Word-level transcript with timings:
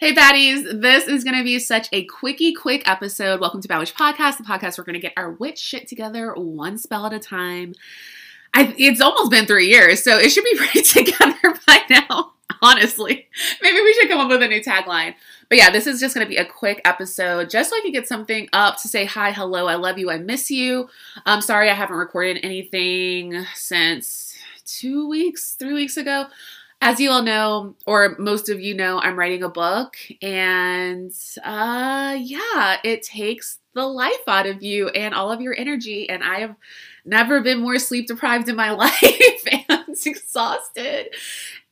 Hey, 0.00 0.14
baddies, 0.14 0.80
this 0.80 1.06
is 1.06 1.24
going 1.24 1.36
to 1.36 1.44
be 1.44 1.58
such 1.58 1.86
a 1.92 2.06
quickie, 2.06 2.54
quick 2.54 2.88
episode. 2.88 3.38
Welcome 3.38 3.60
to 3.60 3.68
Bad 3.68 3.80
Witch 3.80 3.94
Podcast, 3.94 4.38
the 4.38 4.44
podcast 4.44 4.78
we're 4.78 4.84
going 4.84 4.94
to 4.94 4.98
get 4.98 5.12
our 5.14 5.32
witch 5.32 5.58
shit 5.58 5.86
together 5.88 6.32
one 6.32 6.78
spell 6.78 7.04
at 7.04 7.12
a 7.12 7.18
time. 7.18 7.74
I, 8.54 8.74
it's 8.78 9.02
almost 9.02 9.30
been 9.30 9.44
three 9.44 9.66
years, 9.66 10.02
so 10.02 10.16
it 10.16 10.30
should 10.30 10.44
be 10.44 10.56
pretty 10.56 10.80
together 10.80 11.54
by 11.66 11.82
now, 11.90 12.32
honestly. 12.62 13.28
Maybe 13.60 13.82
we 13.82 13.92
should 13.92 14.08
come 14.08 14.20
up 14.20 14.30
with 14.30 14.42
a 14.42 14.48
new 14.48 14.62
tagline. 14.62 15.16
But 15.50 15.58
yeah, 15.58 15.68
this 15.68 15.86
is 15.86 16.00
just 16.00 16.14
going 16.14 16.26
to 16.26 16.30
be 16.30 16.38
a 16.38 16.46
quick 16.46 16.80
episode 16.86 17.50
just 17.50 17.68
so 17.68 17.76
I 17.76 17.80
can 17.82 17.92
get 17.92 18.08
something 18.08 18.48
up 18.54 18.78
to 18.80 18.88
say 18.88 19.04
hi, 19.04 19.32
hello, 19.32 19.66
I 19.66 19.74
love 19.74 19.98
you, 19.98 20.10
I 20.10 20.16
miss 20.16 20.50
you. 20.50 20.88
I'm 21.26 21.42
sorry 21.42 21.68
I 21.68 21.74
haven't 21.74 21.98
recorded 21.98 22.40
anything 22.42 23.44
since 23.54 24.34
two 24.64 25.06
weeks, 25.06 25.56
three 25.58 25.74
weeks 25.74 25.98
ago 25.98 26.28
as 26.80 26.98
you 26.98 27.10
all 27.10 27.22
know, 27.22 27.74
or 27.86 28.16
most 28.18 28.48
of 28.48 28.60
you 28.60 28.74
know, 28.74 29.00
I'm 29.00 29.18
writing 29.18 29.42
a 29.42 29.48
book, 29.48 29.96
and 30.22 31.12
uh, 31.44 32.16
yeah, 32.18 32.78
it 32.82 33.02
takes 33.02 33.58
the 33.74 33.86
life 33.86 34.26
out 34.26 34.46
of 34.46 34.62
you 34.62 34.88
and 34.88 35.14
all 35.14 35.30
of 35.30 35.40
your 35.40 35.54
energy. 35.56 36.08
And 36.08 36.24
I 36.24 36.40
have 36.40 36.56
never 37.04 37.40
been 37.40 37.60
more 37.60 37.78
sleep 37.78 38.06
deprived 38.06 38.48
in 38.48 38.56
my 38.56 38.70
life 38.72 39.46
and 39.68 39.96
exhausted, 40.06 41.14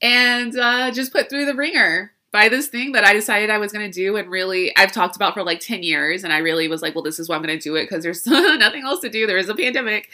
and 0.03 0.57
uh, 0.59 0.91
just 0.91 1.13
put 1.13 1.31
through 1.31 1.47
the 1.47 1.55
ringer 1.55 2.13
by 2.31 2.49
this 2.51 2.69
thing 2.69 2.93
that 2.93 3.05
I 3.05 3.15
decided 3.15 3.49
I 3.49 3.59
was 3.59 3.73
going 3.73 3.91
to 3.91 3.93
do 3.93 4.17
and 4.17 4.31
really 4.31 4.77
I've 4.77 4.93
talked 4.93 5.17
about 5.17 5.33
for 5.33 5.43
like 5.43 5.61
10 5.61 5.83
years 5.83 6.25
and 6.25 6.33
I 6.33 6.39
really 6.39 6.69
was 6.69 6.83
like 6.83 6.95
well 6.95 7.03
this 7.03 7.19
is 7.19 7.27
why 7.27 7.37
I'm 7.37 7.43
going 7.43 7.59
to 7.59 7.63
do 7.63 7.75
it 7.77 7.85
because 7.85 8.03
there's 8.03 8.27
nothing 8.27 8.83
else 8.83 9.01
to 9.01 9.09
do 9.09 9.27
there 9.27 9.39
is 9.39 9.49
a 9.49 9.55
pandemic 9.55 10.11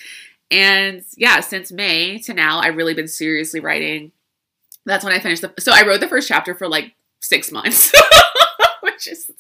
and 0.49 1.03
yeah 1.17 1.41
since 1.41 1.73
May 1.73 2.19
to 2.21 2.33
now 2.33 2.61
I've 2.61 2.77
really 2.77 2.95
been 2.95 3.09
seriously 3.09 3.59
writing 3.59 4.13
that's 4.87 5.05
when 5.05 5.13
I 5.13 5.19
finished 5.19 5.43
the. 5.43 5.53
So 5.59 5.73
I 5.73 5.87
wrote 5.87 6.01
the 6.01 6.09
first 6.09 6.29
chapter 6.29 6.55
for 6.55 6.69
like 6.69 6.95
six 7.21 7.51
months, 7.51 7.93
which 8.81 9.09
is 9.09 9.31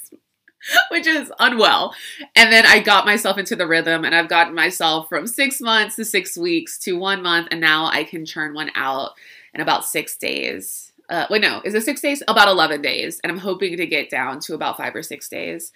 which 0.90 1.06
is 1.06 1.32
unwell. 1.38 1.94
And 2.36 2.52
then 2.52 2.64
I 2.66 2.80
got 2.80 3.04
myself 3.04 3.38
into 3.38 3.56
the 3.56 3.66
rhythm, 3.66 4.04
and 4.04 4.14
I've 4.14 4.28
gotten 4.28 4.54
myself 4.54 5.08
from 5.08 5.26
six 5.26 5.60
months 5.60 5.96
to 5.96 6.04
six 6.04 6.36
weeks 6.36 6.78
to 6.80 6.98
one 6.98 7.22
month, 7.22 7.48
and 7.50 7.60
now 7.60 7.86
I 7.86 8.04
can 8.04 8.24
churn 8.24 8.54
one 8.54 8.70
out 8.74 9.12
in 9.52 9.60
about 9.60 9.84
six 9.84 10.16
days. 10.16 10.92
Uh, 11.10 11.26
wait, 11.28 11.42
no, 11.42 11.60
is 11.64 11.74
it 11.74 11.82
six 11.82 12.00
days? 12.00 12.22
About 12.28 12.48
11 12.48 12.80
days. 12.80 13.20
And 13.22 13.30
I'm 13.30 13.38
hoping 13.38 13.76
to 13.76 13.86
get 13.86 14.08
down 14.08 14.40
to 14.40 14.54
about 14.54 14.78
five 14.78 14.94
or 14.96 15.02
six 15.02 15.28
days 15.28 15.70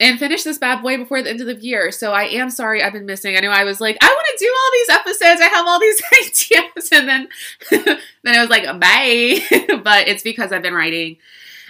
and 0.00 0.18
finish 0.18 0.42
this 0.42 0.58
bad 0.58 0.82
boy 0.82 0.96
before 0.96 1.22
the 1.22 1.30
end 1.30 1.40
of 1.40 1.46
the 1.46 1.54
year. 1.54 1.92
So 1.92 2.12
I 2.12 2.24
am 2.24 2.50
sorry 2.50 2.82
I've 2.82 2.92
been 2.92 3.06
missing. 3.06 3.36
I 3.36 3.40
know 3.40 3.50
I 3.50 3.64
was 3.64 3.80
like, 3.80 3.96
I 4.00 4.06
want 4.06 4.26
to 4.36 4.44
do 4.44 4.52
all 4.52 4.70
these 4.72 4.88
episodes. 4.90 5.40
I 5.40 5.48
have 5.54 5.66
all 5.66 5.80
these 5.80 6.02
ideas. 6.22 6.88
And 6.92 7.08
then 7.08 7.28
then 8.22 8.34
I 8.34 8.40
was 8.40 8.50
like, 8.50 8.64
bye. 8.80 9.78
but 9.84 10.08
it's 10.08 10.22
because 10.22 10.52
I've 10.52 10.62
been 10.62 10.74
writing. 10.74 11.18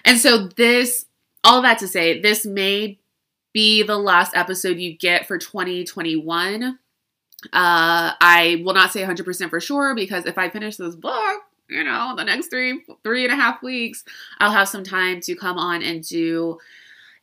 And 0.05 0.19
so 0.19 0.49
this 0.49 1.07
all 1.45 1.63
that 1.63 1.79
to 1.79 1.89
say, 1.89 2.21
this 2.21 2.47
may 2.47 2.99
be 3.53 3.83
the 3.83 3.99
last 3.99 4.35
episode 4.35 4.79
you 4.79 4.97
get 4.97 5.27
for 5.27 5.39
2021. 5.39 6.63
Uh, 6.65 6.77
I 7.53 8.63
will 8.65 8.75
not 8.75 8.93
say 8.93 9.03
100% 9.03 9.51
for 9.51 9.61
sure 9.61 9.95
because 9.95 10.27
if 10.27 10.39
I 10.39 10.49
finish 10.49 10.77
this 10.77 10.95
book, 10.95 11.43
you 11.69 11.85
know, 11.85 12.15
the 12.17 12.25
next 12.25 12.49
three 12.49 12.83
three 13.03 13.25
and 13.25 13.33
a 13.33 13.37
half 13.37 13.63
weeks, 13.63 14.05
I'll 14.39 14.53
have 14.53 14.69
some 14.69 14.85
time 14.85 15.21
to 15.23 15.35
come 15.35 15.59
on 15.59 15.83
and 15.83 16.07
do 16.07 16.59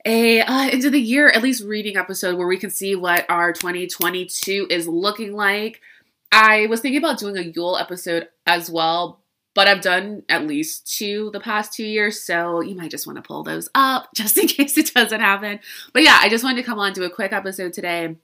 a 0.06 0.42
uh, 0.42 0.70
of 0.72 0.92
the 0.92 1.00
year 1.00 1.30
at 1.30 1.44
least 1.44 1.64
reading 1.64 1.98
episode 1.98 2.38
where 2.38 2.48
we 2.48 2.58
can 2.58 2.70
see 2.70 2.96
what 2.96 3.26
our 3.30 3.52
2022 3.52 4.68
is 4.70 4.88
looking 4.88 5.34
like. 5.34 5.82
I 6.32 6.68
was 6.68 6.80
thinking 6.80 7.00
about 7.00 7.20
doing 7.20 7.38
a 7.38 7.42
Yule 7.42 7.78
episode 7.78 8.30
as 8.46 8.70
well, 8.70 9.20
but 9.56 9.68
I've 9.68 9.82
done 9.82 10.24
at 10.30 10.48
least 10.48 10.96
two 10.98 11.32
the 11.34 11.40
past 11.40 11.74
two 11.74 11.86
years, 11.86 12.24
so 12.24 12.62
you 12.62 12.76
might 12.76 12.92
just 12.92 13.08
want 13.08 13.18
to 13.18 13.24
pull 13.24 13.44
those 13.44 13.70
up 13.76 14.10
just 14.16 14.38
in 14.38 14.48
case 14.48 14.78
it 14.78 14.94
doesn't 14.94 15.22
happen. 15.22 15.60
But 15.94 16.04
yeah, 16.04 16.18
I 16.20 16.30
just 16.30 16.44
wanted 16.44 16.62
to 16.62 16.68
come 16.68 16.80
on 16.80 16.94
do 16.94 17.04
a 17.04 17.10
quick 17.10 17.34
episode 17.34 17.74
today 17.74 18.16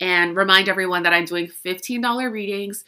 and 0.00 0.36
remind 0.36 0.68
everyone 0.68 1.02
that 1.02 1.12
I'm 1.12 1.24
doing 1.24 1.48
$15 1.48 2.30
readings 2.30 2.84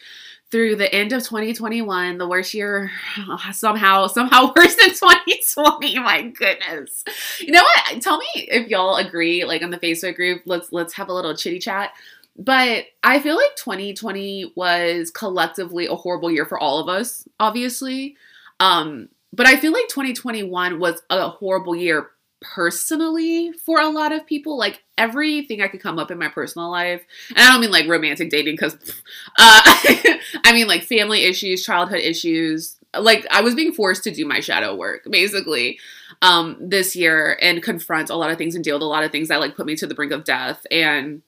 through 0.50 0.76
the 0.76 0.92
end 0.94 1.12
of 1.12 1.22
2021, 1.22 2.18
the 2.18 2.28
worst 2.28 2.54
year 2.54 2.90
somehow 3.52 4.06
somehow 4.06 4.52
worse 4.56 4.76
than 4.76 4.90
2020. 4.90 5.98
My 5.98 6.22
goodness. 6.22 7.04
You 7.40 7.52
know 7.52 7.62
what? 7.62 8.02
Tell 8.02 8.18
me 8.18 8.26
if 8.34 8.68
y'all 8.68 8.96
agree 8.96 9.44
like 9.44 9.62
on 9.62 9.70
the 9.70 9.78
Facebook 9.78 10.16
group. 10.16 10.42
Let's 10.46 10.72
let's 10.72 10.94
have 10.94 11.08
a 11.08 11.12
little 11.12 11.36
chitty 11.36 11.58
chat. 11.58 11.92
But 12.36 12.86
I 13.02 13.20
feel 13.20 13.36
like 13.36 13.54
2020 13.56 14.54
was 14.56 15.10
collectively 15.10 15.86
a 15.86 15.94
horrible 15.94 16.30
year 16.30 16.46
for 16.46 16.58
all 16.58 16.80
of 16.80 16.88
us, 16.88 17.28
obviously. 17.38 18.16
Um 18.60 19.08
but 19.32 19.46
I 19.46 19.56
feel 19.56 19.72
like 19.72 19.88
2021 19.88 20.78
was 20.78 21.02
a 21.10 21.28
horrible 21.28 21.74
year 21.74 22.10
personally 22.44 23.52
for 23.52 23.80
a 23.80 23.88
lot 23.88 24.12
of 24.12 24.26
people 24.26 24.58
like 24.58 24.82
everything 24.98 25.62
i 25.62 25.68
could 25.68 25.80
come 25.80 25.98
up 25.98 26.10
in 26.10 26.18
my 26.18 26.28
personal 26.28 26.70
life 26.70 27.02
and 27.30 27.38
i 27.38 27.50
don't 27.50 27.60
mean 27.60 27.70
like 27.70 27.88
romantic 27.88 28.28
dating 28.28 28.54
because 28.54 28.74
uh, 29.38 29.62
i 30.44 30.52
mean 30.52 30.66
like 30.66 30.82
family 30.82 31.24
issues 31.24 31.64
childhood 31.64 32.00
issues 32.00 32.76
like 32.98 33.26
i 33.30 33.40
was 33.40 33.54
being 33.54 33.72
forced 33.72 34.04
to 34.04 34.10
do 34.10 34.26
my 34.26 34.40
shadow 34.40 34.74
work 34.74 35.06
basically 35.10 35.78
um 36.20 36.56
this 36.60 36.94
year 36.94 37.38
and 37.40 37.62
confront 37.62 38.10
a 38.10 38.16
lot 38.16 38.30
of 38.30 38.36
things 38.36 38.54
and 38.54 38.62
deal 38.62 38.76
with 38.76 38.82
a 38.82 38.86
lot 38.86 39.04
of 39.04 39.10
things 39.10 39.28
that 39.28 39.40
like 39.40 39.56
put 39.56 39.66
me 39.66 39.74
to 39.74 39.86
the 39.86 39.94
brink 39.94 40.12
of 40.12 40.24
death 40.24 40.66
and 40.70 41.22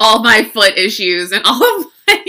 all 0.00 0.22
my 0.22 0.44
foot 0.54 0.76
issues 0.78 1.30
and 1.30 1.44
all 1.44 1.80
of 1.80 1.86
my 2.06 2.24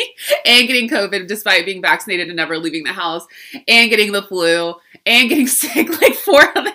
and 0.46 0.68
getting 0.68 0.90
covid 0.90 1.26
despite 1.26 1.66
being 1.66 1.82
vaccinated 1.82 2.28
and 2.28 2.36
never 2.36 2.58
leaving 2.58 2.84
the 2.84 2.94
house 2.94 3.26
and 3.68 3.90
getting 3.90 4.12
the 4.12 4.22
flu 4.24 4.76
and 5.06 5.30
getting 5.30 5.48
sick 5.48 5.90
like 6.02 6.14
four 6.16 6.42
other 6.58 6.74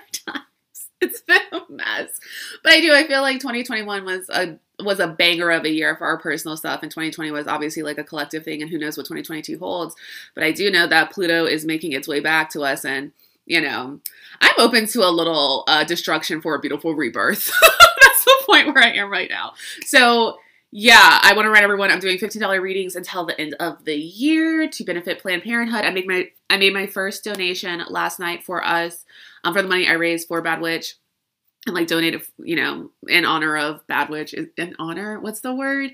it's 1.05 1.21
been 1.21 1.41
a 1.53 1.61
mess. 1.71 2.21
But 2.63 2.73
I 2.73 2.81
do. 2.81 2.93
I 2.93 3.07
feel 3.07 3.23
like 3.23 3.41
2021 3.41 4.05
was 4.05 4.29
a 4.29 4.59
was 4.83 4.99
a 4.99 5.07
banger 5.07 5.51
of 5.51 5.65
a 5.65 5.71
year 5.71 5.97
for 5.97 6.07
our 6.07 6.19
personal 6.19 6.57
stuff, 6.57 6.83
and 6.83 6.91
2020 6.91 7.31
was 7.31 7.47
obviously 7.47 7.83
like 7.83 7.99
a 7.99 8.05
collective 8.05 8.45
thing. 8.45 8.63
And 8.63 8.71
who 8.71 8.79
knows 8.79 8.97
what 8.97 9.05
2022 9.05 9.59
holds? 9.59 9.95
But 10.35 10.45
I 10.45 10.53
do 10.53 10.71
know 10.71 10.87
that 10.87 11.13
Pluto 11.13 11.47
is 11.47 11.65
making 11.65 11.93
its 11.93 12.09
way 12.09 12.21
back 12.21 12.51
to 12.51 12.63
us, 12.63 12.85
and 12.85 13.13
you 13.47 13.61
know, 13.61 14.01
I'm 14.41 14.55
open 14.59 14.87
to 14.89 15.03
a 15.03 15.11
little 15.11 15.65
uh, 15.67 15.85
destruction 15.85 16.41
for 16.41 16.55
a 16.55 16.61
beautiful 16.61 16.95
rebirth. 16.95 17.53
That's 17.61 18.25
the 18.25 18.43
point 18.47 18.75
where 18.75 18.83
I 18.83 18.93
am 18.93 19.11
right 19.11 19.31
now. 19.31 19.53
So 19.85 20.39
yeah, 20.77 21.21
I 21.23 21.35
want 21.35 21.47
to 21.47 21.51
remind 21.51 21.63
everyone 21.63 21.93
I'm 21.93 22.01
doing 22.01 22.19
$15 22.19 22.61
readings 22.61 22.97
until 22.97 23.25
the 23.25 23.41
end 23.41 23.55
of 23.61 23.85
the 23.85 23.95
year 23.95 24.69
to 24.69 24.85
benefit 24.85 25.23
Planned 25.23 25.45
Parenthood. 25.45 25.85
I 25.85 25.91
made 25.91 26.09
my 26.09 26.31
I 26.51 26.57
made 26.57 26.75
my 26.75 26.87
first 26.89 27.23
donation 27.23 27.81
last 27.89 28.19
night 28.19 28.43
for 28.43 28.65
us 28.65 29.05
um, 29.45 29.55
for 29.55 29.63
the 29.63 29.69
money 29.69 29.87
I 29.87 29.93
raised 29.93 30.29
for 30.29 30.41
Bad 30.43 30.61
Witch 30.61 30.95
and 31.67 31.75
like 31.75 31.87
donated, 31.87 32.23
you 32.39 32.57
know, 32.57 32.91
in 33.09 33.25
honor 33.25 33.57
of 33.57 33.87
Bad 33.87 34.09
Witch. 34.09 34.35
In 34.35 34.75
honor, 34.79 35.21
what's 35.21 35.41
the 35.41 35.55
word? 35.55 35.91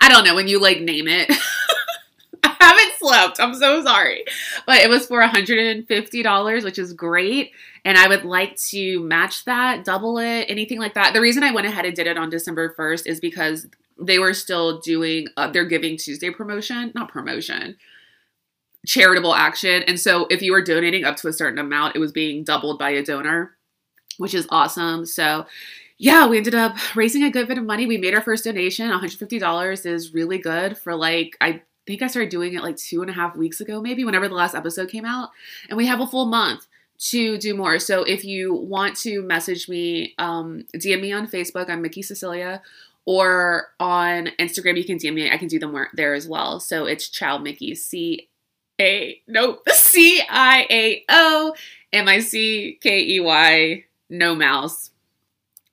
I 0.00 0.08
don't 0.08 0.24
know 0.24 0.34
when 0.34 0.48
you 0.48 0.60
like 0.60 0.80
name 0.80 1.08
it. 1.08 1.30
I 2.42 2.56
haven't 2.60 2.98
slept. 2.98 3.40
I'm 3.40 3.54
so 3.54 3.82
sorry. 3.82 4.24
But 4.66 4.78
it 4.78 4.90
was 4.90 5.06
for 5.06 5.22
$150, 5.22 6.64
which 6.64 6.78
is 6.78 6.92
great. 6.92 7.52
And 7.84 7.96
I 7.96 8.08
would 8.08 8.24
like 8.24 8.56
to 8.68 9.00
match 9.00 9.44
that, 9.44 9.84
double 9.84 10.18
it, 10.18 10.46
anything 10.48 10.78
like 10.78 10.94
that. 10.94 11.12
The 11.14 11.20
reason 11.20 11.42
I 11.42 11.52
went 11.52 11.66
ahead 11.66 11.84
and 11.84 11.94
did 11.94 12.06
it 12.06 12.18
on 12.18 12.30
December 12.30 12.74
1st 12.76 13.06
is 13.06 13.20
because 13.20 13.66
they 13.98 14.18
were 14.18 14.34
still 14.34 14.80
doing 14.80 15.28
uh, 15.36 15.50
their 15.50 15.64
Giving 15.64 15.96
Tuesday 15.96 16.30
promotion, 16.30 16.92
not 16.94 17.08
promotion, 17.08 17.76
charitable 18.86 19.34
action. 19.34 19.82
And 19.84 19.98
so 19.98 20.26
if 20.30 20.42
you 20.42 20.52
were 20.52 20.62
donating 20.62 21.04
up 21.04 21.16
to 21.16 21.28
a 21.28 21.32
certain 21.32 21.58
amount, 21.58 21.96
it 21.96 21.98
was 21.98 22.12
being 22.12 22.44
doubled 22.44 22.78
by 22.78 22.90
a 22.90 23.02
donor, 23.02 23.56
which 24.18 24.34
is 24.34 24.46
awesome. 24.50 25.06
So 25.06 25.46
yeah, 25.98 26.26
we 26.26 26.38
ended 26.38 26.54
up 26.54 26.76
raising 26.96 27.22
a 27.22 27.30
good 27.30 27.48
bit 27.48 27.58
of 27.58 27.64
money. 27.64 27.86
We 27.86 27.98
made 27.98 28.14
our 28.14 28.20
first 28.20 28.44
donation. 28.44 28.90
$150 28.90 29.86
is 29.86 30.12
really 30.12 30.38
good 30.38 30.76
for 30.76 30.94
like, 30.94 31.36
I 31.40 31.62
think 31.86 32.02
I 32.02 32.08
started 32.08 32.30
doing 32.30 32.54
it 32.54 32.62
like 32.62 32.76
two 32.76 33.00
and 33.00 33.10
a 33.10 33.14
half 33.14 33.36
weeks 33.36 33.60
ago, 33.60 33.80
maybe 33.80 34.04
whenever 34.04 34.28
the 34.28 34.34
last 34.34 34.54
episode 34.54 34.90
came 34.90 35.04
out. 35.04 35.30
And 35.68 35.76
we 35.76 35.86
have 35.86 36.00
a 36.00 36.06
full 36.06 36.26
month 36.26 36.66
to 36.96 37.38
do 37.38 37.54
more. 37.54 37.78
So 37.78 38.02
if 38.02 38.24
you 38.24 38.54
want 38.54 38.96
to 38.98 39.22
message 39.22 39.68
me, 39.68 40.14
um, 40.18 40.64
DM 40.74 41.00
me 41.00 41.12
on 41.12 41.26
Facebook. 41.26 41.68
I'm 41.68 41.82
Mickey 41.82 42.02
Cecilia 42.02 42.62
or 43.06 43.68
on 43.78 44.28
Instagram, 44.38 44.78
you 44.78 44.84
can 44.84 44.98
DM 44.98 45.14
me. 45.14 45.30
I 45.30 45.36
can 45.36 45.48
do 45.48 45.58
them 45.58 45.76
there 45.92 46.14
as 46.14 46.26
well. 46.26 46.58
So 46.58 46.86
it's 46.86 47.08
Ciao 47.08 47.38
Mickey, 47.38 47.74
C 47.74 48.28
A, 48.80 49.20
nope, 49.26 49.62
C 49.70 50.22
I 50.28 50.66
A 50.70 51.04
O 51.08 51.54
M 51.92 52.08
I 52.08 52.20
C 52.20 52.78
K 52.82 53.00
E 53.00 53.20
Y, 53.20 53.84
no 54.10 54.34
mouse. 54.34 54.90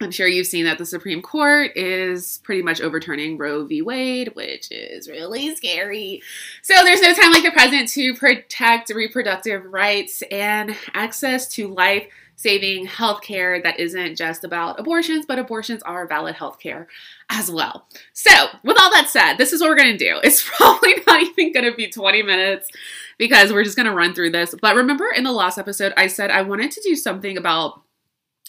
I'm 0.01 0.12
sure 0.12 0.27
you've 0.27 0.48
seen 0.48 0.65
that 0.65 0.80
the 0.80 0.86
Supreme 0.86 1.21
Court 1.21 1.71
is 1.75 2.39
pretty 2.44 2.63
much 2.63 2.81
overturning 2.81 3.38
Roe 3.38 3.65
v. 3.65 3.81
Wade, 3.83 4.31
which 4.33 4.71
is 4.71 5.07
really 5.07 5.56
scary. 5.56 6.21
So 6.63 6.74
there's 6.83 7.01
no 7.01 7.13
time 7.13 7.31
like 7.31 7.44
the 7.44 7.51
present 7.51 7.88
to 7.89 8.15
protect 8.15 8.89
reproductive 8.89 9.63
rights 9.65 10.24
and 10.31 10.75
access 10.94 11.48
to 11.50 11.68
life 11.68 12.07
saving 12.36 12.88
healthcare 12.88 13.62
that 13.62 13.80
isn't 13.80 14.15
just 14.15 14.44
about 14.44 14.80
abortions, 14.80 15.27
but 15.27 15.38
abortions 15.38 15.83
are 15.83 16.07
valid 16.07 16.36
healthcare 16.36 16.88
as 17.31 17.49
well. 17.49 17.87
So, 18.13 18.31
with 18.63 18.77
all 18.79 18.91
that 18.91 19.09
said, 19.09 19.35
this 19.35 19.53
is 19.53 19.61
what 19.61 19.69
we're 19.69 19.77
going 19.77 19.97
to 19.97 20.05
do. 20.05 20.19
It's 20.23 20.47
probably 20.57 20.95
not 21.07 21.21
even 21.21 21.53
going 21.53 21.65
to 21.65 21.75
be 21.75 21.89
20 21.89 22.23
minutes 22.23 22.69
because 23.17 23.53
we're 23.53 23.63
just 23.63 23.75
going 23.75 23.87
to 23.87 23.95
run 23.95 24.13
through 24.13 24.31
this. 24.31 24.53
But 24.61 24.75
remember 24.75 25.07
in 25.15 25.23
the 25.23 25.31
last 25.31 25.57
episode, 25.57 25.93
I 25.97 26.07
said 26.07 26.29
I 26.29 26.41
wanted 26.41 26.71
to 26.71 26.81
do 26.81 26.95
something 26.95 27.37
about 27.37 27.81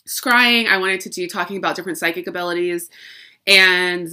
scrying. 0.06 0.66
I 0.66 0.78
wanted 0.78 1.00
to 1.02 1.10
do 1.10 1.28
talking 1.28 1.56
about 1.56 1.76
different 1.76 1.98
psychic 1.98 2.26
abilities 2.26 2.90
and 3.46 4.08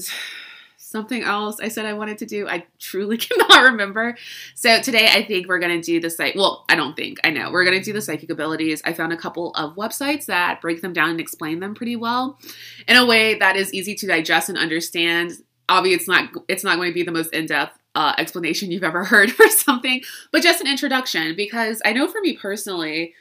something 0.90 1.24
else 1.24 1.60
I 1.60 1.68
said 1.68 1.86
I 1.86 1.94
wanted 1.94 2.18
to 2.20 2.26
do. 2.26 2.48
I 2.48 2.66
truly 2.80 3.18
cannot 3.18 3.64
remember. 3.64 4.18
So 4.56 4.82
today 4.82 5.10
I 5.12 5.24
think 5.24 5.48
we're 5.48 5.60
going 5.60 5.80
to 5.80 5.86
do 5.86 6.00
the 6.00 6.10
site. 6.10 6.36
Well, 6.36 6.66
I 6.68 6.76
don't 6.76 6.96
think, 6.96 7.20
I 7.24 7.30
know. 7.30 7.52
We're 7.52 7.64
going 7.64 7.78
to 7.78 7.84
do 7.84 7.94
the 7.94 8.02
psychic 8.02 8.30
abilities. 8.30 8.82
I 8.86 8.94
found 8.94 9.14
a 9.14 9.18
couple 9.18 9.52
of 9.52 9.76
websites 9.76 10.26
that 10.26 10.62
break 10.62 10.82
them 10.82 10.94
down 10.94 11.12
and 11.12 11.20
explain 11.20 11.60
them 11.60 11.76
pretty 11.76 11.96
well 11.96 12.40
in 12.88 12.98
a 12.98 13.06
way 13.06 13.38
that 13.38 13.56
is 13.56 13.74
easy 13.74 13.94
to 13.96 14.08
digest 14.08 14.50
and 14.50 14.58
understand. 14.58 15.34
Obviously, 15.68 15.96
it's 15.96 16.08
not 16.08 16.30
it's 16.48 16.64
not 16.64 16.78
going 16.78 16.90
to 16.90 16.96
be 16.96 17.04
the 17.04 17.12
most 17.12 17.34
in-depth 17.34 17.78
uh, 17.96 18.14
explanation 18.18 18.72
you've 18.72 18.84
ever 18.84 19.04
heard 19.04 19.32
for 19.34 19.48
something, 19.50 20.02
but 20.32 20.42
just 20.42 20.62
an 20.62 20.68
introduction 20.68 21.36
because 21.36 21.82
I 21.86 21.94
know 21.94 22.08
for 22.08 22.22
me 22.22 22.36
personally, 22.36 23.14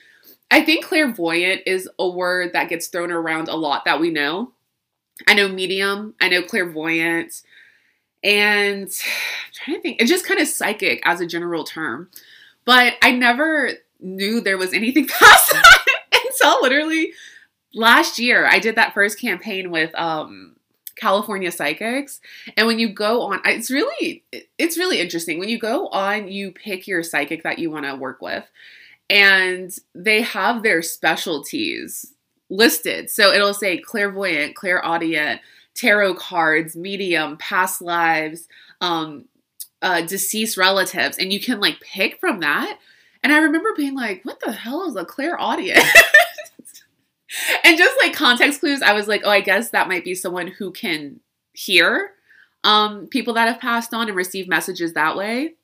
I 0.51 0.63
think 0.63 0.85
clairvoyant 0.85 1.63
is 1.67 1.89
a 1.99 2.09
word 2.09 2.55
that 2.55 2.71
gets 2.71 2.89
thrown 2.89 3.13
around 3.13 3.49
a 3.49 3.57
lot 3.57 3.85
that 3.85 4.01
we 4.01 4.11
know. 4.11 4.53
I 5.27 5.35
know 5.35 5.49
medium, 5.49 6.15
I 6.21 6.29
know 6.29 6.43
clairvoyant, 6.43 7.43
and 8.23 8.89
I'm 9.47 9.53
trying 9.53 9.77
to 9.77 9.83
think, 9.83 10.01
it's 10.01 10.11
just 10.11 10.27
kind 10.27 10.41
of 10.41 10.49
psychic 10.49 11.03
as 11.05 11.21
a 11.21 11.27
general 11.27 11.65
term. 11.65 12.11
But 12.65 12.95
I 13.03 13.13
never 13.13 13.71
knew 14.01 14.41
there 14.41 14.59
was 14.59 14.73
anything 14.73 15.07
past 15.09 15.53
that 15.53 15.79
until 16.13 16.63
literally 16.63 17.13
last 17.75 18.19
year. 18.19 18.47
I 18.47 18.59
did 18.59 18.77
that 18.77 18.95
first 18.95 19.21
campaign 19.21 19.71
with 19.71 19.95
um, 19.95 20.57
California 20.97 21.51
Psychics. 21.51 22.21
And 22.57 22.67
when 22.67 22.79
you 22.79 22.93
go 22.93 23.23
on, 23.23 23.41
it's 23.45 23.71
really 23.71 24.25
it's 24.59 24.77
really 24.77 25.01
interesting. 25.01 25.39
When 25.39 25.49
you 25.49 25.59
go 25.59 25.89
on, 25.89 26.29
you 26.29 26.53
pick 26.53 26.87
your 26.87 27.03
psychic 27.03 27.43
that 27.45 27.59
you 27.59 27.71
want 27.71 27.87
to 27.87 27.97
work 27.97 28.21
with. 28.21 28.45
And 29.11 29.75
they 29.95 30.21
have 30.21 30.63
their 30.63 30.83
specialties 30.83 32.13
listed. 32.51 33.11
So 33.11 33.33
it'll 33.33 33.55
say 33.55 33.79
clairvoyant, 33.79 34.55
clairaudient, 34.55 35.41
tarot 35.79 36.15
cards, 36.15 36.75
medium, 36.75 37.37
past 37.37 37.81
lives, 37.81 38.49
um, 38.81 39.27
uh, 39.81 40.01
deceased 40.03 40.57
relatives, 40.57 41.19
and 41.19 41.33
you 41.33 41.41
can 41.41 41.61
like 41.61 41.81
pick 41.81 42.19
from 42.19 42.41
that. 42.41 42.79
And 43.23 43.33
I 43.33 43.39
remember 43.39 43.71
being 43.77 43.95
like, 43.95 44.25
what 44.25 44.41
the 44.41 44.53
hell 44.53 44.89
is 44.89 44.97
a 44.97 45.05
clairaudient? 45.05 45.79
and 47.65 47.79
just 47.79 47.97
like 48.03 48.13
context 48.13 48.61
clues, 48.61 48.83
I 48.83 48.93
was 48.93 49.07
like, 49.07 49.23
oh, 49.25 49.31
I 49.31 49.41
guess 49.41 49.71
that 49.71 49.89
might 49.89 50.05
be 50.05 50.15
someone 50.15 50.49
who 50.49 50.73
can 50.73 51.21
hear 51.53 52.13
um, 52.65 53.07
people 53.07 53.35
that 53.35 53.49
have 53.49 53.61
passed 53.61 53.95
on 53.95 54.09
and 54.09 54.17
receive 54.17 54.49
messages 54.49 54.95
that 54.95 55.17
way. 55.17 55.55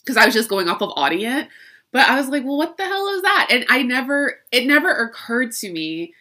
Because 0.00 0.18
I 0.18 0.26
was 0.26 0.34
just 0.34 0.50
going 0.50 0.68
off 0.68 0.82
of 0.82 0.92
audience. 0.96 1.48
But 1.90 2.08
I 2.08 2.16
was 2.16 2.28
like, 2.28 2.44
well, 2.44 2.58
what 2.58 2.76
the 2.76 2.84
hell 2.84 3.08
is 3.08 3.22
that? 3.22 3.48
And 3.50 3.64
I 3.70 3.82
never, 3.82 4.40
it 4.52 4.66
never 4.66 4.90
occurred 4.90 5.52
to 5.52 5.72
me 5.72 6.12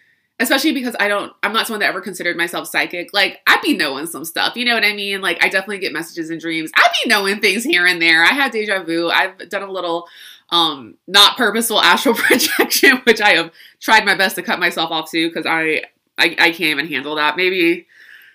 especially 0.44 0.74
because 0.74 0.96
I 1.00 1.08
don't, 1.08 1.34
I'm 1.42 1.54
not 1.54 1.68
someone 1.68 1.80
that 1.80 1.90
ever 1.90 2.02
considered 2.02 2.38
myself 2.38 2.68
psychic. 2.68 3.10
Like, 3.14 3.40
I 3.48 3.60
be 3.64 3.76
knowing 3.76 4.06
some 4.06 4.26
stuff, 4.26 4.56
you 4.56 4.66
know 4.66 4.76
what 4.76 4.84
I 4.84 4.94
mean? 4.94 5.22
Like, 5.22 5.44
I 5.44 5.50
definitely 5.50 5.80
get 5.80 5.94
messages 5.94 6.30
and 6.30 6.40
dreams. 6.40 6.72
I 6.76 6.88
be 7.04 7.10
knowing 7.10 7.40
things 7.40 7.64
here 7.64 7.86
and 7.86 8.02
there. 8.02 8.24
I 8.24 8.28
have 8.28 8.52
deja 8.52 8.84
vu. 8.84 9.10
I've 9.10 9.50
done 9.50 9.64
a 9.64 9.72
little, 9.72 10.08
um, 10.50 10.96
not 11.08 11.38
purposeful 11.38 11.82
astral 11.82 12.16
projection, 12.18 12.98
which 13.06 13.22
I 13.22 13.32
have 13.32 13.52
tried 13.80 14.06
my 14.06 14.16
best 14.16 14.36
to 14.36 14.44
cut 14.44 14.60
myself 14.60 14.92
off 14.92 15.10
to 15.12 15.28
because 15.28 15.46
I, 15.46 15.84
I, 16.18 16.36
I 16.40 16.52
can't 16.52 16.62
even 16.62 16.88
handle 16.88 17.16
that. 17.16 17.38
Maybe, 17.38 17.88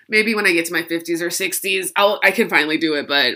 maybe 0.09 0.35
when 0.35 0.45
I 0.45 0.51
get 0.51 0.65
to 0.65 0.73
my 0.73 0.83
50s 0.83 1.21
or 1.21 1.29
60s, 1.29 1.91
I'll, 1.95 2.19
I 2.23 2.31
can 2.31 2.49
finally 2.49 2.77
do 2.77 2.95
it, 2.95 3.07
but 3.07 3.35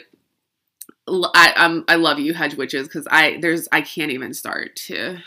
I 1.08 1.54
um 1.58 1.84
I 1.88 1.96
love 1.96 2.20
you 2.20 2.34
hedge 2.34 2.56
witches 2.56 2.88
because 2.88 3.08
I 3.12 3.38
there's 3.42 3.68
I 3.72 3.82
can't 3.82 4.12
even 4.12 4.34
start 4.34 4.76
to 4.88 5.18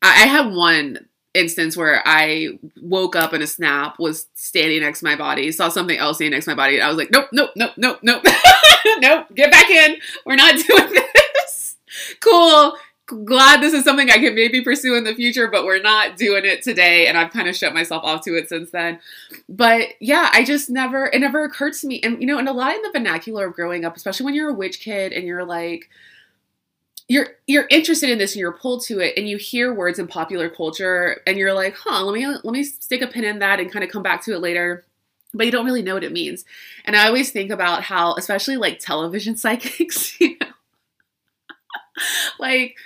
I, 0.00 0.08
I 0.22 0.26
have 0.26 0.52
one 0.52 1.08
instance 1.34 1.76
where 1.76 2.02
I 2.04 2.58
woke 2.80 3.14
up 3.14 3.32
in 3.32 3.42
a 3.42 3.46
snap, 3.46 3.98
was 3.98 4.26
standing 4.34 4.80
next 4.80 5.00
to 5.00 5.04
my 5.04 5.16
body, 5.16 5.50
saw 5.52 5.68
something 5.68 5.96
else 5.96 6.16
standing 6.16 6.32
next 6.32 6.46
to 6.46 6.50
my 6.50 6.56
body. 6.56 6.80
I 6.80 6.88
was 6.88 6.96
like, 6.96 7.10
nope, 7.10 7.28
nope, 7.32 7.50
nope, 7.56 7.72
nope, 7.76 8.00
nope, 8.02 8.24
nope, 8.98 9.26
get 9.34 9.50
back 9.50 9.70
in. 9.70 9.96
We're 10.26 10.36
not 10.36 10.56
doing 10.66 10.92
this. 10.92 11.76
Cool. 12.20 12.76
Glad 13.06 13.60
this 13.60 13.74
is 13.74 13.82
something 13.82 14.08
I 14.08 14.18
can 14.18 14.36
maybe 14.36 14.62
pursue 14.62 14.94
in 14.94 15.02
the 15.02 15.14
future, 15.14 15.48
but 15.48 15.64
we're 15.64 15.82
not 15.82 16.16
doing 16.16 16.44
it 16.44 16.62
today. 16.62 17.08
And 17.08 17.18
I've 17.18 17.32
kind 17.32 17.48
of 17.48 17.56
shut 17.56 17.74
myself 17.74 18.04
off 18.04 18.24
to 18.24 18.36
it 18.36 18.48
since 18.48 18.70
then. 18.70 19.00
But 19.48 19.88
yeah, 19.98 20.30
I 20.32 20.44
just 20.44 20.70
never, 20.70 21.06
it 21.06 21.18
never 21.18 21.42
occurred 21.42 21.72
to 21.74 21.88
me. 21.88 22.00
And, 22.02 22.20
you 22.20 22.26
know, 22.26 22.38
and 22.38 22.48
a 22.48 22.52
lot 22.52 22.76
in 22.76 22.82
the 22.82 22.92
vernacular 22.92 23.48
of 23.48 23.54
growing 23.54 23.84
up, 23.84 23.96
especially 23.96 24.26
when 24.26 24.34
you're 24.34 24.50
a 24.50 24.54
witch 24.54 24.78
kid 24.78 25.12
and 25.12 25.26
you're 25.26 25.44
like, 25.44 25.90
you're 27.10 27.26
you're 27.48 27.66
interested 27.70 28.08
in 28.08 28.18
this 28.18 28.34
and 28.34 28.40
you're 28.40 28.52
pulled 28.52 28.84
to 28.84 29.00
it 29.00 29.14
and 29.16 29.28
you 29.28 29.36
hear 29.36 29.74
words 29.74 29.98
in 29.98 30.06
popular 30.06 30.48
culture 30.48 31.20
and 31.26 31.36
you're 31.36 31.52
like, 31.52 31.74
huh, 31.76 32.04
let 32.04 32.14
me 32.14 32.24
let 32.24 32.44
me 32.44 32.62
stick 32.62 33.02
a 33.02 33.08
pin 33.08 33.24
in 33.24 33.40
that 33.40 33.58
and 33.58 33.72
kind 33.72 33.84
of 33.84 33.90
come 33.90 34.04
back 34.04 34.22
to 34.22 34.32
it 34.32 34.38
later. 34.38 34.84
But 35.34 35.44
you 35.44 35.50
don't 35.50 35.66
really 35.66 35.82
know 35.82 35.94
what 35.94 36.04
it 36.04 36.12
means. 36.12 36.44
And 36.84 36.94
I 36.94 37.08
always 37.08 37.32
think 37.32 37.50
about 37.50 37.82
how, 37.82 38.14
especially 38.14 38.58
like 38.58 38.78
television 38.78 39.36
psychics, 39.36 40.20
you 40.20 40.36
know, 40.40 40.46
like 42.38 42.76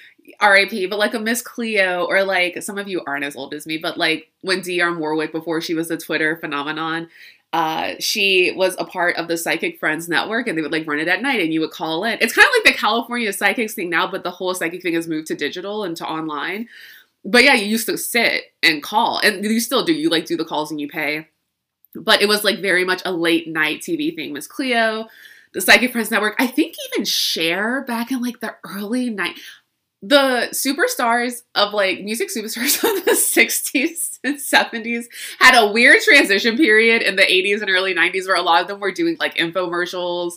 RIP, 0.43 0.89
but 0.89 0.99
like 0.99 1.13
a 1.13 1.21
Miss 1.21 1.43
Cleo, 1.43 2.07
or 2.07 2.25
like 2.25 2.63
some 2.63 2.79
of 2.79 2.89
you 2.89 3.03
aren't 3.07 3.25
as 3.25 3.37
old 3.37 3.53
as 3.53 3.67
me, 3.67 3.77
but 3.77 3.99
like 3.99 4.31
when 4.41 4.63
Dionne 4.63 4.99
Warwick, 4.99 5.33
before 5.33 5.61
she 5.61 5.75
was 5.75 5.91
a 5.91 5.99
Twitter 5.99 6.39
phenomenon, 6.39 7.09
uh, 7.55 7.95
she 8.01 8.51
was 8.51 8.75
a 8.81 8.85
part 8.85 9.15
of 9.15 9.29
the 9.29 9.39
Psychic 9.39 9.79
Friends 9.79 10.09
Network 10.09 10.49
and 10.49 10.59
they 10.59 10.63
would 10.63 10.73
like 10.73 10.89
run 10.89 10.99
it 10.99 11.07
at 11.07 11.23
night 11.23 11.39
and 11.39 11.55
you 11.55 11.61
would 11.61 11.71
call 11.71 12.03
in. 12.03 12.19
It's 12.21 12.33
kind 12.33 12.49
of 12.49 12.53
like 12.53 12.75
the 12.75 12.77
California 12.77 13.33
Psychics 13.33 13.75
thing 13.75 13.89
now, 13.89 14.11
but 14.11 14.25
the 14.25 14.33
whole 14.33 14.53
psychic 14.57 14.83
thing 14.83 14.95
has 14.95 15.07
moved 15.07 15.29
to 15.29 15.37
digital 15.37 15.85
and 15.85 15.97
to 15.99 16.05
online. 16.05 16.69
But 17.25 17.45
yeah, 17.45 17.55
you 17.55 17.67
used 17.67 17.87
to 17.87 17.97
sit 17.97 18.47
and 18.65 18.83
call 18.83 19.21
and 19.21 19.45
you 19.45 19.61
still 19.61 19.85
do. 19.85 19.93
You 19.93 20.11
like 20.11 20.27
do 20.27 20.37
the 20.37 20.45
calls 20.45 20.73
and 20.73 20.81
you 20.81 20.89
pay. 20.89 21.29
But 21.95 22.23
it 22.23 22.27
was 22.27 22.43
like 22.43 22.59
very 22.59 22.85
much 22.85 23.03
a 23.05 23.13
late 23.13 23.47
night 23.47 23.83
TV 23.83 24.13
thing. 24.17 24.33
Miss 24.33 24.49
Cleo, 24.49 25.07
the 25.53 25.61
Psychic 25.61 25.93
Friends 25.93 26.11
Network, 26.11 26.35
I 26.41 26.49
think 26.49 26.75
even 26.91 27.05
Cher 27.05 27.83
back 27.83 28.11
in 28.11 28.21
like 28.21 28.41
the 28.41 28.57
early 28.65 29.11
night 29.11 29.39
the 30.07 30.49
superstars 30.53 31.43
of 31.55 31.73
like 31.73 32.03
music 32.03 32.29
superstars 32.29 32.77
of 32.99 33.05
the 33.07 33.13
60s 33.13 34.19
and 34.23 34.37
70s 34.37 35.07
had 35.41 35.57
a 35.57 35.73
weird 35.73 36.03
transition 36.03 36.59
period 36.59 37.01
in 37.01 37.17
the 37.17 37.23
80s 37.23 37.63
and 37.63 37.71
early 37.71 37.95
90s 37.95 38.27
where 38.27 38.37
a 38.37 38.43
lot 38.43 38.61
of 38.61 38.69
them 38.69 38.81
were 38.81 38.93
doing 38.93 39.17
like 39.19 39.37
infomercials 39.37 40.35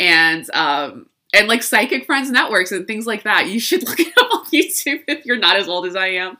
and 0.00 0.50
um 0.52 1.06
and 1.32 1.46
like 1.46 1.62
psychic 1.62 2.06
friends 2.06 2.30
networks 2.30 2.72
and 2.72 2.86
things 2.88 3.06
like 3.06 3.22
that. 3.22 3.48
You 3.48 3.60
should 3.60 3.84
look 3.88 4.00
it 4.00 4.12
up 4.18 4.34
on 4.34 4.44
youtube 4.46 5.04
if 5.06 5.24
you're 5.24 5.38
not 5.38 5.56
as 5.56 5.68
old 5.68 5.86
as 5.86 5.94
i 5.94 6.08
am. 6.08 6.36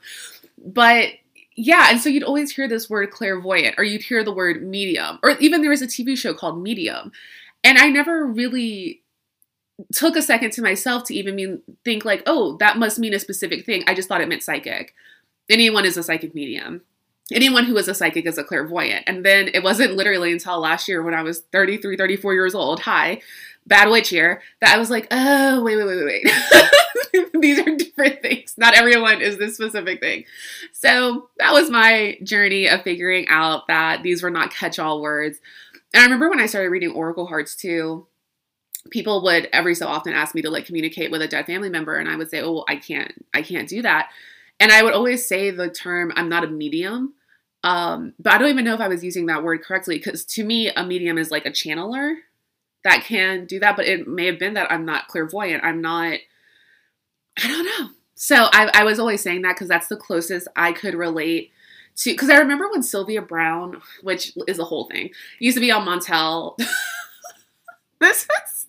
But 0.57 1.11
yeah 1.55 1.91
and 1.91 2.01
so 2.01 2.09
you'd 2.09 2.23
always 2.23 2.51
hear 2.51 2.67
this 2.67 2.89
word 2.89 3.11
clairvoyant 3.11 3.75
or 3.77 3.85
you'd 3.85 4.03
hear 4.03 4.21
the 4.25 4.33
word 4.33 4.61
medium 4.61 5.17
or 5.23 5.31
even 5.39 5.61
there 5.61 5.69
was 5.69 5.81
a 5.81 5.87
tv 5.87 6.17
show 6.17 6.33
called 6.33 6.61
medium. 6.61 7.13
And 7.63 7.77
i 7.77 7.87
never 7.87 8.25
really 8.25 9.01
took 9.93 10.15
a 10.15 10.21
second 10.21 10.51
to 10.51 10.61
myself 10.61 11.03
to 11.05 11.15
even 11.15 11.35
mean 11.35 11.61
think 11.83 12.05
like, 12.05 12.23
oh, 12.25 12.57
that 12.57 12.77
must 12.77 12.99
mean 12.99 13.13
a 13.13 13.19
specific 13.19 13.65
thing. 13.65 13.83
I 13.87 13.93
just 13.93 14.07
thought 14.07 14.21
it 14.21 14.29
meant 14.29 14.43
psychic. 14.43 14.93
Anyone 15.49 15.85
is 15.85 15.97
a 15.97 16.03
psychic 16.03 16.33
medium. 16.33 16.81
Anyone 17.31 17.65
who 17.65 17.75
is 17.77 17.87
a 17.87 17.95
psychic 17.95 18.25
is 18.25 18.37
a 18.37 18.43
clairvoyant. 18.43 19.03
And 19.07 19.25
then 19.25 19.49
it 19.53 19.63
wasn't 19.63 19.95
literally 19.95 20.31
until 20.31 20.59
last 20.59 20.87
year 20.87 21.01
when 21.01 21.15
I 21.15 21.23
was 21.23 21.41
33, 21.51 21.97
34 21.97 22.33
years 22.33 22.55
old, 22.55 22.81
hi, 22.81 23.21
bad 23.65 23.89
witch 23.89 24.11
year, 24.11 24.41
that 24.61 24.75
I 24.75 24.77
was 24.77 24.91
like, 24.91 25.07
oh, 25.09 25.63
wait, 25.63 25.75
wait, 25.75 25.87
wait, 25.87 26.05
wait, 26.05 26.23
wait. 26.23 27.31
These 27.41 27.59
are 27.59 27.75
different 27.75 28.21
things. 28.21 28.53
Not 28.57 28.75
everyone 28.75 29.21
is 29.21 29.37
this 29.37 29.55
specific 29.55 29.99
thing. 29.99 30.25
So 30.71 31.29
that 31.37 31.53
was 31.53 31.69
my 31.69 32.17
journey 32.23 32.67
of 32.67 32.83
figuring 32.83 33.27
out 33.27 33.67
that 33.67 34.03
these 34.03 34.21
were 34.21 34.29
not 34.29 34.51
catch 34.51 34.79
all 34.79 35.01
words. 35.01 35.39
And 35.93 36.01
I 36.01 36.05
remember 36.05 36.29
when 36.29 36.39
I 36.39 36.45
started 36.45 36.69
reading 36.69 36.91
Oracle 36.91 37.25
Hearts 37.25 37.55
too, 37.55 38.07
people 38.91 39.23
would 39.23 39.49
every 39.51 39.75
so 39.75 39.87
often 39.87 40.13
ask 40.13 40.35
me 40.35 40.41
to 40.41 40.49
like 40.49 40.65
communicate 40.65 41.11
with 41.11 41.21
a 41.21 41.27
dead 41.27 41.45
family 41.45 41.69
member 41.69 41.95
and 41.95 42.09
i 42.09 42.15
would 42.15 42.29
say 42.29 42.41
oh 42.41 42.63
i 42.67 42.75
can't 42.75 43.25
i 43.33 43.41
can't 43.41 43.69
do 43.69 43.81
that. 43.81 44.09
And 44.59 44.71
i 44.71 44.83
would 44.83 44.93
always 44.93 45.27
say 45.27 45.51
the 45.51 45.69
term 45.69 46.11
i'm 46.15 46.29
not 46.29 46.43
a 46.43 46.47
medium. 46.47 47.13
Um, 47.63 48.13
but 48.19 48.33
i 48.33 48.37
don't 48.37 48.49
even 48.49 48.65
know 48.65 48.75
if 48.75 48.81
i 48.81 48.87
was 48.87 49.03
using 49.03 49.25
that 49.25 49.43
word 49.43 49.63
correctly 49.63 49.97
because 49.97 50.23
to 50.25 50.43
me 50.43 50.69
a 50.69 50.85
medium 50.85 51.17
is 51.17 51.31
like 51.31 51.45
a 51.45 51.51
channeler 51.51 52.15
that 52.83 53.03
can 53.03 53.45
do 53.45 53.59
that 53.59 53.75
but 53.75 53.85
it 53.85 54.07
may 54.07 54.27
have 54.27 54.37
been 54.37 54.53
that 54.53 54.71
i'm 54.71 54.85
not 54.85 55.07
clairvoyant 55.07 55.63
i'm 55.63 55.81
not 55.81 56.19
i 57.43 57.47
don't 57.47 57.65
know. 57.65 57.89
So 58.13 58.47
i, 58.53 58.69
I 58.73 58.83
was 58.83 58.99
always 58.99 59.21
saying 59.21 59.41
that 59.41 59.55
because 59.55 59.67
that's 59.67 59.87
the 59.87 59.97
closest 59.97 60.47
i 60.55 60.71
could 60.71 60.93
relate 60.93 61.51
to 61.97 62.11
because 62.11 62.29
i 62.29 62.37
remember 62.37 62.69
when 62.69 62.83
Sylvia 62.83 63.23
Browne 63.23 63.81
which 64.03 64.33
is 64.47 64.59
a 64.59 64.65
whole 64.65 64.85
thing 64.85 65.09
used 65.39 65.57
to 65.57 65.61
be 65.61 65.71
on 65.71 65.87
montel. 65.87 66.55
This 67.99 68.27
is 68.45 68.64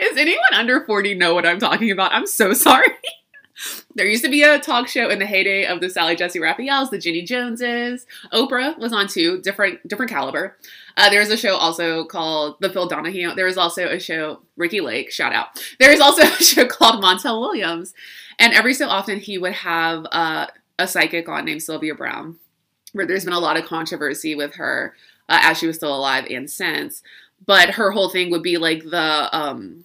Is 0.00 0.16
anyone 0.16 0.54
under 0.54 0.84
40 0.84 1.14
know 1.14 1.34
what 1.34 1.46
I'm 1.46 1.58
talking 1.58 1.90
about? 1.90 2.12
I'm 2.12 2.26
so 2.26 2.52
sorry. 2.54 2.88
there 3.94 4.06
used 4.06 4.24
to 4.24 4.30
be 4.30 4.42
a 4.42 4.58
talk 4.58 4.88
show 4.88 5.08
in 5.08 5.18
the 5.18 5.26
heyday 5.26 5.64
of 5.64 5.80
the 5.80 5.88
Sally 5.88 6.14
Jessy 6.14 6.38
Raphaels, 6.38 6.90
the 6.90 6.98
Jenny 6.98 7.22
Joneses. 7.22 8.06
Oprah 8.32 8.78
was 8.78 8.92
on 8.92 9.08
too, 9.08 9.40
different 9.40 9.86
different 9.88 10.10
caliber. 10.10 10.56
Uh, 10.96 11.10
there 11.10 11.20
was 11.20 11.30
a 11.30 11.36
show 11.36 11.56
also 11.56 12.04
called 12.04 12.56
The 12.60 12.70
Phil 12.70 12.86
Donahue. 12.86 13.34
There 13.34 13.46
was 13.46 13.58
also 13.58 13.86
a 13.86 14.00
show, 14.00 14.40
Ricki 14.56 14.80
Lake, 14.80 15.10
shout 15.10 15.34
out. 15.34 15.62
There 15.78 15.90
was 15.90 16.00
also 16.00 16.22
a 16.22 16.42
show 16.42 16.66
called 16.66 17.02
Montel 17.02 17.40
Williams. 17.40 17.94
And 18.38 18.52
every 18.52 18.74
so 18.74 18.88
often 18.88 19.18
he 19.18 19.38
would 19.38 19.52
have 19.52 20.06
uh, 20.12 20.46
a 20.78 20.86
psychic 20.86 21.28
on 21.28 21.44
named 21.44 21.62
Sylvia 21.62 21.94
Browne, 21.94 22.36
where 22.92 23.06
there's 23.06 23.24
been 23.24 23.34
a 23.34 23.40
lot 23.40 23.56
of 23.56 23.64
controversy 23.64 24.34
with 24.34 24.54
her 24.56 24.94
uh, 25.28 25.40
as 25.42 25.58
she 25.58 25.66
was 25.66 25.76
still 25.76 25.94
alive 25.94 26.26
and 26.30 26.50
since. 26.50 27.02
But 27.44 27.70
her 27.70 27.90
whole 27.90 28.08
thing 28.08 28.30
would 28.30 28.42
be 28.42 28.56
like 28.56 28.82
the 28.82 29.28
um, 29.36 29.84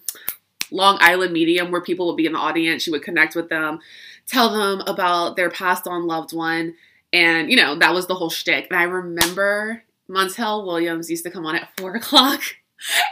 Long 0.70 0.98
Island 1.00 1.32
medium, 1.32 1.70
where 1.70 1.80
people 1.80 2.06
would 2.06 2.16
be 2.16 2.26
in 2.26 2.32
the 2.32 2.38
audience. 2.38 2.82
She 2.82 2.90
would 2.90 3.02
connect 3.02 3.36
with 3.36 3.48
them, 3.48 3.80
tell 4.26 4.50
them 4.50 4.80
about 4.86 5.36
their 5.36 5.50
passed 5.50 5.86
on 5.86 6.06
loved 6.06 6.32
one. 6.32 6.74
And, 7.12 7.50
you 7.50 7.56
know, 7.56 7.76
that 7.76 7.92
was 7.92 8.06
the 8.06 8.14
whole 8.14 8.30
shtick. 8.30 8.68
And 8.70 8.78
I 8.78 8.84
remember 8.84 9.84
Montel 10.08 10.66
Williams 10.66 11.10
used 11.10 11.24
to 11.24 11.30
come 11.30 11.46
on 11.46 11.56
at 11.56 11.68
four 11.76 11.94
o'clock. 11.96 12.40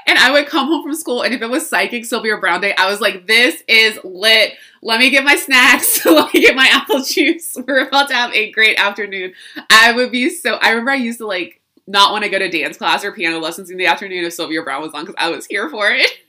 And 0.07 0.19
I 0.19 0.33
would 0.33 0.49
come 0.49 0.67
home 0.67 0.83
from 0.83 0.95
school, 0.95 1.23
and 1.23 1.33
if 1.33 1.43
it 1.43 1.49
was 1.49 1.69
Psychic 1.69 2.05
Sylvia 2.05 2.37
Browne 2.39 2.61
Day, 2.61 2.75
I 2.77 2.91
was 2.91 3.01
like, 3.01 3.29
this 3.29 3.63
is 3.69 4.01
lit. 4.03 4.55
Let 4.83 4.99
me 4.99 5.11
get 5.11 5.23
my 5.23 5.37
snacks. 5.37 6.05
Let 6.05 6.35
me 6.35 6.41
get 6.41 6.57
my 6.57 6.67
apple 6.69 7.05
juice. 7.05 7.57
We're 7.69 7.87
about 7.87 8.09
to 8.09 8.15
have 8.15 8.33
a 8.33 8.51
great 8.51 8.81
afternoon. 8.81 9.33
I 9.71 9.93
would 9.93 10.11
be 10.11 10.29
so, 10.29 10.55
I 10.55 10.71
remember 10.71 10.91
I 10.91 10.97
used 10.97 11.19
to 11.19 11.27
like 11.27 11.60
not 11.91 12.13
want 12.13 12.25
to 12.25 12.31
go 12.31 12.39
to 12.39 12.49
dance 12.49 12.77
class 12.77 13.05
or 13.05 13.13
piano 13.13 13.39
lessons 13.39 13.71
in 13.71 13.77
the 13.77 13.87
afternoon 13.87 14.25
if 14.25 14.33
Sylvia 14.33 14.63
Browne 14.63 14.83
was 14.83 14.95
on 14.95 15.03
because 15.03 15.17
I 15.19 15.31
was 15.31 15.47
here 15.47 15.69
for 15.69 15.91
it. 15.91 16.11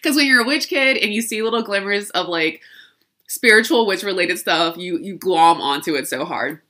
Because 0.00 0.14
when 0.14 0.28
you're 0.28 0.42
a 0.42 0.46
witch 0.46 0.68
kid 0.68 0.98
and 0.98 1.12
you 1.12 1.20
see 1.20 1.42
little 1.42 1.64
glimmers 1.64 2.08
of 2.10 2.28
like 2.28 2.60
spiritual 3.26 3.88
witch 3.88 4.04
related 4.04 4.38
stuff, 4.38 4.76
you 4.76 5.00
you 5.00 5.16
glom 5.16 5.60
onto 5.60 5.96
it 5.96 6.06
so 6.06 6.24
hard 6.24 6.60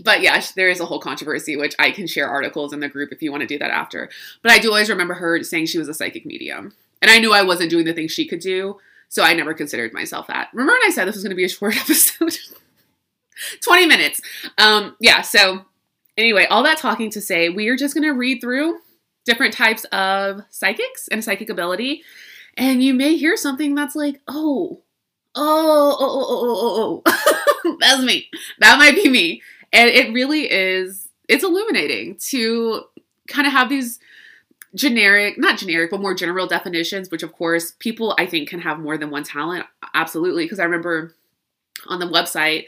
but 0.00 0.22
yeah, 0.22 0.42
there 0.56 0.68
is 0.68 0.80
a 0.80 0.86
whole 0.86 1.00
controversy, 1.00 1.56
which 1.56 1.74
I 1.78 1.90
can 1.90 2.06
share 2.06 2.28
articles 2.28 2.72
in 2.72 2.80
the 2.80 2.88
group 2.88 3.12
if 3.12 3.22
you 3.22 3.30
want 3.30 3.42
to 3.42 3.46
do 3.46 3.58
that 3.58 3.70
after. 3.70 4.08
But 4.42 4.52
I 4.52 4.58
do 4.58 4.68
always 4.68 4.88
remember 4.88 5.14
her 5.14 5.42
saying 5.42 5.66
she 5.66 5.78
was 5.78 5.88
a 5.88 5.94
psychic 5.94 6.24
medium. 6.24 6.72
And 7.02 7.10
I 7.10 7.18
knew 7.18 7.32
I 7.32 7.42
wasn't 7.42 7.70
doing 7.70 7.84
the 7.84 7.92
things 7.92 8.12
she 8.12 8.26
could 8.26 8.40
do, 8.40 8.78
so 9.08 9.22
I 9.22 9.34
never 9.34 9.52
considered 9.52 9.92
myself 9.92 10.28
that. 10.28 10.48
Remember 10.52 10.72
when 10.72 10.88
I 10.88 10.90
said 10.90 11.06
this 11.06 11.16
was 11.16 11.24
going 11.24 11.30
to 11.30 11.36
be 11.36 11.44
a 11.44 11.48
short 11.48 11.76
episode? 11.80 12.38
20 13.60 13.86
minutes. 13.86 14.20
Um, 14.56 14.96
yeah, 15.00 15.20
so 15.20 15.66
anyway, 16.16 16.46
all 16.50 16.62
that 16.62 16.78
talking 16.78 17.10
to 17.10 17.20
say, 17.20 17.48
we 17.48 17.68
are 17.68 17.76
just 17.76 17.94
going 17.94 18.04
to 18.04 18.14
read 18.14 18.40
through 18.40 18.78
different 19.24 19.54
types 19.54 19.84
of 19.86 20.42
psychics 20.50 21.08
and 21.08 21.22
psychic 21.22 21.50
ability. 21.50 22.02
And 22.56 22.82
you 22.82 22.94
may 22.94 23.16
hear 23.16 23.36
something 23.36 23.74
that's 23.74 23.96
like, 23.96 24.20
oh, 24.28 24.82
oh, 25.34 25.96
oh, 25.98 26.08
oh, 26.10 26.26
oh, 26.30 27.02
oh, 27.02 27.02
oh. 27.06 27.12
oh. 27.64 27.76
that's 27.80 28.02
me. 28.02 28.28
That 28.58 28.78
might 28.78 28.94
be 28.94 29.08
me. 29.08 29.42
And 29.72 29.88
it 29.88 30.12
really 30.12 30.50
is, 30.50 31.08
it's 31.28 31.44
illuminating 31.44 32.18
to 32.30 32.82
kind 33.28 33.46
of 33.46 33.52
have 33.52 33.68
these 33.68 33.98
generic, 34.74 35.38
not 35.38 35.58
generic, 35.58 35.90
but 35.90 36.00
more 36.00 36.14
general 36.14 36.46
definitions, 36.46 37.10
which 37.10 37.22
of 37.22 37.32
course 37.32 37.72
people 37.78 38.14
I 38.18 38.26
think 38.26 38.48
can 38.48 38.60
have 38.60 38.78
more 38.78 38.98
than 38.98 39.10
one 39.10 39.24
talent. 39.24 39.64
Absolutely. 39.94 40.44
Because 40.44 40.60
I 40.60 40.64
remember 40.64 41.14
on 41.86 42.00
the 42.00 42.06
website, 42.06 42.66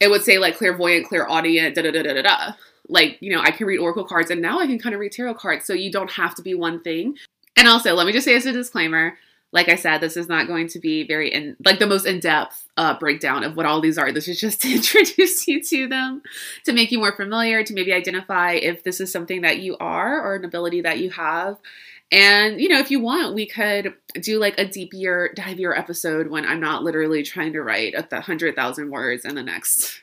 it 0.00 0.08
would 0.08 0.22
say 0.22 0.38
like 0.38 0.56
clairvoyant, 0.56 1.08
clairaudient, 1.08 1.74
da 1.74 1.82
da 1.82 1.90
da 1.90 2.02
da 2.02 2.22
da. 2.22 2.52
Like, 2.88 3.18
you 3.20 3.32
know, 3.32 3.40
I 3.40 3.50
can 3.50 3.66
read 3.66 3.78
oracle 3.78 4.04
cards 4.04 4.30
and 4.30 4.40
now 4.40 4.58
I 4.60 4.66
can 4.66 4.78
kind 4.78 4.94
of 4.94 5.00
read 5.00 5.12
tarot 5.12 5.34
cards. 5.34 5.64
So 5.64 5.72
you 5.72 5.90
don't 5.90 6.10
have 6.12 6.34
to 6.36 6.42
be 6.42 6.54
one 6.54 6.80
thing. 6.80 7.16
And 7.56 7.68
also, 7.68 7.94
let 7.94 8.06
me 8.06 8.12
just 8.12 8.24
say 8.24 8.36
as 8.36 8.46
a 8.46 8.52
disclaimer 8.52 9.16
like 9.52 9.68
I 9.68 9.76
said, 9.76 9.98
this 9.98 10.16
is 10.16 10.28
not 10.28 10.48
going 10.48 10.68
to 10.68 10.78
be 10.78 11.06
very 11.06 11.32
in 11.32 11.56
like 11.64 11.78
the 11.78 11.86
most 11.86 12.04
in-depth 12.04 12.68
uh, 12.76 12.98
breakdown 12.98 13.44
of 13.44 13.56
what 13.56 13.64
all 13.64 13.80
these 13.80 13.96
are. 13.96 14.12
This 14.12 14.28
is 14.28 14.40
just 14.40 14.60
to 14.62 14.74
introduce 14.74 15.46
you 15.46 15.62
to 15.62 15.88
them, 15.88 16.22
to 16.64 16.72
make 16.72 16.90
you 16.90 16.98
more 16.98 17.16
familiar, 17.16 17.62
to 17.62 17.74
maybe 17.74 17.92
identify 17.92 18.52
if 18.52 18.82
this 18.84 19.00
is 19.00 19.10
something 19.10 19.42
that 19.42 19.60
you 19.60 19.76
are 19.78 20.20
or 20.20 20.34
an 20.34 20.44
ability 20.44 20.82
that 20.82 20.98
you 20.98 21.10
have. 21.10 21.58
And 22.12 22.60
you 22.60 22.68
know, 22.68 22.78
if 22.78 22.90
you 22.90 23.00
want, 23.00 23.34
we 23.34 23.46
could 23.46 23.94
do 24.20 24.38
like 24.38 24.58
a 24.58 24.66
deeper, 24.66 25.32
divier 25.34 25.74
episode 25.74 26.28
when 26.28 26.44
I'm 26.44 26.60
not 26.60 26.84
literally 26.84 27.22
trying 27.22 27.52
to 27.54 27.62
write 27.62 27.94
a 27.96 28.20
hundred 28.20 28.56
thousand 28.56 28.90
words 28.90 29.24
in 29.24 29.34
the 29.34 29.42
next 29.42 30.02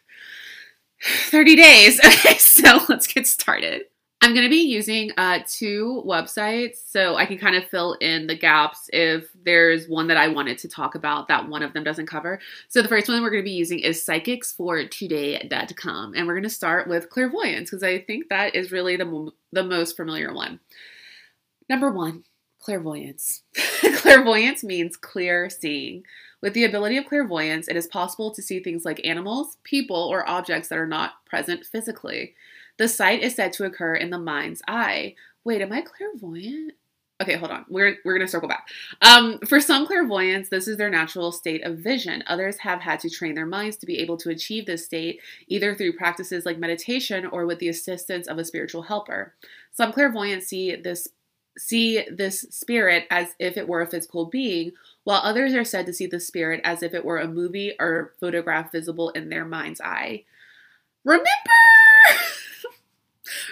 30 1.03 1.55
days. 1.55 1.99
Okay, 2.03 2.37
so 2.37 2.81
let's 2.89 3.07
get 3.07 3.27
started. 3.27 3.83
I'm 4.23 4.33
going 4.33 4.45
to 4.45 4.49
be 4.49 4.61
using 4.61 5.11
uh, 5.17 5.39
two 5.45 6.01
websites 6.07 6.77
so 6.87 7.17
I 7.17 7.25
can 7.25 7.37
kind 7.37 7.57
of 7.57 7.65
fill 7.65 7.95
in 7.95 8.27
the 8.27 8.37
gaps 8.37 8.89
if 8.93 9.27
there's 9.43 9.89
one 9.89 10.07
that 10.07 10.15
I 10.15 10.29
wanted 10.29 10.57
to 10.59 10.69
talk 10.69 10.95
about 10.95 11.27
that 11.27 11.49
one 11.49 11.61
of 11.61 11.73
them 11.73 11.83
doesn't 11.83 12.05
cover. 12.05 12.39
So 12.69 12.81
the 12.81 12.87
first 12.87 13.09
one 13.09 13.21
we're 13.21 13.31
going 13.31 13.43
to 13.43 13.49
be 13.49 13.51
using 13.51 13.79
is 13.79 14.01
psychicsfortoday.com 14.05 16.13
and 16.15 16.25
we're 16.25 16.35
going 16.35 16.43
to 16.43 16.49
start 16.49 16.87
with 16.87 17.09
clairvoyance 17.09 17.69
because 17.69 17.83
I 17.83 17.99
think 17.99 18.29
that 18.29 18.55
is 18.55 18.71
really 18.71 18.95
the, 18.95 19.29
the 19.51 19.65
most 19.65 19.97
familiar 19.97 20.33
one. 20.33 20.61
Number 21.67 21.91
one, 21.91 22.23
clairvoyance. 22.59 23.43
clairvoyance 23.97 24.63
means 24.63 24.95
clear 24.95 25.49
seeing. 25.49 26.03
With 26.43 26.53
the 26.53 26.65
ability 26.65 26.97
of 26.97 27.05
clairvoyance, 27.05 27.69
it 27.69 27.77
is 27.77 27.87
possible 27.87 28.29
to 28.31 28.41
see 28.41 28.59
things 28.59 28.83
like 28.83 28.99
animals, 29.05 29.55
people, 29.63 29.95
or 29.95 30.27
objects 30.27 30.67
that 30.67 30.77
are 30.77 30.85
not 30.85 31.25
present 31.25 31.65
physically. 31.65 32.35
The 32.77 32.89
sight 32.89 33.23
is 33.23 33.33
said 33.33 33.53
to 33.53 33.63
occur 33.63 33.95
in 33.95 34.09
the 34.09 34.19
mind's 34.19 34.61
eye. 34.67 35.15
Wait, 35.45 35.61
am 35.61 35.71
I 35.71 35.81
clairvoyant? 35.81 36.73
Okay, 37.21 37.37
hold 37.37 37.51
on. 37.51 37.63
We're 37.69 37.95
we're 38.03 38.17
gonna 38.17 38.27
circle 38.27 38.49
back. 38.49 38.67
Um, 39.01 39.39
for 39.47 39.61
some 39.61 39.87
clairvoyants, 39.87 40.49
this 40.49 40.67
is 40.67 40.75
their 40.75 40.89
natural 40.89 41.31
state 41.31 41.63
of 41.63 41.77
vision. 41.77 42.25
Others 42.27 42.57
have 42.57 42.81
had 42.81 42.99
to 43.01 43.09
train 43.09 43.35
their 43.35 43.45
minds 43.45 43.77
to 43.77 43.85
be 43.85 43.99
able 43.99 44.17
to 44.17 44.29
achieve 44.29 44.65
this 44.65 44.83
state, 44.83 45.21
either 45.47 45.73
through 45.73 45.95
practices 45.95 46.45
like 46.45 46.57
meditation 46.57 47.25
or 47.25 47.45
with 47.45 47.59
the 47.59 47.69
assistance 47.69 48.27
of 48.27 48.37
a 48.37 48.43
spiritual 48.43 48.81
helper. 48.81 49.33
Some 49.71 49.93
clairvoyants 49.93 50.47
see 50.47 50.75
this 50.75 51.07
see 51.57 52.05
this 52.09 52.41
spirit 52.49 53.05
as 53.09 53.35
if 53.39 53.57
it 53.57 53.67
were 53.67 53.81
a 53.81 53.87
physical 53.87 54.25
being, 54.25 54.71
while 55.03 55.21
others 55.23 55.53
are 55.53 55.65
said 55.65 55.85
to 55.85 55.93
see 55.93 56.07
the 56.07 56.19
spirit 56.19 56.61
as 56.63 56.83
if 56.83 56.93
it 56.93 57.05
were 57.05 57.19
a 57.19 57.27
movie 57.27 57.73
or 57.79 58.13
photograph 58.19 58.71
visible 58.71 59.09
in 59.11 59.29
their 59.29 59.45
mind's 59.45 59.81
eye. 59.81 60.23
Remember 61.03 61.25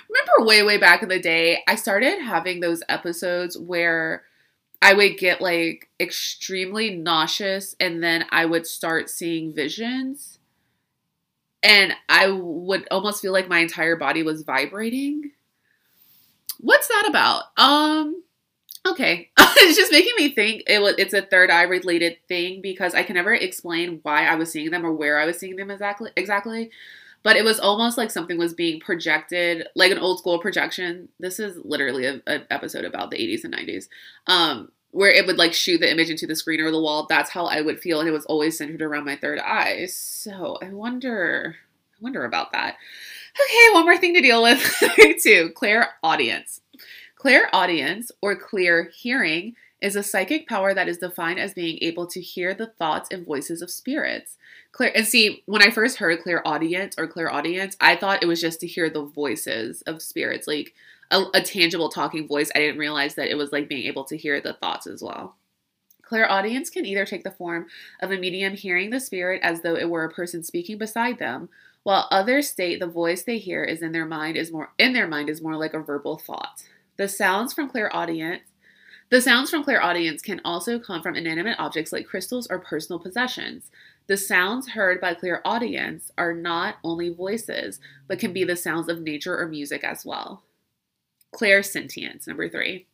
remember 0.10 0.46
way, 0.46 0.64
way 0.64 0.78
back 0.78 1.04
in 1.04 1.10
the 1.10 1.20
day, 1.20 1.64
I 1.68 1.76
started 1.76 2.22
having 2.22 2.60
those 2.60 2.84
episodes 2.90 3.58
where 3.58 4.24
I 4.82 4.94
would 4.94 5.18
get 5.18 5.42
like 5.42 5.90
extremely 6.00 6.96
nauseous 6.96 7.76
and 7.80 8.04
then 8.04 8.26
I 8.32 8.46
would 8.46 8.66
start 8.66 9.10
seeing 9.10 9.54
visions. 9.54 10.40
And 11.64 11.94
I 12.10 12.32
would 12.32 12.88
almost 12.90 13.22
feel 13.22 13.32
like 13.32 13.48
my 13.48 13.60
entire 13.60 13.96
body 13.96 14.24
was 14.24 14.42
vibrating. 14.42 15.32
What's 16.82 16.88
that 16.88 17.10
about? 17.10 17.44
Um, 17.58 18.24
okay. 18.90 19.30
it's 19.38 19.78
just 19.78 19.92
making 19.92 20.14
me 20.18 20.34
think 20.34 20.64
it 20.66 20.82
was 20.82 20.96
it's 20.98 21.14
a 21.14 21.22
third 21.22 21.52
eye 21.52 21.62
related 21.62 22.18
thing 22.28 22.60
because 22.60 22.96
I 22.96 23.04
can 23.04 23.14
never 23.14 23.36
explain 23.36 24.00
why 24.02 24.26
I 24.26 24.34
was 24.34 24.52
seeing 24.52 24.72
them 24.72 24.84
or 24.84 24.92
where 24.92 25.20
I 25.20 25.28
was 25.28 25.38
seeing 25.38 25.58
them 25.58 25.70
exactly 25.70 26.10
exactly. 26.18 26.72
But 27.22 27.36
it 27.36 27.46
was 27.46 27.60
almost 27.60 28.00
like 28.00 28.10
something 28.10 28.40
was 28.40 28.56
being 28.56 28.80
projected 28.80 29.68
like 29.76 29.92
an 29.92 30.00
old 30.00 30.18
school 30.18 30.40
projection. 30.40 31.10
This 31.20 31.40
is 31.40 31.56
literally 31.64 32.08
an 32.08 32.24
episode 32.50 32.84
about 32.84 33.12
the 33.12 33.18
80s 33.18 33.44
and 33.44 33.54
90s 33.54 33.88
um, 34.26 34.72
where 34.90 35.12
it 35.12 35.28
would 35.28 35.38
like 35.38 35.54
shoot 35.54 35.82
the 35.82 35.92
image 35.92 36.10
into 36.10 36.26
the 36.26 36.36
screen 36.36 36.62
or 36.62 36.72
the 36.72 36.82
wall. 36.82 37.06
That's 37.08 37.30
how 37.30 37.46
i 37.46 37.62
would 37.62 37.80
feel 37.80 38.00
and 38.00 38.10
it 38.10 38.12
was 38.12 38.26
always 38.26 38.58
centered 38.58 38.82
around 38.82 39.06
my 39.06 39.18
third 39.18 39.38
eye. 39.38 39.86
So 39.86 40.58
i 40.64 40.70
wonder 40.70 41.58
i 41.94 41.98
wonder 42.04 42.26
about 42.26 42.54
that. 42.54 42.78
Okay 43.40 43.74
one 43.74 43.86
more 43.86 43.98
thing 44.00 44.16
to 44.16 44.22
deal 44.22 44.42
with. 44.42 44.60
Too. 45.22 45.52
Clairaudience 45.54 46.62
clairaudience 47.22 48.12
or 48.20 48.36
clear 48.36 48.90
hearing 48.96 49.56
is 49.80 49.96
a 49.96 50.02
psychic 50.02 50.48
power 50.48 50.74
that 50.74 50.88
is 50.88 50.98
defined 50.98 51.38
as 51.38 51.54
being 51.54 51.78
able 51.80 52.08
to 52.08 52.20
hear 52.20 52.56
the 52.56 52.66
thoughts 52.66 53.10
and 53.12 53.24
voices 53.24 53.62
of 53.62 53.70
spirits. 53.70 54.38
Clear 54.72 54.92
and 54.96 55.06
see 55.06 55.44
when 55.46 55.62
i 55.62 55.70
first 55.70 55.98
heard 55.98 56.20
clear 56.24 56.42
audience 56.46 56.96
or 56.98 57.08
clear 57.08 57.30
audience, 57.30 57.78
i 57.80 57.96
thought 57.96 58.24
it 58.24 58.26
was 58.26 58.42
just 58.42 58.60
to 58.62 58.68
hear 58.68 58.90
the 58.90 59.04
voices 59.04 59.84
of 59.84 60.02
spirits 60.02 60.48
like 60.48 60.74
a, 61.12 61.26
a 61.36 61.44
tangible 61.44 61.90
talking 61.90 62.28
voice. 62.28 62.50
I 62.56 62.60
didn't 62.60 62.80
realize 62.80 63.14
that 63.14 63.30
it 63.30 63.36
was 63.36 63.52
like 63.52 63.70
being 63.70 63.86
able 63.86 64.06
to 64.06 64.18
hear 64.18 64.42
the 64.42 64.54
thoughts 64.54 64.88
as 64.88 65.04
well. 65.04 65.36
Clairaudience 66.02 66.72
can 66.72 66.88
either 66.88 67.06
take 67.06 67.24
the 67.24 67.30
form 67.30 67.68
of 68.02 68.10
a 68.10 68.18
medium 68.18 68.56
hearing 68.56 68.90
the 68.90 69.00
spirit 69.00 69.42
as 69.44 69.62
though 69.62 69.76
it 69.76 69.92
were 69.92 70.06
a 70.06 70.12
person 70.12 70.44
speaking 70.44 70.80
beside 70.80 71.20
them 71.20 71.50
while 71.84 72.08
others 72.10 72.50
state 72.50 72.80
the 72.80 72.88
voice 72.88 73.24
they 73.24 73.38
hear 73.38 73.64
is 73.64 73.84
in 73.84 73.92
their 73.92 74.06
mind 74.06 74.38
is 74.38 74.52
more 74.52 74.72
in 74.80 74.94
their 74.94 75.08
mind 75.08 75.30
is 75.30 75.42
more 75.42 75.56
like 75.56 75.76
a 75.76 75.80
verbal 75.80 76.18
thought 76.18 76.64
the 77.02 77.08
sounds 77.08 77.52
from 77.52 77.68
clairaudience 77.68 78.44
the 79.10 79.22
sounds 79.22 79.50
from 79.50 79.64
clairaudience 79.64 80.22
can 80.22 80.40
also 80.46 80.78
come 80.78 81.02
from 81.02 81.16
inanimate 81.16 81.60
objects 81.60 81.92
like 81.92 82.06
crystals 82.06 82.48
or 82.50 82.60
personal 82.60 82.98
possessions. 82.98 83.70
The 84.08 84.16
sounds 84.16 84.70
heard 84.70 85.02
by 85.02 85.16
clairaudience 85.16 86.14
are 86.18 86.34
not 86.34 86.76
only 86.82 87.10
voices, 87.10 87.82
but 88.08 88.20
can 88.20 88.32
be 88.32 88.46
the 88.46 88.56
sounds 88.56 88.88
of 88.88 89.02
nature 89.02 89.38
or 89.38 89.50
music 89.50 89.84
as 89.84 90.06
well. 90.06 90.44
Clairsentience, 91.36 92.26
number 92.26 92.48
three. 92.48 92.86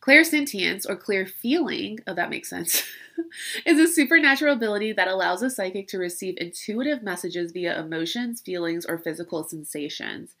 Clairsentience, 0.00 0.88
or 0.88 0.94
clear 0.94 1.26
feeling, 1.26 1.98
oh, 2.06 2.14
that 2.14 2.30
makes 2.30 2.48
sense, 2.48 2.84
is 3.66 3.80
a 3.80 3.92
supernatural 3.92 4.54
ability 4.54 4.92
that 4.92 5.08
allows 5.08 5.42
a 5.42 5.50
psychic 5.50 5.88
to 5.88 5.98
receive 5.98 6.36
intuitive 6.38 7.02
messages 7.02 7.50
via 7.50 7.80
emotions, 7.80 8.40
feelings, 8.40 8.86
or 8.86 8.98
physical 8.98 9.42
sensations. 9.42 10.36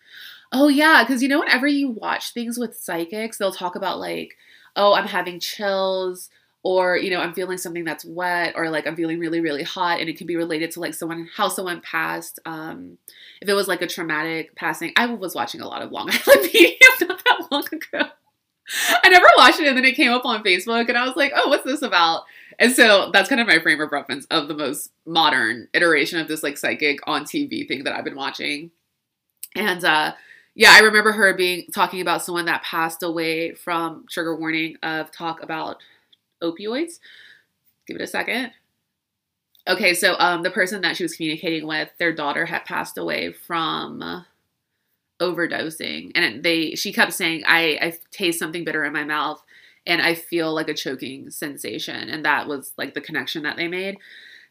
Oh, 0.52 0.68
yeah, 0.68 1.02
because 1.02 1.22
you 1.22 1.28
know, 1.28 1.40
whenever 1.40 1.66
you 1.66 1.90
watch 1.90 2.32
things 2.32 2.58
with 2.58 2.76
psychics, 2.76 3.38
they'll 3.38 3.52
talk 3.52 3.76
about, 3.76 3.98
like, 3.98 4.36
oh, 4.76 4.94
I'm 4.94 5.06
having 5.06 5.40
chills, 5.40 6.30
or 6.66 6.96
you 6.96 7.10
know 7.10 7.20
i'm 7.20 7.32
feeling 7.32 7.56
something 7.56 7.84
that's 7.84 8.04
wet 8.04 8.54
or 8.56 8.70
like 8.70 8.88
i'm 8.88 8.96
feeling 8.96 9.20
really 9.20 9.38
really 9.38 9.62
hot 9.62 10.00
and 10.00 10.08
it 10.08 10.18
can 10.18 10.26
be 10.26 10.34
related 10.34 10.68
to 10.68 10.80
like 10.80 10.94
someone 10.94 11.28
how 11.36 11.46
someone 11.46 11.80
passed 11.80 12.40
um 12.44 12.98
if 13.40 13.48
it 13.48 13.54
was 13.54 13.68
like 13.68 13.82
a 13.82 13.86
traumatic 13.86 14.52
passing. 14.56 14.92
I 14.96 15.06
was 15.06 15.34
watching 15.34 15.60
a 15.60 15.68
lot 15.68 15.82
of 15.82 15.92
long 15.92 16.10
island 16.26 16.50
medium 16.52 16.76
not 17.02 17.22
that 17.24 17.46
long 17.52 17.64
ago. 17.70 18.10
I 19.04 19.08
never 19.08 19.28
watched 19.38 19.60
it 19.60 19.68
and 19.68 19.76
then 19.76 19.84
it 19.84 19.94
came 19.94 20.10
up 20.10 20.24
on 20.24 20.42
facebook 20.42 20.88
and 20.88 20.98
i 20.98 21.06
was 21.06 21.14
like 21.14 21.32
oh 21.36 21.48
what's 21.48 21.64
this 21.64 21.82
about? 21.82 22.24
And 22.58 22.72
so 22.72 23.10
that's 23.12 23.28
kind 23.28 23.40
of 23.40 23.46
my 23.46 23.60
frame 23.60 23.80
of 23.80 23.92
reference 23.92 24.26
of 24.30 24.48
the 24.48 24.54
most 24.54 24.90
modern 25.06 25.68
iteration 25.72 26.18
of 26.18 26.26
this 26.26 26.42
like 26.42 26.58
psychic 26.58 26.98
on 27.06 27.22
tv 27.22 27.68
thing 27.68 27.84
that 27.84 27.94
i've 27.94 28.04
been 28.04 28.16
watching. 28.16 28.72
And 29.54 29.84
uh 29.84 30.14
yeah, 30.56 30.70
I 30.72 30.80
remember 30.80 31.12
her 31.12 31.34
being 31.34 31.66
talking 31.72 32.00
about 32.00 32.24
someone 32.24 32.46
that 32.46 32.62
passed 32.62 33.02
away 33.02 33.52
from 33.52 34.06
trigger 34.08 34.34
warning 34.34 34.76
of 34.82 35.12
talk 35.12 35.42
about 35.42 35.76
opioids. 36.42 36.98
Give 37.86 37.96
it 37.96 38.02
a 38.02 38.06
second. 38.06 38.52
Okay, 39.68 39.92
so 39.94 40.16
um, 40.18 40.42
the 40.42 40.50
person 40.50 40.80
that 40.80 40.96
she 40.96 41.04
was 41.04 41.14
communicating 41.14 41.66
with, 41.66 41.90
their 41.98 42.12
daughter 42.12 42.46
had 42.46 42.64
passed 42.64 42.96
away 42.96 43.32
from 43.32 44.24
overdosing, 45.20 46.12
and 46.14 46.42
they 46.42 46.74
she 46.74 46.92
kept 46.92 47.12
saying, 47.12 47.42
"I 47.46 47.78
I 47.80 47.98
taste 48.10 48.38
something 48.38 48.64
bitter 48.64 48.84
in 48.84 48.92
my 48.92 49.04
mouth." 49.04 49.42
And 49.86 50.02
I 50.02 50.14
feel 50.14 50.52
like 50.52 50.68
a 50.68 50.74
choking 50.74 51.30
sensation. 51.30 52.08
And 52.10 52.24
that 52.24 52.48
was 52.48 52.72
like 52.76 52.94
the 52.94 53.00
connection 53.00 53.44
that 53.44 53.56
they 53.56 53.68
made. 53.68 53.98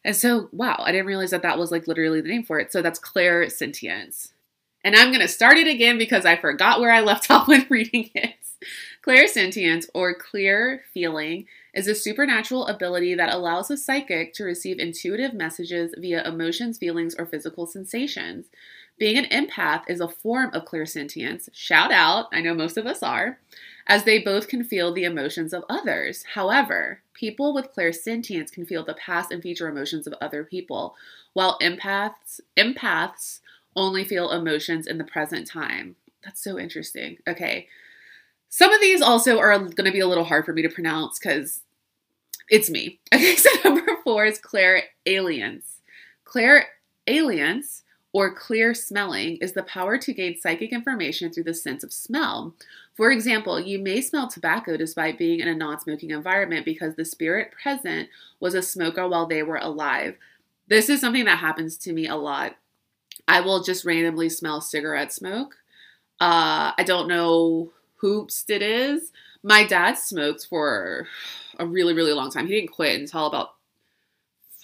And 0.06 0.16
so, 0.16 0.48
wow, 0.54 0.78
I 0.80 0.94
didn't 0.94 1.08
realize 1.08 1.32
that 1.32 1.42
that 1.42 1.58
was 1.60 1.72
like 1.72 1.88
literally 1.88 2.22
the 2.22 2.30
name 2.30 2.44
for 2.44 2.58
it. 2.58 2.72
So 2.72 2.82
that's 2.82 3.00
clairsentience. 3.00 4.30
And 4.86 4.96
I'm 4.96 5.10
going 5.10 5.22
to 5.22 5.28
start 5.28 5.58
it 5.58 5.68
again 5.68 5.98
because 5.98 6.28
I 6.28 6.36
forgot 6.36 6.80
where 6.80 6.92
I 6.92 7.02
left 7.02 7.32
off 7.32 7.48
when 7.48 7.66
reading 7.70 8.12
it. 8.14 8.36
Clairsentience, 9.04 9.88
or 9.94 10.14
clear 10.14 10.84
feeling, 10.94 11.48
is 11.74 11.88
a 11.88 11.96
supernatural 11.96 12.68
ability 12.68 13.16
that 13.16 13.34
allows 13.34 13.70
a 13.72 13.78
psychic 13.78 14.34
to 14.36 14.44
receive 14.44 14.80
intuitive 14.80 15.34
messages 15.34 15.94
via 15.98 16.24
emotions, 16.28 16.78
feelings, 16.78 17.16
or 17.18 17.26
physical 17.26 17.66
sensations. 17.66 18.46
Being 18.98 19.18
an 19.18 19.26
empath 19.48 19.84
is 19.88 20.00
a 20.00 20.08
form 20.08 20.52
of 20.54 20.66
clairsentience. 20.66 21.50
Shout 21.52 21.92
out, 21.92 22.28
I 22.32 22.42
know 22.42 22.54
most 22.54 22.78
of 22.78 22.86
us 22.86 23.02
are, 23.02 23.40
as 23.88 24.04
they 24.04 24.20
both 24.20 24.48
can 24.48 24.64
feel 24.64 24.94
the 24.94 25.04
emotions 25.04 25.52
of 25.52 25.66
others. 25.68 26.24
However, 26.36 27.02
people 27.14 27.54
with 27.54 27.74
clairsentience 27.76 28.52
can 28.52 28.66
feel 28.66 28.86
the 28.86 28.94
past 28.94 29.32
and 29.32 29.42
future 29.42 29.68
emotions 29.68 30.08
of 30.08 30.14
other 30.22 30.44
people, 30.44 30.96
while 31.34 31.60
empaths 31.60 32.40
empaths 32.56 33.40
only 33.76 34.04
feel 34.04 34.32
emotions 34.32 34.88
in 34.88 34.98
the 34.98 35.04
present 35.04 35.48
time. 35.48 35.96
That's 36.24 36.44
so 36.44 36.60
interesting. 36.60 37.18
Okay. 37.28 37.68
Some 38.50 38.72
of 38.72 38.82
these 38.82 39.02
also 39.02 39.38
are 39.40 39.58
going 39.58 39.86
to 39.86 39.92
be 39.92 40.00
a 40.00 40.08
little 40.08 40.24
hard 40.24 40.46
for 40.46 40.54
me 40.54 40.62
to 40.62 40.70
pronounce 40.70 41.20
because 41.20 41.62
it's 42.50 42.70
me. 42.70 43.00
Okay, 43.14 43.36
so 43.36 43.50
number 43.64 43.86
four 44.04 44.26
is 44.26 44.40
clair 44.40 44.84
aliens. 45.06 45.82
Clair 46.24 46.68
aliens 47.08 47.84
or 48.14 48.34
clear 48.34 48.74
smelling 48.74 49.38
is 49.38 49.54
the 49.54 49.64
power 49.64 49.98
to 49.98 50.14
gain 50.14 50.40
psychic 50.40 50.72
information 50.72 51.32
through 51.32 51.44
the 51.44 51.54
sense 51.54 51.84
of 51.84 51.92
smell. 51.92 52.56
For 52.94 53.12
example, 53.12 53.60
you 53.60 53.78
may 53.78 54.00
smell 54.00 54.30
tobacco 54.30 54.78
despite 54.78 55.18
being 55.18 55.42
in 55.42 55.50
a 55.50 55.56
non 55.56 55.80
smoking 55.80 56.12
environment 56.12 56.66
because 56.66 56.96
the 56.96 57.04
spirit 57.04 57.52
present 57.52 58.08
was 58.40 58.54
a 58.54 58.62
smoker 58.62 59.08
while 59.08 59.26
they 59.26 59.44
were 59.44 59.58
alive. 59.58 60.16
This 60.68 60.90
is 60.90 61.02
something 61.02 61.26
that 61.26 61.40
happens 61.40 61.78
to 61.80 61.94
me 61.94 62.08
a 62.08 62.16
lot. 62.16 62.56
I 63.28 63.42
will 63.42 63.64
just 63.64 63.86
randomly 63.86 64.30
smell 64.30 64.62
cigarette 64.62 65.14
smoke. 65.14 65.56
Uh, 66.20 66.72
I 66.78 66.84
don't 66.86 67.08
know 67.08 67.72
whoops 68.02 68.46
it 68.50 68.62
is. 68.62 69.12
My 69.44 69.66
dad 69.66 69.98
smoked 69.98 70.46
for 70.48 71.08
a 71.60 71.66
really, 71.66 71.94
really 71.94 72.14
long 72.14 72.32
time. 72.32 72.48
He 72.48 72.56
didn't 72.56 72.72
quit 72.72 73.00
until 73.00 73.28
about 73.28 73.56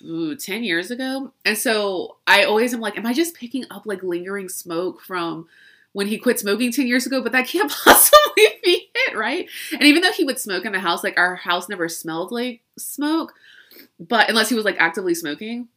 ooh, 0.04 0.36
10 0.36 0.64
years 0.64 0.92
ago. 0.92 1.32
And 1.46 1.58
so 1.58 2.18
I 2.28 2.44
always 2.44 2.74
am 2.74 2.80
like, 2.80 2.98
am 2.98 3.06
I 3.06 3.14
just 3.14 3.36
picking 3.36 3.66
up 3.70 3.86
like 3.86 4.04
lingering 4.04 4.50
smoke 4.50 5.02
from 5.02 5.48
when 5.94 6.08
he 6.08 6.18
quit 6.18 6.40
smoking 6.40 6.72
10 6.72 6.88
years 6.88 7.06
ago? 7.06 7.22
But 7.22 7.32
that 7.34 7.48
can't 7.48 7.72
possibly 7.72 8.48
be 8.64 8.90
it, 8.94 9.16
right? 9.16 9.48
And 9.72 9.84
even 9.84 10.02
though 10.02 10.12
he 10.12 10.24
would 10.24 10.40
smoke 10.40 10.66
in 10.66 10.72
the 10.72 10.80
house, 10.80 11.04
like 11.04 11.18
our 11.18 11.36
house 11.36 11.70
never 11.70 11.90
smelled 11.90 12.32
like 12.32 12.62
smoke, 12.78 13.34
but 14.00 14.30
unless 14.30 14.50
he 14.50 14.56
was 14.56 14.66
like 14.66 14.78
actively 14.80 15.16
smoking. 15.16 15.68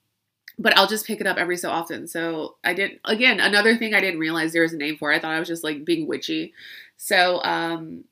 But 0.58 0.76
I'll 0.76 0.86
just 0.86 1.06
pick 1.06 1.20
it 1.20 1.26
up 1.26 1.36
every 1.36 1.56
so 1.56 1.70
often. 1.70 2.06
So 2.06 2.56
I 2.62 2.74
didn't, 2.74 3.00
again 3.04 3.40
another 3.40 3.76
thing 3.76 3.94
I 3.94 4.00
didn't 4.00 4.20
realize 4.20 4.52
there 4.52 4.62
was 4.62 4.72
a 4.72 4.76
name 4.76 4.96
for. 4.96 5.12
I 5.12 5.18
thought 5.18 5.34
I 5.34 5.38
was 5.38 5.48
just 5.48 5.64
like 5.64 5.84
being 5.84 6.06
witchy. 6.06 6.52
So 6.96 7.42
um 7.42 8.04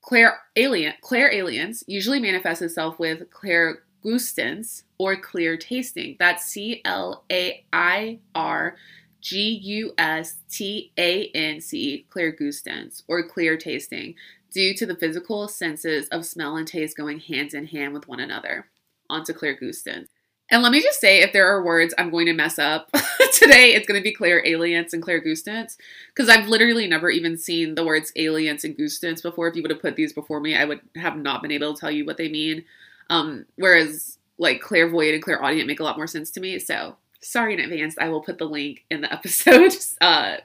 Claire 0.00 0.40
alien 0.56 0.94
clairalience 1.02 1.84
usually 1.86 2.18
manifests 2.18 2.62
itself 2.62 2.98
with 2.98 3.30
clair 3.30 3.82
gustance 4.02 4.84
or 4.98 5.16
clear 5.16 5.56
tasting. 5.56 6.16
That's 6.18 6.44
C 6.44 6.80
L 6.84 7.24
A 7.30 7.64
I 7.72 8.18
R 8.34 8.76
G 9.20 9.60
U 9.62 9.92
S 9.96 10.36
T 10.50 10.92
A 10.98 11.26
N 11.28 11.60
C, 11.60 12.06
clairgustance 12.10 13.02
or 13.06 13.22
clear 13.28 13.56
tasting, 13.56 14.14
due 14.50 14.74
to 14.74 14.86
the 14.86 14.96
physical 14.96 15.46
senses 15.46 16.08
of 16.08 16.26
smell 16.26 16.56
and 16.56 16.66
taste 16.66 16.96
going 16.96 17.20
hand 17.20 17.54
in 17.54 17.66
hand 17.66 17.94
with 17.94 18.08
one 18.08 18.18
another. 18.18 18.66
On 19.08 19.22
to 19.24 19.32
clairgustance. 19.32 20.08
And 20.50 20.62
let 20.62 20.72
me 20.72 20.82
just 20.82 21.00
say, 21.00 21.22
if 21.22 21.32
there 21.32 21.48
are 21.48 21.64
words 21.64 21.94
I'm 21.96 22.10
going 22.10 22.26
to 22.26 22.34
mess 22.34 22.58
up 22.58 22.90
today, 23.32 23.74
it's 23.74 23.86
going 23.86 23.98
to 23.98 24.04
be 24.04 24.14
clairalience 24.14 24.92
and 24.92 25.02
clairgustance. 25.02 25.76
Because 26.14 26.28
I've 26.28 26.48
literally 26.48 26.86
never 26.86 27.08
even 27.08 27.38
seen 27.38 27.74
the 27.74 27.84
words 27.84 28.12
aliens 28.16 28.64
and 28.64 28.76
gustance 28.76 29.22
before. 29.22 29.48
If 29.48 29.56
you 29.56 29.62
would 29.62 29.70
have 29.70 29.80
put 29.80 29.96
these 29.96 30.12
before 30.12 30.40
me, 30.40 30.54
I 30.54 30.64
would 30.64 30.80
have 30.96 31.16
not 31.16 31.40
been 31.40 31.52
able 31.52 31.72
to 31.72 31.80
tell 31.80 31.90
you 31.90 32.04
what 32.04 32.18
they 32.18 32.28
mean. 32.28 32.64
Um, 33.08 33.46
whereas 33.56 34.18
like 34.38 34.60
clairvoyant 34.60 35.14
and 35.14 35.22
clairaudient 35.22 35.66
make 35.66 35.80
a 35.80 35.84
lot 35.84 35.96
more 35.96 36.06
sense 36.06 36.30
to 36.32 36.40
me. 36.40 36.58
So 36.58 36.96
sorry 37.20 37.54
in 37.54 37.60
advance. 37.60 37.96
I 37.98 38.08
will 38.08 38.20
put 38.20 38.38
the 38.38 38.44
link 38.44 38.84
in 38.90 39.00
the 39.00 39.12
episode 39.12 39.74
uh, 40.00 40.36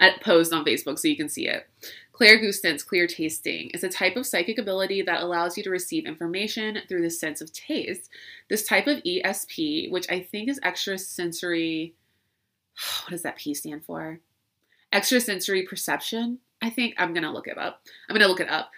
at 0.00 0.20
post 0.22 0.52
on 0.52 0.64
Facebook 0.64 0.98
so 0.98 1.06
you 1.06 1.16
can 1.16 1.28
see 1.28 1.46
it. 1.46 1.68
Clairgustance, 2.12 2.84
clear 2.84 3.06
tasting, 3.06 3.70
is 3.70 3.84
a 3.84 3.88
type 3.88 4.16
of 4.16 4.26
psychic 4.26 4.58
ability 4.58 5.02
that 5.02 5.22
allows 5.22 5.56
you 5.56 5.62
to 5.62 5.70
receive 5.70 6.06
information 6.06 6.78
through 6.88 7.02
the 7.02 7.10
sense 7.10 7.40
of 7.40 7.52
taste. 7.52 8.10
This 8.48 8.66
type 8.66 8.86
of 8.86 9.02
ESP, 9.04 9.90
which 9.90 10.10
I 10.10 10.20
think 10.20 10.48
is 10.48 10.60
extrasensory, 10.62 11.94
what 13.04 13.10
does 13.10 13.22
that 13.22 13.36
P 13.36 13.54
stand 13.54 13.84
for? 13.84 14.20
Extrasensory 14.92 15.62
perception. 15.62 16.40
I 16.60 16.68
think 16.68 16.94
I'm 16.98 17.14
to 17.14 17.30
look 17.30 17.46
it 17.46 17.56
up. 17.56 17.82
I'm 18.08 18.16
to 18.18 18.26
look 18.26 18.40
it 18.40 18.50
up. 18.50 18.70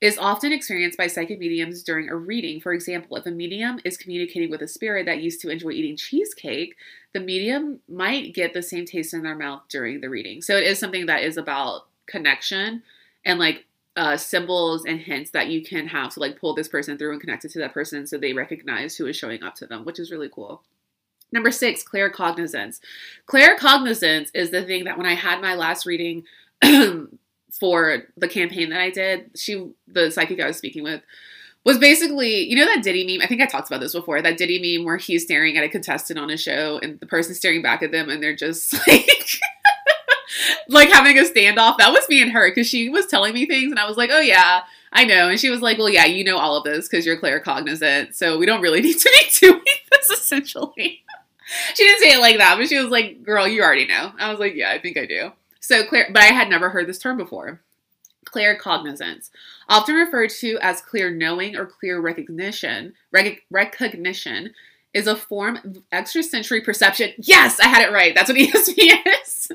Is 0.00 0.16
often 0.16 0.52
experienced 0.52 0.96
by 0.96 1.08
psychic 1.08 1.40
mediums 1.40 1.82
during 1.82 2.08
a 2.08 2.14
reading. 2.14 2.60
For 2.60 2.72
example, 2.72 3.16
if 3.16 3.26
a 3.26 3.32
medium 3.32 3.80
is 3.84 3.96
communicating 3.96 4.48
with 4.48 4.62
a 4.62 4.68
spirit 4.68 5.06
that 5.06 5.20
used 5.20 5.40
to 5.40 5.50
enjoy 5.50 5.70
eating 5.70 5.96
cheesecake, 5.96 6.76
the 7.12 7.18
medium 7.18 7.80
might 7.88 8.32
get 8.32 8.54
the 8.54 8.62
same 8.62 8.84
taste 8.84 9.12
in 9.12 9.24
their 9.24 9.34
mouth 9.34 9.62
during 9.68 10.00
the 10.00 10.08
reading. 10.08 10.40
So 10.40 10.56
it 10.56 10.64
is 10.64 10.78
something 10.78 11.06
that 11.06 11.24
is 11.24 11.36
about 11.36 11.88
connection 12.06 12.84
and 13.24 13.40
like 13.40 13.66
uh, 13.96 14.16
symbols 14.16 14.84
and 14.84 15.00
hints 15.00 15.32
that 15.32 15.48
you 15.48 15.64
can 15.64 15.88
have 15.88 16.14
to 16.14 16.20
like 16.20 16.40
pull 16.40 16.54
this 16.54 16.68
person 16.68 16.96
through 16.96 17.10
and 17.10 17.20
connect 17.20 17.44
it 17.44 17.50
to 17.50 17.58
that 17.58 17.74
person 17.74 18.06
so 18.06 18.16
they 18.16 18.32
recognize 18.32 18.94
who 18.96 19.06
is 19.06 19.16
showing 19.16 19.42
up 19.42 19.56
to 19.56 19.66
them, 19.66 19.84
which 19.84 19.98
is 19.98 20.12
really 20.12 20.30
cool. 20.32 20.62
Number 21.32 21.50
six, 21.50 21.82
claircognizance. 21.82 22.78
Claircognizance 23.26 24.30
is 24.32 24.50
the 24.52 24.62
thing 24.62 24.84
that 24.84 24.96
when 24.96 25.06
I 25.06 25.14
had 25.14 25.42
my 25.42 25.54
last 25.54 25.84
reading 25.84 26.24
for 27.50 28.04
the 28.16 28.28
campaign 28.28 28.70
that 28.70 28.80
I 28.80 28.90
did, 28.90 29.30
she, 29.36 29.70
the 29.86 30.10
psychic 30.10 30.40
I 30.40 30.46
was 30.46 30.56
speaking 30.56 30.82
with, 30.82 31.02
was 31.64 31.78
basically, 31.78 32.48
you 32.48 32.56
know, 32.56 32.64
that 32.64 32.82
Diddy 32.82 33.06
meme. 33.06 33.22
I 33.22 33.26
think 33.26 33.42
I 33.42 33.46
talked 33.46 33.68
about 33.68 33.80
this 33.80 33.92
before. 33.92 34.22
That 34.22 34.38
Diddy 34.38 34.78
meme 34.78 34.86
where 34.86 34.96
he's 34.96 35.24
staring 35.24 35.56
at 35.56 35.64
a 35.64 35.68
contestant 35.68 36.18
on 36.18 36.30
a 36.30 36.36
show 36.36 36.78
and 36.82 36.98
the 37.00 37.06
person's 37.06 37.38
staring 37.38 37.62
back 37.62 37.82
at 37.82 37.92
them 37.92 38.08
and 38.08 38.22
they're 38.22 38.36
just 38.36 38.72
like 38.88 39.40
like 40.68 40.88
having 40.90 41.18
a 41.18 41.22
standoff. 41.22 41.78
That 41.78 41.92
was 41.92 42.08
me 42.08 42.22
and 42.22 42.32
her 42.32 42.50
because 42.50 42.66
she 42.66 42.88
was 42.88 43.06
telling 43.06 43.34
me 43.34 43.46
things 43.46 43.70
and 43.70 43.78
I 43.78 43.86
was 43.86 43.96
like, 43.96 44.10
oh 44.12 44.20
yeah, 44.20 44.62
I 44.92 45.04
know. 45.04 45.28
And 45.28 45.40
she 45.40 45.50
was 45.50 45.60
like, 45.60 45.78
well, 45.78 45.88
yeah, 45.88 46.06
you 46.06 46.24
know 46.24 46.38
all 46.38 46.56
of 46.56 46.64
this 46.64 46.88
because 46.88 47.04
you're 47.04 47.20
claircognizant. 47.20 48.14
So 48.14 48.38
we 48.38 48.46
don't 48.46 48.62
really 48.62 48.80
need 48.82 48.98
to 48.98 49.10
be 49.10 49.46
doing 49.46 49.64
this 49.90 50.10
essentially. 50.10 51.04
she 51.74 51.84
didn't 51.84 52.00
say 52.00 52.14
it 52.14 52.20
like 52.20 52.38
that, 52.38 52.56
but 52.56 52.68
she 52.68 52.78
was 52.78 52.90
like, 52.90 53.22
girl, 53.22 53.46
you 53.46 53.62
already 53.62 53.86
know. 53.86 54.12
I 54.18 54.30
was 54.30 54.38
like, 54.38 54.54
yeah, 54.54 54.70
I 54.70 54.78
think 54.78 54.96
I 54.96 55.06
do. 55.06 55.32
So 55.60 55.84
clear, 55.84 56.08
but 56.12 56.22
I 56.22 56.26
had 56.26 56.48
never 56.48 56.70
heard 56.70 56.86
this 56.86 56.98
term 56.98 57.16
before. 57.16 57.60
Claircognizance, 58.26 59.30
often 59.68 59.94
referred 59.94 60.30
to 60.30 60.58
as 60.60 60.82
clear 60.82 61.10
knowing 61.10 61.56
or 61.56 61.66
clear 61.66 62.00
recognition, 62.00 62.92
rec- 63.10 63.42
recognition, 63.50 64.52
is 64.94 65.06
a 65.06 65.16
form 65.16 65.56
of 65.56 65.78
extrasensory 65.92 66.60
perception. 66.60 67.12
Yes, 67.18 67.60
I 67.60 67.68
had 67.68 67.82
it 67.82 67.92
right. 67.92 68.14
That's 68.14 68.28
what 68.28 68.38
ESP 68.38 68.74
is. 69.22 69.52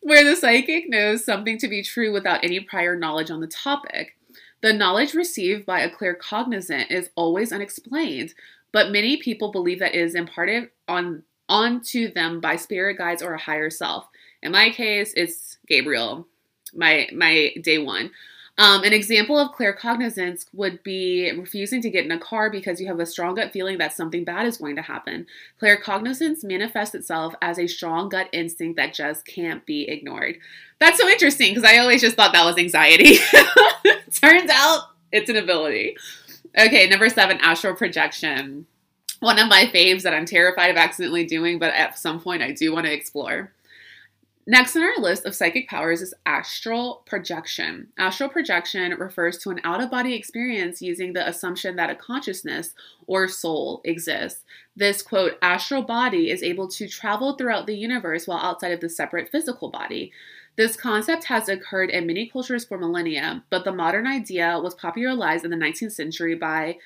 Where 0.00 0.24
the 0.24 0.36
psychic 0.36 0.88
knows 0.88 1.24
something 1.24 1.58
to 1.58 1.68
be 1.68 1.82
true 1.82 2.12
without 2.12 2.44
any 2.44 2.60
prior 2.60 2.96
knowledge 2.96 3.30
on 3.30 3.40
the 3.40 3.46
topic. 3.46 4.16
The 4.60 4.72
knowledge 4.72 5.14
received 5.14 5.66
by 5.66 5.80
a 5.80 5.90
claircognizant 5.90 6.90
is 6.90 7.10
always 7.14 7.52
unexplained, 7.52 8.34
but 8.72 8.90
many 8.90 9.16
people 9.16 9.52
believe 9.52 9.78
that 9.78 9.94
it 9.94 10.00
is 10.00 10.14
imparted 10.14 10.70
on 10.86 11.22
onto 11.48 12.12
them 12.12 12.40
by 12.40 12.56
spirit 12.56 12.98
guides 12.98 13.22
or 13.22 13.32
a 13.32 13.40
higher 13.40 13.70
self. 13.70 14.06
In 14.42 14.52
my 14.52 14.70
case, 14.70 15.12
it's 15.16 15.58
Gabriel, 15.66 16.26
my 16.74 17.08
my 17.12 17.54
day 17.62 17.78
one. 17.78 18.10
Um, 18.58 18.82
an 18.82 18.92
example 18.92 19.38
of 19.38 19.54
claircognizance 19.54 20.46
would 20.52 20.82
be 20.82 21.30
refusing 21.30 21.80
to 21.80 21.90
get 21.90 22.04
in 22.04 22.10
a 22.10 22.18
car 22.18 22.50
because 22.50 22.80
you 22.80 22.88
have 22.88 22.98
a 22.98 23.06
strong 23.06 23.36
gut 23.36 23.52
feeling 23.52 23.78
that 23.78 23.92
something 23.92 24.24
bad 24.24 24.46
is 24.46 24.56
going 24.56 24.74
to 24.74 24.82
happen. 24.82 25.26
Claircognizance 25.62 26.42
manifests 26.42 26.96
itself 26.96 27.36
as 27.40 27.56
a 27.60 27.68
strong 27.68 28.08
gut 28.08 28.28
instinct 28.32 28.76
that 28.76 28.94
just 28.94 29.24
can't 29.24 29.64
be 29.64 29.88
ignored. 29.88 30.38
That's 30.80 30.98
so 30.98 31.08
interesting 31.08 31.54
because 31.54 31.70
I 31.70 31.78
always 31.78 32.00
just 32.00 32.16
thought 32.16 32.32
that 32.32 32.44
was 32.44 32.58
anxiety. 32.58 33.18
Turns 34.12 34.50
out 34.52 34.88
it's 35.12 35.30
an 35.30 35.36
ability. 35.36 35.96
Okay, 36.58 36.88
number 36.88 37.08
seven, 37.08 37.38
astral 37.40 37.76
projection. 37.76 38.66
One 39.20 39.38
of 39.38 39.48
my 39.48 39.70
faves 39.72 40.02
that 40.02 40.14
I'm 40.14 40.26
terrified 40.26 40.70
of 40.70 40.76
accidentally 40.76 41.26
doing, 41.26 41.60
but 41.60 41.72
at 41.74 41.96
some 41.96 42.20
point 42.20 42.42
I 42.42 42.50
do 42.50 42.72
want 42.72 42.86
to 42.86 42.92
explore. 42.92 43.52
Next 44.50 44.74
on 44.76 44.82
our 44.82 44.96
list 44.96 45.26
of 45.26 45.34
psychic 45.34 45.68
powers 45.68 46.00
is 46.00 46.14
astral 46.24 47.02
projection. 47.04 47.88
Astral 47.98 48.30
projection 48.30 48.94
refers 48.94 49.36
to 49.38 49.50
an 49.50 49.60
out 49.62 49.82
of 49.82 49.90
body 49.90 50.14
experience 50.14 50.80
using 50.80 51.12
the 51.12 51.28
assumption 51.28 51.76
that 51.76 51.90
a 51.90 51.94
consciousness 51.94 52.72
or 53.06 53.28
soul 53.28 53.82
exists. 53.84 54.44
This 54.74 55.02
quote, 55.02 55.36
astral 55.42 55.82
body 55.82 56.30
is 56.30 56.42
able 56.42 56.66
to 56.68 56.88
travel 56.88 57.36
throughout 57.36 57.66
the 57.66 57.76
universe 57.76 58.26
while 58.26 58.38
outside 58.38 58.72
of 58.72 58.80
the 58.80 58.88
separate 58.88 59.30
physical 59.30 59.68
body. 59.68 60.12
This 60.56 60.76
concept 60.76 61.24
has 61.24 61.50
occurred 61.50 61.90
in 61.90 62.06
many 62.06 62.26
cultures 62.26 62.64
for 62.64 62.78
millennia, 62.78 63.44
but 63.50 63.64
the 63.64 63.72
modern 63.72 64.06
idea 64.06 64.58
was 64.58 64.74
popularized 64.74 65.44
in 65.44 65.50
the 65.50 65.58
19th 65.58 65.92
century 65.92 66.34
by 66.34 66.78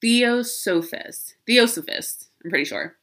Theosophists. 0.00 1.34
Theosophists, 1.46 2.30
I'm 2.42 2.48
pretty 2.48 2.64
sure. 2.64 2.96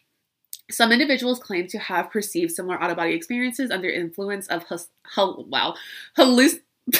Some 0.69 0.91
individuals 0.91 1.39
claim 1.39 1.67
to 1.67 1.79
have 1.79 2.11
perceived 2.11 2.51
similar 2.51 2.81
out 2.81 2.89
of 2.89 2.97
body 2.97 3.13
experiences 3.13 3.71
under 3.71 3.89
influence 3.89 4.47
of 4.47 4.63
hus- 4.63 4.89
hul- 5.05 5.45
wow 5.49 5.75
halluc. 6.17 6.59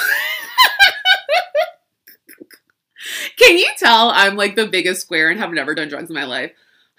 Can 3.38 3.58
you 3.58 3.70
tell 3.78 4.10
I'm 4.10 4.36
like 4.36 4.56
the 4.56 4.68
biggest 4.68 5.02
square 5.02 5.30
and 5.30 5.40
have 5.40 5.52
never 5.52 5.76
done 5.76 5.90
drugs 5.90 6.10
in 6.10 6.16
my 6.16 6.26
life? 6.26 6.52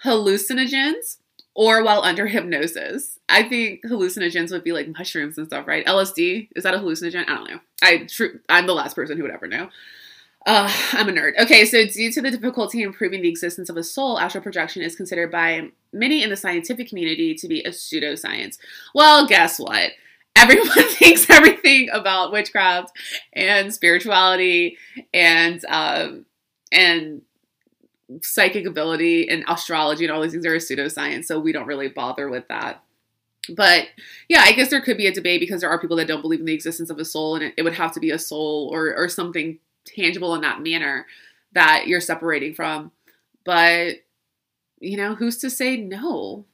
Hallucinogens 0.03 1.17
or 1.55 1.83
while 1.83 2.01
under 2.03 2.27
hypnosis. 2.27 3.19
I 3.27 3.43
think 3.43 3.83
hallucinogens 3.83 4.51
would 4.51 4.63
be 4.63 4.71
like 4.71 4.87
mushrooms 4.87 5.37
and 5.37 5.47
stuff, 5.47 5.67
right? 5.67 5.85
LSD 5.85 6.49
is 6.55 6.63
that 6.63 6.73
a 6.73 6.77
hallucinogen? 6.77 7.27
I 7.27 7.35
don't 7.35 7.49
know. 7.49 7.59
I 7.81 7.97
tr- 8.07 8.37
I'm 8.47 8.65
the 8.65 8.73
last 8.73 8.95
person 8.95 9.17
who 9.17 9.23
would 9.23 9.31
ever 9.33 9.47
know. 9.47 9.69
Uh, 10.45 10.71
I'm 10.93 11.09
a 11.09 11.11
nerd. 11.11 11.37
Okay, 11.37 11.65
so 11.65 11.85
due 11.85 12.11
to 12.11 12.21
the 12.21 12.31
difficulty 12.31 12.81
in 12.81 12.93
proving 12.93 13.21
the 13.21 13.29
existence 13.29 13.69
of 13.69 13.77
a 13.77 13.83
soul, 13.83 14.19
astral 14.19 14.41
projection 14.41 14.81
is 14.81 14.95
considered 14.95 15.31
by 15.31 15.69
many 15.91 16.23
in 16.23 16.29
the 16.29 16.37
scientific 16.37 16.87
community 16.87 17.35
to 17.35 17.47
be 17.47 17.61
a 17.61 17.69
pseudoscience. 17.69 18.57
Well, 18.95 19.27
guess 19.27 19.59
what? 19.59 19.91
Everyone 20.35 20.69
thinks 20.89 21.29
everything 21.29 21.89
about 21.91 22.31
witchcraft 22.31 22.93
and 23.33 23.73
spirituality 23.73 24.77
and 25.13 25.63
um, 25.67 26.25
and 26.71 27.21
psychic 28.23 28.65
ability 28.65 29.29
and 29.29 29.43
astrology 29.47 30.05
and 30.05 30.13
all 30.13 30.21
these 30.21 30.31
things 30.31 30.45
are 30.45 30.55
a 30.55 30.57
pseudoscience, 30.57 31.25
so 31.25 31.37
we 31.37 31.51
don't 31.51 31.67
really 31.67 31.89
bother 31.89 32.29
with 32.29 32.47
that. 32.47 32.81
But 33.55 33.87
yeah, 34.29 34.41
I 34.45 34.53
guess 34.53 34.69
there 34.69 34.81
could 34.81 34.97
be 34.97 35.07
a 35.07 35.13
debate 35.13 35.41
because 35.41 35.61
there 35.61 35.69
are 35.69 35.79
people 35.79 35.97
that 35.97 36.07
don't 36.07 36.21
believe 36.21 36.39
in 36.39 36.45
the 36.45 36.53
existence 36.53 36.89
of 36.89 36.97
a 36.97 37.05
soul, 37.05 37.35
and 37.35 37.43
it, 37.43 37.55
it 37.57 37.63
would 37.63 37.73
have 37.73 37.91
to 37.93 37.99
be 37.99 38.11
a 38.11 38.19
soul 38.19 38.69
or 38.71 38.95
or 38.95 39.09
something 39.09 39.59
tangible 39.85 40.35
in 40.35 40.41
that 40.41 40.61
manner 40.61 41.05
that 41.53 41.87
you're 41.87 42.01
separating 42.01 42.53
from. 42.53 42.91
But, 43.43 43.97
you 44.79 44.97
know, 44.97 45.15
who's 45.15 45.37
to 45.37 45.49
say 45.49 45.77
no? 45.77 46.45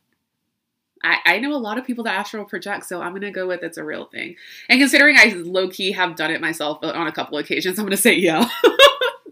I, 1.03 1.17
I 1.25 1.39
know 1.39 1.53
a 1.53 1.57
lot 1.57 1.77
of 1.77 1.85
people 1.85 2.03
that 2.05 2.17
astral 2.17 2.45
project, 2.45 2.85
so 2.85 3.01
I'm 3.01 3.11
going 3.11 3.21
to 3.21 3.31
go 3.31 3.47
with 3.47 3.63
it's 3.63 3.77
a 3.77 3.83
real 3.83 4.05
thing. 4.05 4.35
And 4.69 4.79
considering 4.79 5.17
I 5.17 5.33
low 5.35 5.69
key 5.69 5.91
have 5.91 6.15
done 6.15 6.31
it 6.31 6.41
myself 6.41 6.79
on 6.81 7.07
a 7.07 7.11
couple 7.11 7.37
occasions, 7.37 7.77
I'm 7.79 7.85
going 7.85 7.95
to 7.95 8.01
say 8.01 8.15
yeah. 8.15 8.49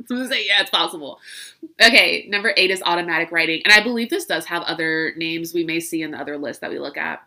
I'm 0.10 0.18
to 0.20 0.28
say 0.28 0.46
yeah, 0.46 0.62
it's 0.62 0.70
possible. 0.70 1.20
Okay, 1.82 2.28
number 2.30 2.54
eight 2.58 2.70
is 2.70 2.84
automatic 2.86 3.32
writing. 3.32 3.62
And 3.64 3.74
I 3.74 3.82
believe 3.82 4.10
this 4.10 4.26
does 4.26 4.46
have 4.46 4.64
other 4.64 5.14
names 5.16 5.54
we 5.54 5.64
may 5.64 5.80
see 5.80 6.02
in 6.02 6.12
the 6.12 6.20
other 6.20 6.38
list 6.38 6.62
that 6.62 6.70
we 6.70 6.78
look 6.78 6.98
at. 6.98 7.24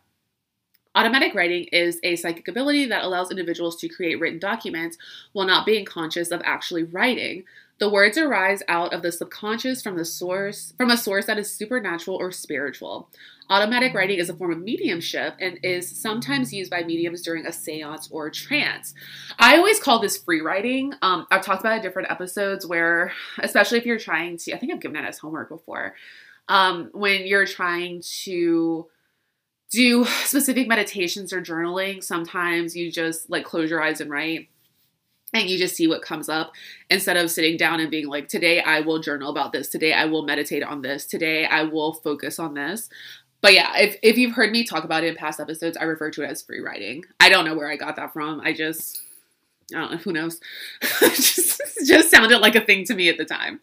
Automatic 0.96 1.34
writing 1.34 1.64
is 1.72 2.00
a 2.02 2.16
psychic 2.16 2.48
ability 2.48 2.86
that 2.86 3.04
allows 3.04 3.30
individuals 3.30 3.76
to 3.76 3.88
create 3.88 4.18
written 4.18 4.38
documents 4.38 4.96
while 5.32 5.46
not 5.46 5.66
being 5.66 5.84
conscious 5.84 6.30
of 6.30 6.40
actually 6.42 6.84
writing. 6.84 7.44
The 7.78 7.90
words 7.90 8.16
arise 8.16 8.62
out 8.66 8.94
of 8.94 9.02
the 9.02 9.12
subconscious 9.12 9.82
from 9.82 9.98
the 9.98 10.06
source 10.06 10.72
from 10.78 10.90
a 10.90 10.96
source 10.96 11.26
that 11.26 11.38
is 11.38 11.52
supernatural 11.52 12.16
or 12.16 12.32
spiritual. 12.32 13.10
Automatic 13.50 13.92
writing 13.92 14.18
is 14.18 14.30
a 14.30 14.34
form 14.34 14.52
of 14.52 14.58
mediumship 14.62 15.34
and 15.38 15.58
is 15.62 15.86
sometimes 15.86 16.54
used 16.54 16.70
by 16.70 16.82
mediums 16.82 17.20
during 17.20 17.44
a 17.44 17.50
séance 17.50 18.08
or 18.10 18.30
trance. 18.30 18.94
I 19.38 19.58
always 19.58 19.78
call 19.78 19.98
this 19.98 20.16
free 20.16 20.40
writing. 20.40 20.94
Um, 21.02 21.26
I've 21.30 21.44
talked 21.44 21.60
about 21.60 21.74
it 21.74 21.76
in 21.76 21.82
different 21.82 22.10
episodes 22.10 22.66
where, 22.66 23.12
especially 23.40 23.76
if 23.76 23.84
you're 23.84 23.98
trying 23.98 24.38
to, 24.38 24.54
I 24.54 24.58
think 24.58 24.72
I've 24.72 24.80
given 24.80 24.96
it 24.96 25.06
as 25.06 25.18
homework 25.18 25.50
before, 25.50 25.94
um, 26.48 26.88
when 26.92 27.26
you're 27.26 27.46
trying 27.46 28.02
to 28.22 28.86
do 29.70 30.04
specific 30.04 30.68
meditations 30.68 31.32
or 31.32 31.42
journaling, 31.42 32.02
sometimes 32.02 32.76
you 32.76 32.90
just 32.90 33.28
like 33.30 33.44
close 33.44 33.70
your 33.70 33.82
eyes 33.82 34.00
and 34.00 34.10
write 34.10 34.48
and 35.34 35.50
you 35.50 35.58
just 35.58 35.76
see 35.76 35.86
what 35.86 36.02
comes 36.02 36.28
up 36.28 36.52
instead 36.88 37.16
of 37.16 37.30
sitting 37.30 37.56
down 37.56 37.80
and 37.80 37.90
being 37.90 38.06
like, 38.06 38.28
today 38.28 38.60
I 38.60 38.80
will 38.80 39.00
journal 39.00 39.30
about 39.30 39.52
this. 39.52 39.68
Today 39.68 39.92
I 39.92 40.04
will 40.04 40.22
meditate 40.22 40.62
on 40.62 40.82
this. 40.82 41.04
Today 41.04 41.46
I 41.46 41.64
will 41.64 41.94
focus 41.94 42.38
on 42.38 42.54
this. 42.54 42.88
But 43.40 43.54
yeah, 43.54 43.76
if, 43.76 43.96
if 44.02 44.16
you've 44.16 44.34
heard 44.34 44.50
me 44.50 44.64
talk 44.64 44.84
about 44.84 45.04
it 45.04 45.08
in 45.08 45.16
past 45.16 45.40
episodes, 45.40 45.76
I 45.76 45.84
refer 45.84 46.10
to 46.12 46.22
it 46.22 46.30
as 46.30 46.42
free 46.42 46.60
writing. 46.60 47.04
I 47.20 47.28
don't 47.28 47.44
know 47.44 47.54
where 47.54 47.70
I 47.70 47.76
got 47.76 47.96
that 47.96 48.12
from. 48.12 48.40
I 48.40 48.52
just, 48.52 49.02
I 49.74 49.80
don't 49.80 49.90
know, 49.92 49.96
who 49.98 50.12
knows? 50.12 50.40
just, 51.00 51.60
just 51.86 52.10
sounded 52.10 52.38
like 52.38 52.54
a 52.54 52.60
thing 52.60 52.84
to 52.86 52.94
me 52.94 53.08
at 53.08 53.18
the 53.18 53.24
time. 53.24 53.60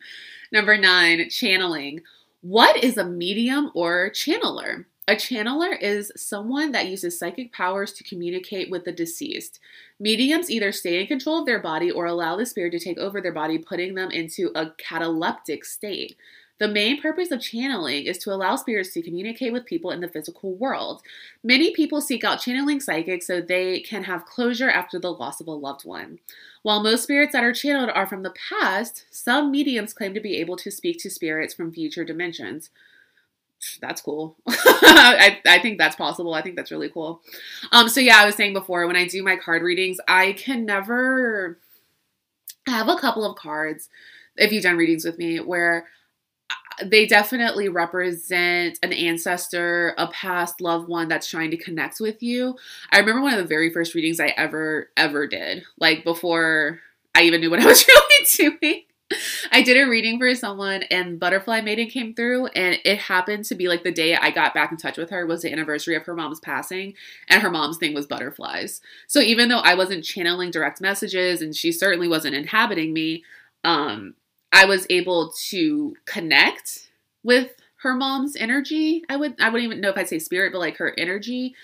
Number 0.52 0.78
nine, 0.78 1.30
channeling. 1.30 2.02
What 2.42 2.84
is 2.84 2.98
a 2.98 3.06
medium 3.06 3.72
or 3.74 4.12
channeler? 4.12 4.86
A 5.06 5.16
channeler 5.16 5.78
is 5.82 6.13
someone 6.16 6.72
that 6.72 6.88
uses 6.88 7.20
psychic 7.20 7.52
powers 7.52 7.92
to 7.94 8.06
communicate 8.06 8.72
with 8.72 8.86
the 8.86 8.92
deceased. 8.94 9.60
Mediums 10.00 10.50
either 10.50 10.72
stay 10.72 11.02
in 11.02 11.08
control 11.08 11.39
of 11.39 11.46
their 11.46 11.60
body 11.60 11.92
or 11.92 12.06
allow 12.06 12.38
the 12.38 12.46
spirit 12.46 12.72
to 12.72 12.80
take 12.80 12.98
over 12.98 13.20
their 13.20 13.34
body, 13.34 13.58
putting 13.58 13.96
them 13.96 14.12
into 14.12 14.52
a 14.56 14.72
cataleptic 14.78 15.66
state. 15.66 16.16
The 16.60 16.70
main 16.70 17.02
purpose 17.02 17.32
of 17.32 17.42
channeling 17.42 18.06
is 18.06 18.18
to 18.20 18.32
allow 18.32 18.56
spirits 18.56 18.94
to 18.94 19.02
communicate 19.02 19.52
with 19.52 19.66
people 19.66 19.92
in 19.92 20.00
the 20.00 20.08
physical 20.08 20.56
world. 20.56 21.02
Many 21.44 21.72
people 21.72 22.00
seek 22.00 22.24
out 22.24 22.39
channeling 22.39 22.80
psychics 22.80 23.28
so 23.28 23.42
they 23.42 23.82
can 23.82 24.06
have 24.06 24.24
closure 24.24 24.70
after 24.70 25.00
the 25.00 25.12
loss 25.12 25.42
of 25.42 25.48
a 25.48 25.52
loved 25.52 25.84
one. 25.84 26.20
While 26.62 26.82
most 26.82 27.04
spirits 27.04 27.34
that 27.34 27.44
are 27.44 27.52
channeled 27.52 27.89
are 27.89 28.08
from 28.08 28.24
the 28.24 28.34
past, 28.50 29.04
some 29.12 29.52
mediums 29.52 29.92
claim 29.92 30.13
to 30.13 30.22
be 30.22 30.38
able 30.38 30.56
to 30.58 30.72
speak 30.72 31.00
to 31.00 31.10
spirits 31.10 31.54
from 31.54 31.74
future 31.74 32.06
dimensions 32.06 32.70
that's 33.82 34.02
cool. 34.02 34.36
I, 34.47 35.39
I 35.45 35.60
think 35.60 35.78
that's 35.78 35.95
possible. 35.95 36.34
I 36.34 36.41
think 36.41 36.56
that's 36.56 36.71
really 36.71 36.89
cool. 36.89 37.21
Um, 37.71 37.89
so 37.89 37.99
yeah, 37.99 38.17
I 38.17 38.26
was 38.26 38.36
saying 38.36 38.54
before 38.54 38.86
when 38.88 38.95
I 38.95 39.08
do 39.08 39.23
my 39.23 39.36
card 39.36 39.62
readings, 39.62 39.97
I 40.08 40.34
can 40.34 40.65
never 40.65 41.58
I 42.67 42.71
have 42.71 42.88
a 42.88 42.97
couple 42.97 43.26
of 43.26 43.38
cards 43.38 43.89
if 44.38 44.52
you've 44.52 44.63
done 44.63 44.78
readings 44.78 45.06
with 45.06 45.17
me 45.17 45.39
where 45.39 45.88
uh, 46.49 46.86
they 46.86 47.06
definitely 47.06 47.69
represent 47.69 48.80
an 48.82 48.93
ancestor, 48.93 49.93
a 49.97 50.08
past 50.08 50.62
loved 50.62 50.88
one 50.88 51.08
that's 51.08 51.30
trying 51.30 51.52
to 51.52 51.58
connect 51.58 51.99
with 51.99 52.23
you. 52.23 52.56
I 52.91 52.99
remember 52.99 53.21
one 53.21 53.34
of 53.34 53.39
the 53.39 53.45
very 53.45 53.71
first 53.71 53.93
readings 53.95 54.19
I 54.19 54.28
ever 54.38 54.89
ever 54.97 55.28
did, 55.28 55.63
like 55.78 56.04
before 56.04 56.80
I 57.15 57.23
even 57.23 57.41
knew 57.41 57.52
what 57.52 57.60
I 57.60 57.65
was 57.65 57.86
really 58.39 58.58
doing. 58.62 58.84
I 59.52 59.62
did 59.62 59.78
a 59.78 59.89
reading 59.89 60.18
for 60.18 60.34
someone 60.36 60.84
and 60.84 61.20
Butterfly 61.20 61.62
Maiden 61.62 61.88
came 61.88 62.13
through 62.13 62.48
and 62.48 62.80
it 62.84 62.98
happened 62.98 63.46
to 63.46 63.56
be 63.56 63.68
like 63.68 63.84
the 63.84 63.92
day 63.92 64.16
I 64.16 64.32
got 64.32 64.54
back 64.54 64.72
in 64.72 64.78
touch 64.78 64.98
with 64.98 65.10
her 65.10 65.26
was 65.26 65.42
the 65.42 65.52
anniversary 65.52 65.96
of 65.96 66.04
her 66.04 66.16
mom's 66.16 66.39
passing 66.39 66.96
and 67.30 67.42
her 67.42 67.52
mom's 67.52 67.78
thing 67.78 67.94
was 67.94 68.08
butterflies. 68.08 68.82
So 69.08 69.20
even 69.20 69.50
though 69.50 69.60
I 69.60 69.76
wasn't 69.76 70.04
channeling 70.04 70.52
direct 70.52 70.82
messages 70.82 71.42
and 71.42 71.56
she 71.56 71.72
certainly 71.72 72.08
wasn't 72.08 72.36
inhabiting 72.36 72.94
me, 72.94 73.24
um, 73.63 74.16
I 74.52 74.66
was 74.66 74.88
able 74.89 75.34
to 75.50 75.96
connect 76.06 76.89
with 77.24 77.52
her 77.78 77.96
mom's 77.96 78.36
energy. 78.36 79.04
I 79.10 79.18
would 79.18 79.36
I 79.39 79.50
wouldn't 79.50 79.72
even 79.72 79.82
know 79.82 79.89
if 79.89 79.98
I'd 79.98 80.10
say 80.10 80.20
spirit, 80.20 80.54
but 80.54 80.60
like 80.60 80.78
her 80.78 80.94
energy 80.98 81.56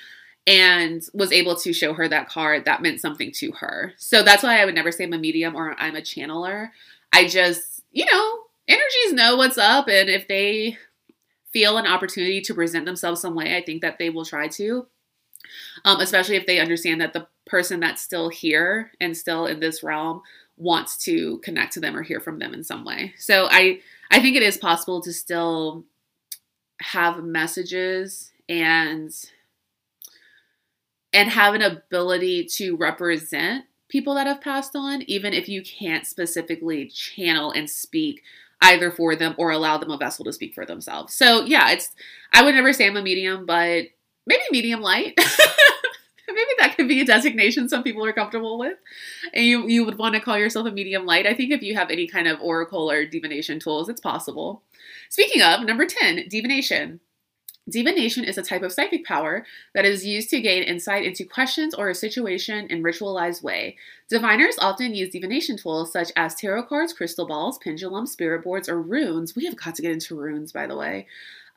and 0.45 1.04
was 1.13 1.32
able 1.32 1.56
to 1.56 1.73
show 1.73 1.93
her 1.93 2.08
that 2.08 2.28
card 2.28 2.65
that 2.65 2.82
meant 2.82 2.99
something 2.99 3.32
to 3.34 3.52
her. 3.54 3.93
So 3.97 4.23
that's 4.23 4.43
why 4.43 4.62
I 4.62 4.65
would 4.65 4.75
never 4.75 4.91
say 4.91 5.04
I'm 5.04 5.13
a 5.13 5.17
medium 5.17 5.56
or 5.56 5.75
I'm 5.80 5.95
a 5.95 6.02
channeler. 6.02 6.69
I 7.13 7.27
just, 7.27 7.81
you 7.91 8.05
know, 8.05 8.39
energies 8.67 9.13
know 9.13 9.35
what's 9.35 9.57
up. 9.57 9.87
And 9.87 10.09
if 10.09 10.27
they 10.27 10.77
feel 11.51 11.77
an 11.77 11.87
opportunity 11.87 12.41
to 12.41 12.53
present 12.53 12.85
themselves 12.85 13.21
some 13.21 13.35
way, 13.35 13.55
I 13.57 13.63
think 13.63 13.81
that 13.81 13.97
they 13.97 14.09
will 14.09 14.25
try 14.25 14.47
to. 14.49 14.87
Um, 15.85 15.99
especially 15.99 16.35
if 16.35 16.45
they 16.45 16.59
understand 16.59 17.01
that 17.01 17.13
the 17.13 17.27
person 17.45 17.79
that's 17.79 18.01
still 18.01 18.29
here 18.29 18.91
and 18.99 19.17
still 19.17 19.45
in 19.47 19.59
this 19.59 19.81
realm 19.81 20.21
wants 20.57 20.97
to 21.05 21.39
connect 21.39 21.73
to 21.73 21.79
them 21.79 21.95
or 21.95 22.03
hear 22.03 22.19
from 22.19 22.37
them 22.37 22.53
in 22.53 22.63
some 22.63 22.85
way. 22.85 23.13
So 23.17 23.47
I 23.49 23.79
I 24.11 24.19
think 24.19 24.35
it 24.35 24.43
is 24.43 24.57
possible 24.57 25.01
to 25.01 25.13
still 25.13 25.85
have 26.81 27.23
messages 27.23 28.31
and 28.47 29.11
and 31.13 31.29
have 31.29 31.55
an 31.55 31.61
ability 31.61 32.45
to 32.45 32.75
represent 32.75 33.65
people 33.89 34.13
that 34.15 34.28
have 34.28 34.41
passed 34.41 34.75
on, 34.75 35.02
even 35.04 35.34
if 35.34 35.49
you 35.49 35.62
can't 35.62 36.08
specifically 36.08 36.88
channel 36.88 37.52
and 37.52 37.69
speak 37.69 38.21
either 38.62 38.91
for 38.91 39.15
them 39.15 39.36
or 39.38 39.52
allow 39.52 39.78
them 39.78 39.91
a 39.91 39.97
vessel 39.97 40.25
to 40.25 40.34
speak 40.34 40.54
for 40.54 40.65
themselves. 40.65 41.13
So 41.13 41.43
yeah, 41.45 41.71
it's 41.71 41.91
I 42.34 42.43
would 42.43 42.56
never 42.56 42.71
say 42.73 42.88
I'm 42.88 42.97
a 42.97 43.02
medium, 43.02 43.45
but 43.45 43.86
maybe 44.25 44.43
medium 44.52 44.82
light. 44.82 45.13
maybe 46.28 46.52
that 46.60 46.75
could 46.75 46.88
be 46.88 47.02
a 47.02 47.06
designation 47.06 47.67
some 47.67 47.84
people 47.84 48.06
are 48.06 48.13
comfortable 48.13 48.60
with. 48.60 48.78
And 49.34 49.45
you 49.45 49.67
you 49.67 49.86
would 49.86 49.97
want 49.97 50.15
to 50.15 50.21
call 50.21 50.38
yourself 50.38 50.67
a 50.67 50.71
medium 50.71 51.06
light. 51.06 51.25
I 51.25 51.34
think 51.34 51.52
if 51.52 51.62
you 51.62 51.75
have 51.75 51.89
any 51.89 52.08
kind 52.08 52.28
of 52.28 52.39
oracle 52.41 52.89
or 52.89 53.06
divination 53.06 53.60
tools, 53.60 53.89
it's 53.89 54.02
possible. 54.02 54.63
Speaking 55.10 55.41
of, 55.41 55.63
number 55.63 55.86
10, 55.86 56.28
divination. 56.30 56.99
Divination 57.69 58.23
is 58.23 58.38
a 58.38 58.41
type 58.41 58.63
of 58.63 58.71
psychic 58.71 59.05
power 59.05 59.45
that 59.73 59.86
is 59.86 60.05
used 60.05 60.29
to 60.29 60.41
gain 60.41 60.63
insight 60.63 61.05
into 61.05 61.23
questions 61.23 61.73
or 61.73 61.89
a 61.89 61.95
situation 61.95 62.67
in 62.67 62.84
ritualized 62.84 63.43
way. 63.43 63.75
Diviners 64.10 64.58
often 64.60 64.95
use 64.95 65.12
divination 65.12 65.58
tools 65.58 65.91
such 65.91 66.12
as 66.15 66.36
tarot 66.36 66.63
cards, 66.63 66.93
crystal 66.93 67.27
balls, 67.27 67.58
pendulums, 67.60 68.12
spirit 68.12 68.43
boards, 68.43 68.69
or 68.69 68.82
runes. 68.82 69.36
We 69.36 69.45
have 69.45 69.55
got 69.55 69.75
to 69.75 69.82
get 69.82 69.91
into 69.91 70.15
runes, 70.15 70.51
by 70.51 70.67
the 70.67 70.75
way, 70.75 71.08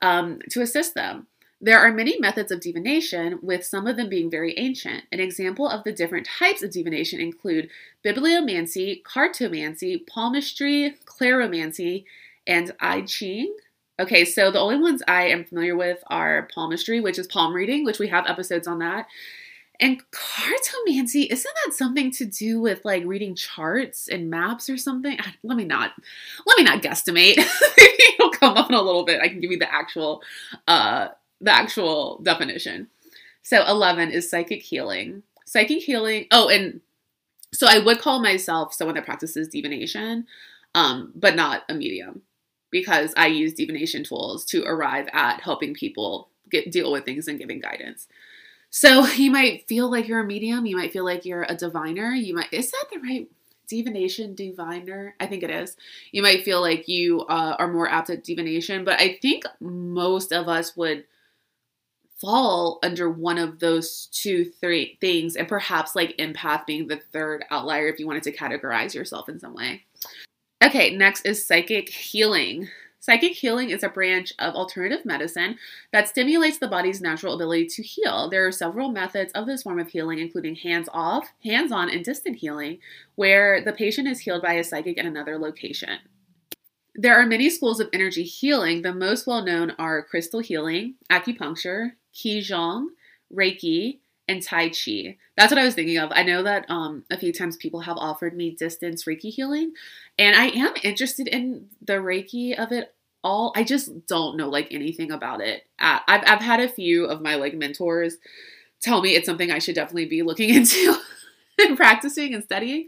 um, 0.01 0.39
to 0.51 0.61
assist 0.61 0.93
them. 0.93 1.27
There 1.61 1.79
are 1.79 1.93
many 1.93 2.19
methods 2.19 2.51
of 2.51 2.59
divination, 2.59 3.39
with 3.41 3.65
some 3.65 3.87
of 3.87 3.95
them 3.95 4.09
being 4.09 4.29
very 4.29 4.53
ancient. 4.59 5.05
An 5.13 5.21
example 5.21 5.65
of 5.65 5.85
the 5.85 5.93
different 5.93 6.27
types 6.27 6.61
of 6.61 6.71
divination 6.71 7.21
include 7.21 7.69
bibliomancy, 8.03 9.01
cartomancy, 9.01 10.05
palmistry, 10.05 10.97
cleromancy, 11.05 12.03
and 12.45 12.73
I 12.81 13.03
Ching. 13.03 13.55
Okay, 13.99 14.25
so 14.25 14.49
the 14.49 14.59
only 14.59 14.77
ones 14.77 15.03
I 15.07 15.25
am 15.25 15.45
familiar 15.45 15.75
with 15.75 16.03
are 16.07 16.47
palmistry, 16.53 16.99
which 16.99 17.19
is 17.19 17.27
palm 17.27 17.53
reading, 17.53 17.85
which 17.85 17.99
we 17.99 18.07
have 18.07 18.25
episodes 18.27 18.67
on 18.67 18.79
that. 18.79 19.05
And 19.79 20.01
cartomancy, 20.11 21.31
isn't 21.31 21.55
that 21.65 21.73
something 21.73 22.11
to 22.11 22.25
do 22.25 22.59
with 22.59 22.83
like 22.85 23.03
reading 23.05 23.35
charts 23.35 24.07
and 24.07 24.29
maps 24.29 24.69
or 24.69 24.77
something? 24.77 25.17
Let 25.43 25.57
me 25.57 25.65
not 25.65 25.91
let 26.45 26.57
me 26.57 26.63
not 26.63 26.81
guesstimate. 26.81 27.37
It'll 27.77 28.31
come 28.31 28.57
up 28.57 28.69
in 28.69 28.75
a 28.75 28.81
little 28.81 29.05
bit. 29.05 29.21
I 29.21 29.27
can 29.27 29.39
give 29.39 29.51
you 29.51 29.59
the 29.59 29.71
actual 29.71 30.23
uh 30.67 31.09
the 31.41 31.53
actual 31.53 32.19
definition. 32.23 32.87
So 33.41 33.63
11 33.67 34.11
is 34.11 34.29
psychic 34.29 34.61
healing. 34.61 35.23
Psychic 35.45 35.83
healing. 35.83 36.27
Oh, 36.31 36.49
and 36.49 36.81
so 37.53 37.67
I 37.67 37.79
would 37.79 37.99
call 37.99 38.21
myself 38.21 38.73
someone 38.73 38.95
that 38.95 39.05
practices 39.05 39.49
divination, 39.49 40.25
um, 40.73 41.11
but 41.13 41.35
not 41.35 41.63
a 41.67 41.73
medium 41.73 42.21
because 42.73 43.13
I 43.15 43.27
use 43.27 43.53
divination 43.53 44.03
tools 44.03 44.43
to 44.45 44.65
arrive 44.65 45.07
at 45.13 45.39
helping 45.39 45.73
people 45.75 46.29
get 46.49 46.71
deal 46.71 46.91
with 46.91 47.05
things 47.05 47.29
and 47.29 47.39
giving 47.39 47.61
guidance. 47.61 48.07
So 48.71 49.05
you 49.07 49.31
might 49.31 49.67
feel 49.67 49.89
like 49.89 50.09
you're 50.09 50.19
a 50.19 50.25
medium, 50.25 50.65
you 50.65 50.75
might 50.75 50.91
feel 50.91 51.05
like 51.05 51.23
you're 51.23 51.45
a 51.47 51.55
diviner, 51.55 52.11
you 52.11 52.35
might 52.35 52.51
is 52.51 52.71
that 52.71 52.85
the 52.91 52.99
right 52.99 53.29
divination 53.67 54.35
diviner? 54.35 55.15
I 55.19 55.27
think 55.27 55.43
it 55.43 55.51
is. 55.51 55.77
You 56.11 56.21
might 56.21 56.43
feel 56.43 56.59
like 56.59 56.87
you 56.87 57.21
uh, 57.21 57.55
are 57.57 57.71
more 57.71 57.89
apt 57.89 58.09
at 58.09 58.23
divination, 58.23 58.83
but 58.83 58.99
I 58.99 59.17
think 59.21 59.45
most 59.61 60.33
of 60.33 60.49
us 60.49 60.75
would 60.75 61.05
fall 62.19 62.79
under 62.83 63.09
one 63.09 63.37
of 63.37 63.59
those 63.59 64.07
two 64.11 64.45
three 64.45 64.97
things 65.01 65.35
and 65.35 65.47
perhaps 65.47 65.95
like 65.95 66.17
empath 66.17 66.65
being 66.65 66.87
the 66.87 67.01
third 67.11 67.43
outlier 67.51 67.87
if 67.87 67.99
you 67.99 68.07
wanted 68.07 68.23
to 68.23 68.31
categorize 68.31 68.93
yourself 68.93 69.27
in 69.27 69.39
some 69.39 69.53
way 69.53 69.83
Okay, 70.63 70.95
next 70.95 71.25
is 71.25 71.45
psychic 71.45 71.89
healing. 71.89 72.69
Psychic 73.01 73.33
healing 73.33 73.69
is 73.69 73.83
a 73.83 73.89
branch 73.89 74.31
of 74.39 74.55
alternative 74.55 75.05
medicine 75.05 75.57
that 75.91 76.07
stimulates 76.07 76.57
the 76.57 76.69
body's 76.69 77.01
natural 77.01 77.35
ability 77.35 77.65
to 77.65 77.83
heal. 77.83 78.29
There 78.29 78.47
are 78.47 78.51
several 78.53 78.89
methods 78.89 79.33
of 79.33 79.45
this 79.45 79.63
form 79.63 79.77
of 79.77 79.89
healing, 79.89 80.19
including 80.19 80.55
hands 80.55 80.87
off, 80.93 81.27
hands 81.43 81.73
on, 81.73 81.89
and 81.89 82.05
distant 82.05 82.37
healing, 82.37 82.77
where 83.15 83.61
the 83.61 83.73
patient 83.73 84.07
is 84.07 84.21
healed 84.21 84.41
by 84.41 84.53
a 84.53 84.63
psychic 84.63 84.97
in 84.97 85.05
another 85.05 85.37
location. 85.37 85.99
There 86.95 87.19
are 87.19 87.25
many 87.25 87.49
schools 87.49 87.81
of 87.81 87.89
energy 87.91 88.23
healing. 88.23 88.83
The 88.83 88.93
most 88.93 89.27
well 89.27 89.43
known 89.43 89.71
are 89.71 90.01
crystal 90.01 90.39
healing, 90.39 90.95
acupuncture, 91.11 91.91
Qigong, 92.15 92.85
Reiki, 93.35 93.99
and 94.27 94.41
Tai 94.41 94.69
Chi. 94.69 95.17
That's 95.37 95.51
what 95.51 95.59
I 95.59 95.65
was 95.65 95.75
thinking 95.75 95.97
of. 95.97 96.11
I 96.13 96.23
know 96.23 96.43
that 96.43 96.65
um, 96.69 97.03
a 97.11 97.17
few 97.17 97.33
times 97.33 97.57
people 97.57 97.81
have 97.81 97.97
offered 97.97 98.35
me 98.35 98.55
distance 98.55 99.05
Reiki 99.05 99.31
healing, 99.33 99.73
and 100.17 100.35
I 100.35 100.47
am 100.47 100.73
interested 100.83 101.27
in 101.27 101.67
the 101.81 101.93
Reiki 101.93 102.57
of 102.57 102.71
it 102.71 102.93
all. 103.23 103.53
I 103.55 103.63
just 103.63 104.07
don't 104.07 104.37
know 104.37 104.49
like 104.49 104.69
anything 104.71 105.11
about 105.11 105.41
it. 105.41 105.63
Uh, 105.79 105.99
I've 106.07 106.23
I've 106.25 106.41
had 106.41 106.59
a 106.59 106.69
few 106.69 107.05
of 107.05 107.21
my 107.21 107.35
like 107.35 107.53
mentors 107.53 108.17
tell 108.81 109.01
me 109.01 109.15
it's 109.15 109.25
something 109.25 109.49
I 109.49 109.59
should 109.59 109.75
definitely 109.75 110.05
be 110.05 110.23
looking 110.23 110.49
into 110.53 110.95
and 111.59 111.77
practicing 111.77 112.33
and 112.33 112.43
studying. 112.43 112.87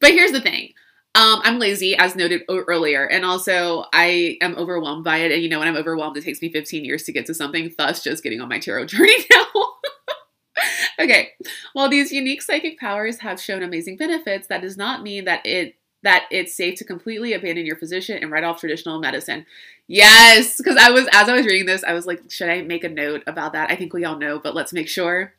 But 0.00 0.10
here's 0.10 0.32
the 0.32 0.40
thing. 0.40 0.72
Um, 1.14 1.40
I'm 1.44 1.58
lazy, 1.58 1.96
as 1.96 2.14
noted 2.14 2.42
earlier, 2.46 3.06
and 3.06 3.24
also 3.24 3.86
I 3.90 4.36
am 4.42 4.54
overwhelmed 4.56 5.02
by 5.02 5.18
it. 5.18 5.32
And 5.32 5.42
you 5.42 5.48
know, 5.48 5.60
when 5.60 5.68
I'm 5.68 5.76
overwhelmed, 5.76 6.18
it 6.18 6.24
takes 6.24 6.42
me 6.42 6.52
15 6.52 6.84
years 6.84 7.04
to 7.04 7.12
get 7.12 7.24
to 7.26 7.34
something. 7.34 7.72
Thus, 7.78 8.04
just 8.04 8.22
getting 8.22 8.42
on 8.42 8.50
my 8.50 8.58
tarot 8.58 8.84
journey 8.86 9.16
now. 9.30 9.46
okay. 10.98 11.32
While 11.72 11.88
these 11.88 12.12
unique 12.12 12.42
psychic 12.42 12.78
powers 12.78 13.18
have 13.18 13.40
shown 13.40 13.62
amazing 13.62 13.96
benefits, 13.96 14.48
that 14.48 14.62
does 14.62 14.76
not 14.76 15.02
mean 15.02 15.24
that 15.24 15.44
it 15.44 15.76
that 16.02 16.26
it's 16.30 16.54
safe 16.54 16.78
to 16.78 16.84
completely 16.84 17.32
abandon 17.32 17.66
your 17.66 17.76
physician 17.76 18.18
and 18.22 18.30
write 18.30 18.44
off 18.44 18.60
traditional 18.60 19.00
medicine. 19.00 19.44
Yes, 19.88 20.56
because 20.56 20.76
I 20.76 20.90
was 20.90 21.08
as 21.12 21.28
I 21.28 21.34
was 21.34 21.46
reading 21.46 21.66
this, 21.66 21.84
I 21.84 21.92
was 21.92 22.06
like, 22.06 22.30
should 22.30 22.48
I 22.48 22.62
make 22.62 22.84
a 22.84 22.88
note 22.88 23.22
about 23.26 23.52
that? 23.54 23.70
I 23.70 23.76
think 23.76 23.92
we 23.92 24.04
all 24.04 24.16
know, 24.16 24.38
but 24.38 24.54
let's 24.54 24.72
make 24.72 24.88
sure. 24.88 25.32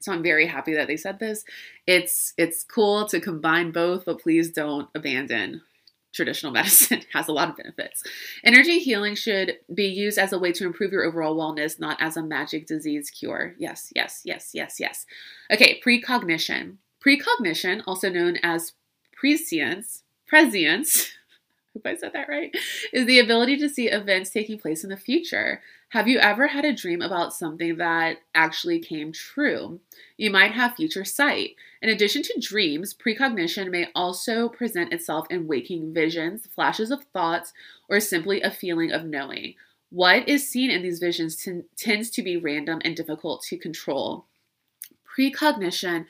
So 0.00 0.12
I'm 0.12 0.22
very 0.22 0.46
happy 0.46 0.74
that 0.74 0.86
they 0.86 0.96
said 0.96 1.18
this. 1.18 1.44
It's 1.86 2.34
it's 2.36 2.64
cool 2.64 3.06
to 3.06 3.20
combine 3.20 3.72
both, 3.72 4.04
but 4.04 4.20
please 4.20 4.50
don't 4.50 4.88
abandon 4.94 5.62
traditional 6.16 6.52
medicine 6.60 7.02
has 7.12 7.28
a 7.28 7.32
lot 7.32 7.48
of 7.48 7.56
benefits. 7.56 8.02
Energy 8.42 8.78
healing 8.78 9.14
should 9.14 9.58
be 9.72 9.86
used 9.86 10.18
as 10.18 10.32
a 10.32 10.38
way 10.38 10.50
to 10.52 10.64
improve 10.64 10.90
your 10.90 11.04
overall 11.04 11.36
wellness, 11.36 11.78
not 11.78 12.00
as 12.00 12.16
a 12.16 12.22
magic 12.22 12.66
disease 12.66 13.10
cure. 13.10 13.54
Yes, 13.58 13.92
yes, 13.94 14.22
yes, 14.24 14.50
yes, 14.54 14.80
yes. 14.80 15.06
Okay, 15.52 15.80
precognition. 15.84 16.78
Precognition, 17.00 17.82
also 17.86 18.08
known 18.08 18.38
as 18.42 18.72
prescience, 19.12 20.02
prescience, 20.26 21.10
hope 21.74 21.86
I 21.86 21.96
said 21.96 22.12
that 22.14 22.28
right, 22.28 22.54
is 22.92 23.06
the 23.06 23.20
ability 23.20 23.58
to 23.58 23.68
see 23.68 23.88
events 23.88 24.30
taking 24.30 24.58
place 24.58 24.82
in 24.82 24.90
the 24.90 24.96
future. 24.96 25.60
Have 25.90 26.08
you 26.08 26.18
ever 26.18 26.48
had 26.48 26.64
a 26.64 26.74
dream 26.74 27.00
about 27.00 27.32
something 27.32 27.76
that 27.76 28.18
actually 28.34 28.80
came 28.80 29.12
true? 29.12 29.78
You 30.16 30.30
might 30.30 30.50
have 30.50 30.74
future 30.74 31.04
sight. 31.04 31.54
In 31.80 31.88
addition 31.88 32.22
to 32.22 32.40
dreams, 32.40 32.92
precognition 32.92 33.70
may 33.70 33.88
also 33.94 34.48
present 34.48 34.92
itself 34.92 35.26
in 35.30 35.46
waking 35.46 35.94
visions, 35.94 36.48
flashes 36.48 36.90
of 36.90 37.04
thoughts, 37.12 37.52
or 37.88 38.00
simply 38.00 38.42
a 38.42 38.50
feeling 38.50 38.90
of 38.90 39.04
knowing. 39.04 39.54
What 39.90 40.28
is 40.28 40.48
seen 40.48 40.70
in 40.70 40.82
these 40.82 40.98
visions 40.98 41.36
t- 41.36 41.62
tends 41.76 42.10
to 42.10 42.22
be 42.22 42.36
random 42.36 42.80
and 42.84 42.96
difficult 42.96 43.42
to 43.44 43.56
control. 43.56 44.26
Precognition 45.04 46.06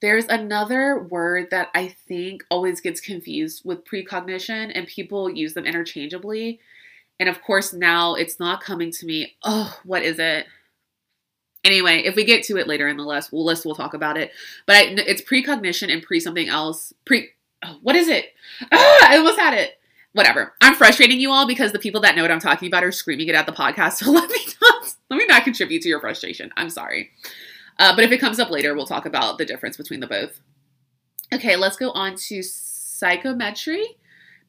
there's 0.00 0.26
another 0.26 1.00
word 1.10 1.48
that 1.50 1.70
I 1.74 1.88
think 1.88 2.44
always 2.50 2.80
gets 2.80 3.00
confused 3.00 3.64
with 3.64 3.84
precognition, 3.84 4.70
and 4.72 4.86
people 4.86 5.28
use 5.28 5.54
them 5.54 5.66
interchangeably. 5.66 6.60
And 7.20 7.28
of 7.28 7.42
course, 7.42 7.72
now 7.72 8.14
it's 8.14 8.38
not 8.38 8.62
coming 8.62 8.90
to 8.92 9.06
me. 9.06 9.36
Oh, 9.42 9.78
what 9.84 10.02
is 10.02 10.18
it? 10.18 10.46
Anyway, 11.64 12.02
if 12.04 12.14
we 12.14 12.24
get 12.24 12.44
to 12.44 12.56
it 12.56 12.68
later 12.68 12.88
in 12.88 12.96
the 12.96 13.04
list, 13.04 13.32
we'll 13.32 13.44
list 13.44 13.66
we'll 13.66 13.74
talk 13.74 13.94
about 13.94 14.16
it. 14.16 14.30
But 14.66 14.76
I, 14.76 14.80
it's 15.06 15.22
precognition 15.22 15.90
and 15.90 16.02
pre 16.02 16.20
something 16.20 16.48
else. 16.48 16.92
Pre, 17.04 17.28
oh, 17.64 17.78
what 17.82 17.96
is 17.96 18.08
it? 18.08 18.26
Ah, 18.72 19.08
I 19.10 19.16
almost 19.16 19.38
had 19.38 19.54
it. 19.54 19.78
Whatever. 20.12 20.54
I'm 20.60 20.74
frustrating 20.74 21.20
you 21.20 21.30
all 21.30 21.46
because 21.46 21.72
the 21.72 21.78
people 21.78 22.00
that 22.00 22.16
know 22.16 22.22
what 22.22 22.30
I'm 22.30 22.40
talking 22.40 22.66
about 22.66 22.82
are 22.84 22.92
screaming 22.92 23.28
it 23.28 23.34
at 23.34 23.46
the 23.46 23.52
podcast. 23.52 23.98
So 24.04 24.10
let 24.10 24.30
me 24.30 24.38
not 24.62 24.94
let 25.10 25.16
me 25.16 25.26
not 25.26 25.44
contribute 25.44 25.82
to 25.82 25.88
your 25.88 26.00
frustration. 26.00 26.50
I'm 26.56 26.70
sorry. 26.70 27.10
Uh, 27.78 27.94
but 27.94 28.04
if 28.04 28.10
it 28.10 28.18
comes 28.18 28.40
up 28.40 28.50
later, 28.50 28.74
we'll 28.74 28.86
talk 28.86 29.06
about 29.06 29.38
the 29.38 29.44
difference 29.44 29.76
between 29.76 30.00
the 30.00 30.06
both. 30.06 30.40
Okay, 31.32 31.56
let's 31.56 31.76
go 31.76 31.90
on 31.90 32.16
to 32.16 32.42
psychometry. 32.42 33.96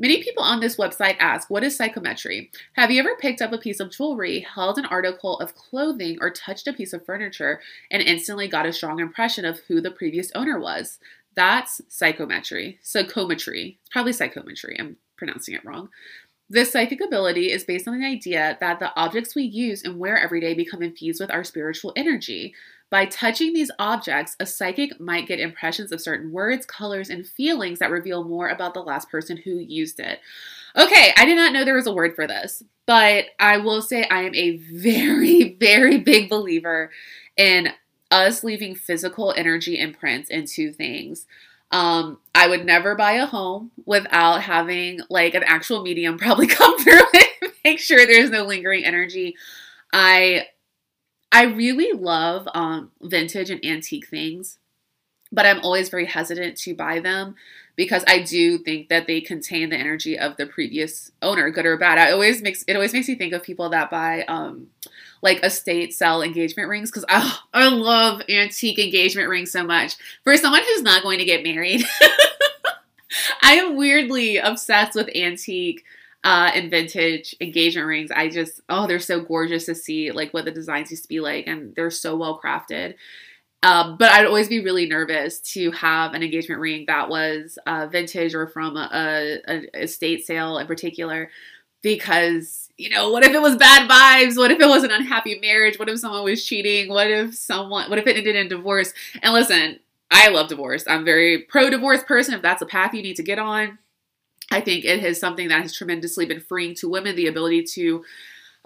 Many 0.02 0.24
people 0.24 0.44
on 0.44 0.62
this 0.62 0.78
website 0.78 1.18
ask, 1.20 1.50
What 1.50 1.64
is 1.64 1.76
psychometry? 1.76 2.52
Have 2.74 2.90
you 2.90 3.02
ever 3.02 3.18
picked 3.20 3.42
up 3.42 3.52
a 3.52 3.58
piece 3.58 3.82
of 3.82 3.92
jewelry, 3.92 4.40
held 4.40 4.78
an 4.78 4.86
article 4.86 5.38
of 5.40 5.56
clothing, 5.56 6.18
or 6.22 6.32
touched 6.32 6.68
a 6.68 6.74
piece 6.74 6.94
of 6.94 7.06
furniture 7.06 7.60
and 7.92 8.02
instantly 8.02 8.48
got 8.48 8.66
a 8.66 8.72
strong 8.72 9.02
impression 9.02 9.44
of 9.44 9.60
who 9.68 9.82
the 9.82 9.92
previous 9.92 10.32
owner 10.34 10.58
was? 10.58 11.00
That's 11.36 11.82
psychometry. 11.90 12.80
Psychometry. 12.82 13.78
It's 13.82 13.90
probably 13.90 14.14
psychometry. 14.14 14.78
I'm 14.80 14.96
pronouncing 15.18 15.54
it 15.54 15.66
wrong. 15.66 15.90
This 16.50 16.72
psychic 16.72 17.02
ability 17.02 17.52
is 17.52 17.66
based 17.66 17.88
on 17.88 18.00
the 18.00 18.08
idea 18.08 18.58
that 18.62 18.80
the 18.80 18.96
objects 18.96 19.36
we 19.36 19.44
use 19.44 19.84
and 19.84 20.00
wear 20.00 20.18
every 20.18 20.40
day 20.40 20.54
become 20.54 20.82
infused 20.82 21.20
with 21.20 21.30
our 21.30 21.44
spiritual 21.44 21.92
energy. 21.98 22.56
By 22.90 23.06
touching 23.06 23.54
these 23.54 23.70
objects, 23.78 24.36
a 24.40 24.46
psychic 24.46 25.00
might 25.00 25.28
get 25.28 25.40
impressions 25.40 25.92
of 25.92 26.02
certain 26.02 26.32
words, 26.32 26.66
colors, 26.66 27.10
and 27.10 27.26
feelings 27.26 27.80
that 27.80 27.92
reveal 27.92 28.24
more 28.24 28.50
about 28.50 28.74
the 28.74 28.82
last 28.82 29.12
person 29.12 29.38
who 29.38 29.60
used 29.60 30.00
it. 30.00 30.20
Okay, 30.76 31.14
I 31.16 31.26
did 31.26 31.36
not 31.36 31.54
know 31.54 31.64
there 31.64 31.76
was 31.76 31.88
a 31.88 31.94
word 31.94 32.16
for 32.16 32.26
this, 32.26 32.64
but 32.88 33.26
I 33.40 33.58
will 33.58 33.82
say 33.84 34.04
I 34.06 34.24
am 34.24 34.34
a 34.34 34.58
very, 34.74 35.56
very 35.60 35.98
big 36.00 36.30
believer 36.30 36.90
in 37.38 37.70
us 38.12 38.44
leaving 38.44 38.74
physical 38.74 39.34
energy 39.38 39.80
imprints 39.80 40.30
into 40.30 40.74
things. 40.74 41.28
Um, 41.72 42.18
I 42.34 42.48
would 42.48 42.66
never 42.66 42.96
buy 42.96 43.14
a 43.14 43.28
home 43.28 43.70
without 43.86 44.42
having 44.42 45.02
like 45.10 45.36
an 45.36 45.44
actual 45.44 45.84
medium 45.84 46.18
probably 46.20 46.48
come 46.48 46.80
through 46.80 47.02
and 47.14 47.54
make 47.64 47.80
sure 47.80 48.06
there's 48.06 48.32
no 48.32 48.46
lingering 48.46 48.84
energy. 48.84 49.36
I 49.94 50.48
I 51.32 51.44
really 51.44 51.98
love 51.98 52.48
um, 52.54 52.92
vintage 53.02 53.50
and 53.50 53.64
antique 53.64 54.08
things, 54.08 54.58
but 55.32 55.46
I'm 55.46 55.60
always 55.62 55.90
very 55.90 56.06
hesitant 56.06 56.58
to 56.58 56.74
buy 56.74 57.00
them 57.00 57.36
because 57.76 58.04
I 58.08 58.24
do 58.24 58.58
think 58.58 58.90
that 58.90 59.08
they 59.08 59.22
contain 59.22 59.70
the 59.70 59.78
energy 59.78 60.18
of 60.18 60.36
the 60.38 60.46
previous 60.46 61.12
owner, 61.22 61.50
good 61.50 61.66
or 61.66 61.78
bad. 61.78 61.98
I 61.98 62.12
always 62.12 62.42
makes 62.42 62.64
it 62.68 62.74
always 62.74 62.92
makes 62.94 63.08
me 63.08 63.16
think 63.16 63.32
of 63.32 63.44
people 63.44 63.70
that 63.70 63.90
buy 63.90 64.24
um, 64.24 64.68
like 65.22 65.44
estate 65.44 65.94
sell 65.94 66.22
engagement 66.22 66.68
rings 66.68 66.92
because 66.92 67.06
oh, 67.10 67.40
I 67.54 67.70
love 67.70 68.22
antique 68.28 68.80
engagement 68.80 69.30
rings 69.30 69.52
so 69.52 69.64
much. 69.64 69.96
For 70.24 70.36
someone 70.36 70.62
who's 70.62 70.82
not 70.82 71.04
going 71.04 71.20
to 71.20 71.26
get 71.26 71.44
married, 71.44 71.86
I 73.42 73.54
am 73.54 73.78
weirdly 73.78 74.38
obsessed 74.38 74.96
with 74.96 75.10
antique 75.16 75.86
uh, 76.24 76.52
and 76.54 76.70
vintage 76.70 77.36
engagement 77.40 77.88
rings. 77.88 78.12
I 78.12 78.30
just, 78.30 78.62
oh, 78.70 78.88
they're 78.88 79.00
so 79.00 79.22
gorgeous 79.22 79.66
to 79.66 79.76
see, 79.76 80.12
like 80.12 80.34
what 80.34 80.46
the 80.46 80.52
designs 80.52 80.92
used 80.92 81.04
to 81.04 81.10
be 81.10 81.20
like, 81.20 81.48
and 81.48 81.74
they're 81.76 81.92
so 81.92 82.16
well 82.16 82.40
crafted. 82.44 82.96
Um, 83.62 83.98
but 83.98 84.12
I'd 84.12 84.26
always 84.26 84.48
be 84.48 84.64
really 84.64 84.86
nervous 84.86 85.40
to 85.54 85.72
have 85.72 86.14
an 86.14 86.24
engagement 86.24 86.62
ring 86.62 86.86
that 86.88 87.10
was 87.10 87.58
uh, 87.66 87.88
vintage 87.92 88.34
or 88.34 88.48
from 88.48 88.78
a, 88.78 89.40
a, 89.48 89.82
estate 89.82 90.26
sale 90.26 90.58
in 90.58 90.68
particular, 90.68 91.30
because 91.82 92.70
you 92.78 92.90
know, 92.90 93.12
what 93.12 93.26
if 93.26 93.34
it 93.34 93.42
was 93.42 93.58
bad 93.58 93.90
vibes? 93.90 94.38
What 94.38 94.52
if 94.52 94.60
it 94.62 94.68
was 94.68 94.84
an 94.84 94.92
unhappy 94.92 95.38
marriage? 95.42 95.78
What 95.78 95.90
if 95.90 96.00
someone 96.00 96.24
was 96.24 96.46
cheating? 96.46 96.88
What 96.88 97.12
if 97.12 97.36
someone? 97.36 97.90
What 97.90 98.00
if 98.00 98.08
it 98.08 98.16
ended 98.16 98.38
in 98.38 98.48
divorce? 98.48 98.94
And 99.22 99.34
listen, 99.34 99.80
I 100.10 100.30
love 100.30 100.48
divorce. 100.48 100.86
I'm 100.88 101.04
very 101.04 101.40
pro 101.40 101.70
divorce 101.70 102.04
person. 102.04 102.34
If 102.34 102.42
that's 102.42 102.62
a 102.62 102.66
path 102.66 102.94
you 102.94 103.04
need 103.04 103.18
to 103.18 103.24
get 103.24 103.38
on, 103.38 103.78
I 104.52 104.62
think 104.62 104.86
it 104.86 105.04
is 105.04 105.20
something 105.20 105.48
that 105.50 105.62
has 105.62 105.74
tremendously 105.74 106.26
been 106.26 106.40
freeing 106.40 106.76
to 106.76 106.90
women 106.90 107.16
the 107.16 107.28
ability 107.28 107.64
to 107.76 108.04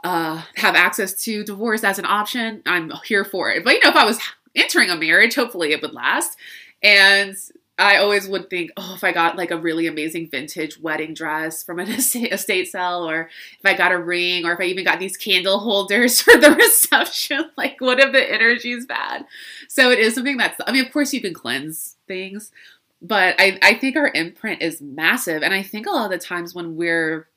uh, 0.03 0.41
have 0.55 0.75
access 0.75 1.13
to 1.23 1.43
divorce 1.43 1.83
as 1.83 1.99
an 1.99 2.05
option. 2.05 2.61
I'm 2.65 2.91
here 3.05 3.25
for 3.25 3.51
it. 3.51 3.63
But 3.63 3.75
you 3.75 3.79
know, 3.83 3.89
if 3.89 3.95
I 3.95 4.05
was 4.05 4.19
entering 4.55 4.89
a 4.89 4.95
marriage, 4.95 5.35
hopefully 5.35 5.71
it 5.71 5.81
would 5.81 5.93
last. 5.93 6.37
And 6.81 7.35
I 7.79 7.97
always 7.97 8.27
would 8.27 8.49
think, 8.49 8.71
oh, 8.77 8.93
if 8.95 9.03
I 9.03 9.11
got 9.11 9.35
like 9.35 9.49
a 9.49 9.57
really 9.57 9.87
amazing 9.87 10.29
vintage 10.29 10.79
wedding 10.79 11.13
dress 11.13 11.63
from 11.63 11.79
an 11.79 11.87
estate 11.91 12.67
sale, 12.67 13.09
or 13.09 13.29
if 13.59 13.65
I 13.65 13.75
got 13.75 13.91
a 13.91 13.97
ring, 13.97 14.45
or 14.45 14.53
if 14.53 14.59
I 14.59 14.65
even 14.65 14.85
got 14.85 14.99
these 14.99 15.17
candle 15.17 15.59
holders 15.59 16.21
for 16.21 16.37
the 16.37 16.51
reception, 16.51 17.49
like 17.57 17.77
what 17.79 17.99
if 17.99 18.11
the 18.11 18.31
energy 18.31 18.73
is 18.73 18.85
bad? 18.85 19.25
So 19.69 19.89
it 19.89 19.99
is 19.99 20.13
something 20.13 20.37
that's, 20.37 20.59
I 20.67 20.71
mean, 20.71 20.85
of 20.85 20.91
course 20.91 21.13
you 21.13 21.21
can 21.21 21.33
cleanse 21.33 21.95
things, 22.07 22.51
but 23.03 23.35
I, 23.37 23.59
I 23.61 23.75
think 23.75 23.97
our 23.97 24.09
imprint 24.13 24.61
is 24.61 24.81
massive. 24.81 25.43
And 25.43 25.53
I 25.53 25.61
think 25.61 25.85
a 25.85 25.91
lot 25.91 26.05
of 26.05 26.11
the 26.11 26.25
times 26.25 26.55
when 26.55 26.77
we're 26.77 27.27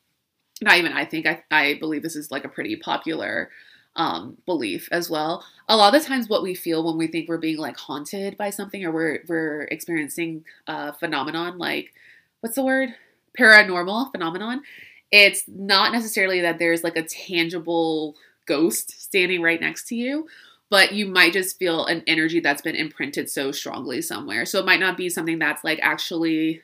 not 0.62 0.79
even 0.79 0.92
I 0.92 1.05
think 1.05 1.26
I, 1.26 1.42
I 1.50 1.74
believe 1.74 2.02
this 2.02 2.16
is 2.16 2.31
like 2.31 2.44
a 2.44 2.48
pretty 2.48 2.76
popular 2.76 3.50
um, 3.96 4.37
belief 4.46 4.88
as 4.92 5.11
well. 5.11 5.44
A 5.68 5.76
lot 5.76 5.94
of 5.94 6.00
the 6.00 6.09
times, 6.09 6.29
what 6.29 6.42
we 6.42 6.55
feel 6.55 6.85
when 6.85 6.96
we 6.96 7.09
think 7.09 7.29
we're 7.29 7.38
being 7.38 7.59
like 7.59 7.76
haunted 7.76 8.37
by 8.37 8.50
something 8.50 8.85
or 8.85 8.92
we're 8.92 9.24
we're 9.26 9.62
experiencing 9.64 10.44
a 10.66 10.92
phenomenon 10.92 11.59
like 11.59 11.92
what's 12.40 12.57
the 12.57 12.64
word 12.64 12.90
paranormal 13.38 14.11
phenomenon. 14.12 14.62
It's 15.11 15.44
not 15.48 15.92
necessarily 15.92 16.40
that 16.42 16.59
there's 16.59 16.85
like 16.85 16.96
a 16.96 17.02
tangible 17.02 18.16
ghost 18.46 19.02
standing 19.02 19.42
right 19.42 19.61
next 19.61 19.88
to 19.88 19.94
you, 19.94 20.29
but 20.68 20.92
you 20.92 21.07
might 21.07 21.33
just 21.33 21.59
feel 21.59 21.87
an 21.87 22.02
energy 22.07 22.40
that's 22.40 22.62
been 22.62 22.76
imprinted 22.76 23.31
so 23.31 23.52
strongly 23.52 24.02
somewhere. 24.02 24.44
So 24.44 24.59
it 24.59 24.66
might 24.66 24.81
not 24.81 24.96
be 24.96 25.09
something 25.09 25.38
that's 25.38 25.64
like 25.64 25.79
actually 25.83 26.62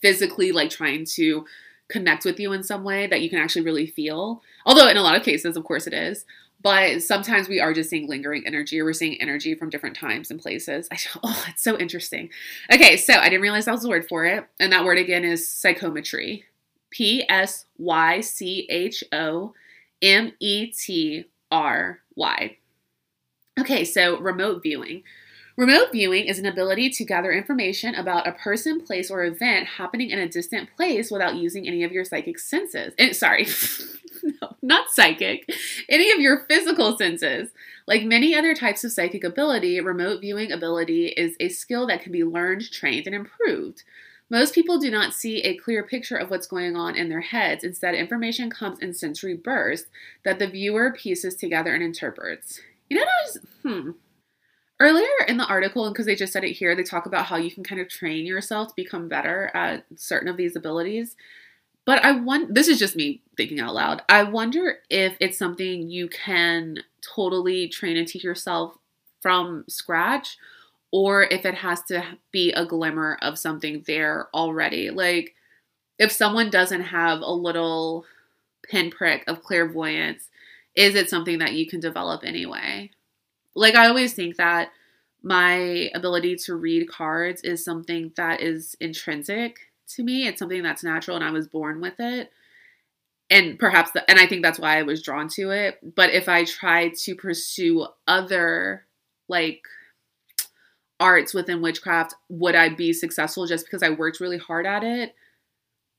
physically 0.00 0.52
like 0.52 0.70
trying 0.70 1.04
to 1.14 1.44
connect 1.88 2.24
with 2.24 2.38
you 2.40 2.52
in 2.52 2.62
some 2.62 2.84
way 2.84 3.06
that 3.06 3.20
you 3.20 3.28
can 3.28 3.38
actually 3.38 3.62
really 3.64 3.86
feel. 3.86 4.42
Although 4.64 4.88
in 4.88 4.96
a 4.96 5.02
lot 5.02 5.16
of 5.16 5.22
cases, 5.22 5.56
of 5.56 5.64
course, 5.64 5.86
it 5.86 5.92
is. 5.92 6.24
But 6.62 7.02
sometimes 7.02 7.48
we 7.48 7.60
are 7.60 7.74
just 7.74 7.90
seeing 7.90 8.08
lingering 8.08 8.44
energy, 8.46 8.80
or 8.80 8.84
we're 8.84 8.92
seeing 8.92 9.20
energy 9.20 9.56
from 9.56 9.68
different 9.68 9.96
times 9.96 10.30
and 10.30 10.40
places. 10.40 10.88
I, 10.92 10.98
oh, 11.24 11.44
it's 11.48 11.62
so 11.62 11.76
interesting. 11.76 12.30
Okay, 12.72 12.96
so 12.96 13.14
I 13.14 13.28
didn't 13.28 13.42
realize 13.42 13.64
that 13.64 13.72
was 13.72 13.82
the 13.82 13.88
word 13.88 14.06
for 14.08 14.24
it, 14.24 14.46
and 14.60 14.72
that 14.72 14.84
word 14.84 14.98
again 14.98 15.24
is 15.24 15.48
psychometry. 15.48 16.44
P 16.90 17.24
S 17.28 17.64
Y 17.78 18.20
C 18.20 18.66
H 18.70 19.02
O 19.12 19.54
M 20.00 20.32
E 20.38 20.66
T 20.66 21.24
R 21.50 21.98
Y. 22.14 22.56
Okay, 23.60 23.84
so 23.84 24.18
remote 24.18 24.62
viewing. 24.62 25.02
Remote 25.56 25.92
viewing 25.92 26.24
is 26.26 26.38
an 26.38 26.46
ability 26.46 26.88
to 26.88 27.04
gather 27.04 27.30
information 27.30 27.94
about 27.94 28.26
a 28.26 28.32
person, 28.32 28.80
place, 28.80 29.10
or 29.10 29.22
event 29.22 29.66
happening 29.76 30.08
in 30.08 30.18
a 30.18 30.28
distant 30.28 30.74
place 30.74 31.10
without 31.10 31.36
using 31.36 31.68
any 31.68 31.84
of 31.84 31.92
your 31.92 32.06
psychic 32.06 32.38
senses. 32.38 32.94
And, 32.98 33.10
eh, 33.10 33.12
sorry, 33.12 33.46
no, 34.40 34.56
not 34.62 34.90
psychic, 34.90 35.44
any 35.90 36.10
of 36.10 36.20
your 36.20 36.46
physical 36.48 36.96
senses. 36.96 37.50
Like 37.86 38.04
many 38.04 38.34
other 38.34 38.54
types 38.54 38.84
of 38.84 38.92
psychic 38.92 39.24
ability, 39.24 39.78
remote 39.80 40.22
viewing 40.22 40.50
ability 40.50 41.08
is 41.08 41.36
a 41.38 41.50
skill 41.50 41.86
that 41.88 42.00
can 42.00 42.12
be 42.12 42.24
learned, 42.24 42.70
trained, 42.70 43.06
and 43.06 43.14
improved. 43.14 43.82
Most 44.30 44.54
people 44.54 44.78
do 44.78 44.90
not 44.90 45.12
see 45.12 45.42
a 45.42 45.58
clear 45.58 45.82
picture 45.82 46.16
of 46.16 46.30
what's 46.30 46.46
going 46.46 46.74
on 46.74 46.96
in 46.96 47.10
their 47.10 47.20
heads. 47.20 47.64
Instead, 47.64 47.94
information 47.94 48.48
comes 48.48 48.78
in 48.78 48.94
sensory 48.94 49.36
bursts 49.36 49.90
that 50.24 50.38
the 50.38 50.48
viewer 50.48 50.90
pieces 50.90 51.34
together 51.34 51.74
and 51.74 51.82
interprets. 51.82 52.62
You 52.92 52.98
know, 52.98 53.06
was, 53.24 53.38
hmm. 53.62 53.90
Earlier 54.78 55.06
in 55.26 55.38
the 55.38 55.46
article, 55.46 55.86
and 55.86 55.94
because 55.94 56.04
they 56.04 56.14
just 56.14 56.30
said 56.30 56.44
it 56.44 56.52
here, 56.52 56.76
they 56.76 56.82
talk 56.82 57.06
about 57.06 57.24
how 57.24 57.36
you 57.36 57.50
can 57.50 57.64
kind 57.64 57.80
of 57.80 57.88
train 57.88 58.26
yourself 58.26 58.68
to 58.68 58.74
become 58.76 59.08
better 59.08 59.50
at 59.54 59.86
certain 59.96 60.28
of 60.28 60.36
these 60.36 60.56
abilities. 60.56 61.16
But 61.86 62.04
I 62.04 62.12
want 62.12 62.54
this 62.54 62.68
is 62.68 62.78
just 62.78 62.94
me 62.94 63.22
thinking 63.34 63.60
out 63.60 63.72
loud. 63.72 64.02
I 64.10 64.24
wonder 64.24 64.80
if 64.90 65.16
it's 65.20 65.38
something 65.38 65.88
you 65.88 66.06
can 66.08 66.80
totally 67.00 67.66
train 67.68 67.96
and 67.96 68.06
teach 68.06 68.24
yourself 68.24 68.76
from 69.22 69.64
scratch, 69.68 70.36
or 70.90 71.22
if 71.22 71.46
it 71.46 71.54
has 71.54 71.82
to 71.84 72.04
be 72.30 72.52
a 72.52 72.66
glimmer 72.66 73.16
of 73.22 73.38
something 73.38 73.84
there 73.86 74.28
already. 74.34 74.90
Like 74.90 75.34
if 75.98 76.12
someone 76.12 76.50
doesn't 76.50 76.82
have 76.82 77.20
a 77.20 77.32
little 77.32 78.04
pinprick 78.68 79.24
of 79.28 79.42
clairvoyance 79.42 80.28
is 80.74 80.94
it 80.94 81.10
something 81.10 81.38
that 81.38 81.52
you 81.52 81.66
can 81.66 81.80
develop 81.80 82.24
anyway? 82.24 82.90
Like, 83.54 83.74
I 83.74 83.88
always 83.88 84.14
think 84.14 84.36
that 84.36 84.70
my 85.22 85.90
ability 85.94 86.36
to 86.36 86.54
read 86.54 86.88
cards 86.88 87.42
is 87.42 87.64
something 87.64 88.12
that 88.16 88.40
is 88.40 88.76
intrinsic 88.80 89.58
to 89.88 90.02
me. 90.02 90.26
It's 90.26 90.38
something 90.38 90.62
that's 90.62 90.82
natural 90.82 91.16
and 91.16 91.24
I 91.24 91.30
was 91.30 91.46
born 91.46 91.80
with 91.80 92.00
it. 92.00 92.30
And 93.30 93.58
perhaps, 93.58 93.92
the, 93.92 94.08
and 94.10 94.18
I 94.18 94.26
think 94.26 94.42
that's 94.42 94.58
why 94.58 94.78
I 94.78 94.82
was 94.82 95.02
drawn 95.02 95.28
to 95.36 95.50
it. 95.50 95.78
But 95.94 96.10
if 96.10 96.28
I 96.28 96.44
tried 96.44 96.94
to 97.04 97.14
pursue 97.14 97.86
other, 98.06 98.84
like, 99.28 99.62
arts 101.00 101.32
within 101.34 101.62
witchcraft, 101.62 102.14
would 102.28 102.54
I 102.54 102.68
be 102.68 102.92
successful 102.92 103.46
just 103.46 103.64
because 103.66 103.82
I 103.82 103.90
worked 103.90 104.20
really 104.20 104.38
hard 104.38 104.66
at 104.66 104.84
it? 104.84 105.14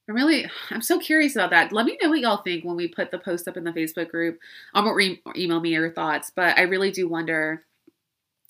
I'm 0.08 0.16
really, 0.16 0.46
I'm 0.70 0.82
so 0.82 1.00
curious 1.00 1.36
about 1.36 1.52
that. 1.52 1.72
Let 1.72 1.86
me 1.86 1.98
know 2.02 2.10
what 2.10 2.20
y'all 2.20 2.42
think 2.42 2.66
when 2.66 2.76
we 2.76 2.88
put 2.89 3.10
the 3.10 3.18
post 3.18 3.48
up 3.48 3.56
in 3.56 3.63
the 3.63 3.72
Facebook 3.72 4.10
group. 4.10 4.38
Um, 4.74 4.86
or 4.86 4.96
re- 4.96 5.22
email 5.36 5.62
me 5.62 5.70
your 5.70 5.92
thoughts. 5.92 6.32
But 6.36 6.58
I 6.58 6.63
really 6.63 6.92
do 6.92 7.08
wonder 7.08 7.63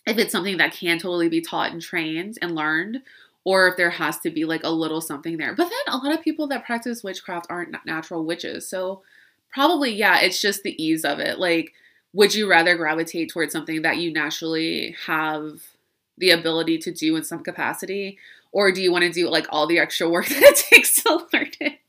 if 0.07 0.17
it's 0.17 0.31
something 0.31 0.57
that 0.57 0.73
can 0.73 0.97
totally 0.97 1.29
be 1.29 1.41
taught 1.41 1.71
and 1.71 1.81
trained 1.81 2.39
and 2.41 2.55
learned, 2.55 3.01
or 3.43 3.67
if 3.67 3.77
there 3.77 3.91
has 3.91 4.19
to 4.21 4.31
be 4.31 4.45
like 4.45 4.63
a 4.63 4.69
little 4.69 4.99
something 4.99 5.37
there. 5.37 5.55
But 5.55 5.69
then 5.69 5.93
a 5.93 5.97
lot 5.97 6.13
of 6.13 6.23
people 6.23 6.47
that 6.47 6.65
practice 6.65 7.03
witchcraft 7.03 7.47
aren't 7.49 7.75
natural 7.85 8.25
witches. 8.25 8.67
So 8.67 9.03
probably, 9.53 9.93
yeah, 9.93 10.21
it's 10.21 10.41
just 10.41 10.63
the 10.63 10.83
ease 10.83 11.05
of 11.05 11.19
it. 11.19 11.37
Like, 11.37 11.73
would 12.13 12.33
you 12.33 12.49
rather 12.49 12.75
gravitate 12.75 13.29
towards 13.29 13.53
something 13.53 13.83
that 13.83 13.97
you 13.97 14.11
naturally 14.11 14.95
have 15.05 15.61
the 16.17 16.31
ability 16.31 16.79
to 16.79 16.91
do 16.91 17.15
in 17.15 17.23
some 17.23 17.43
capacity? 17.43 18.17
or 18.53 18.71
do 18.71 18.81
you 18.81 18.91
want 18.91 19.03
to 19.03 19.11
do 19.11 19.29
like 19.29 19.47
all 19.49 19.67
the 19.67 19.79
extra 19.79 20.09
work 20.09 20.27
that 20.29 20.41
it 20.41 20.55
takes 20.55 20.92
to 21.03 21.27
learn 21.33 21.51
it? 21.59 21.79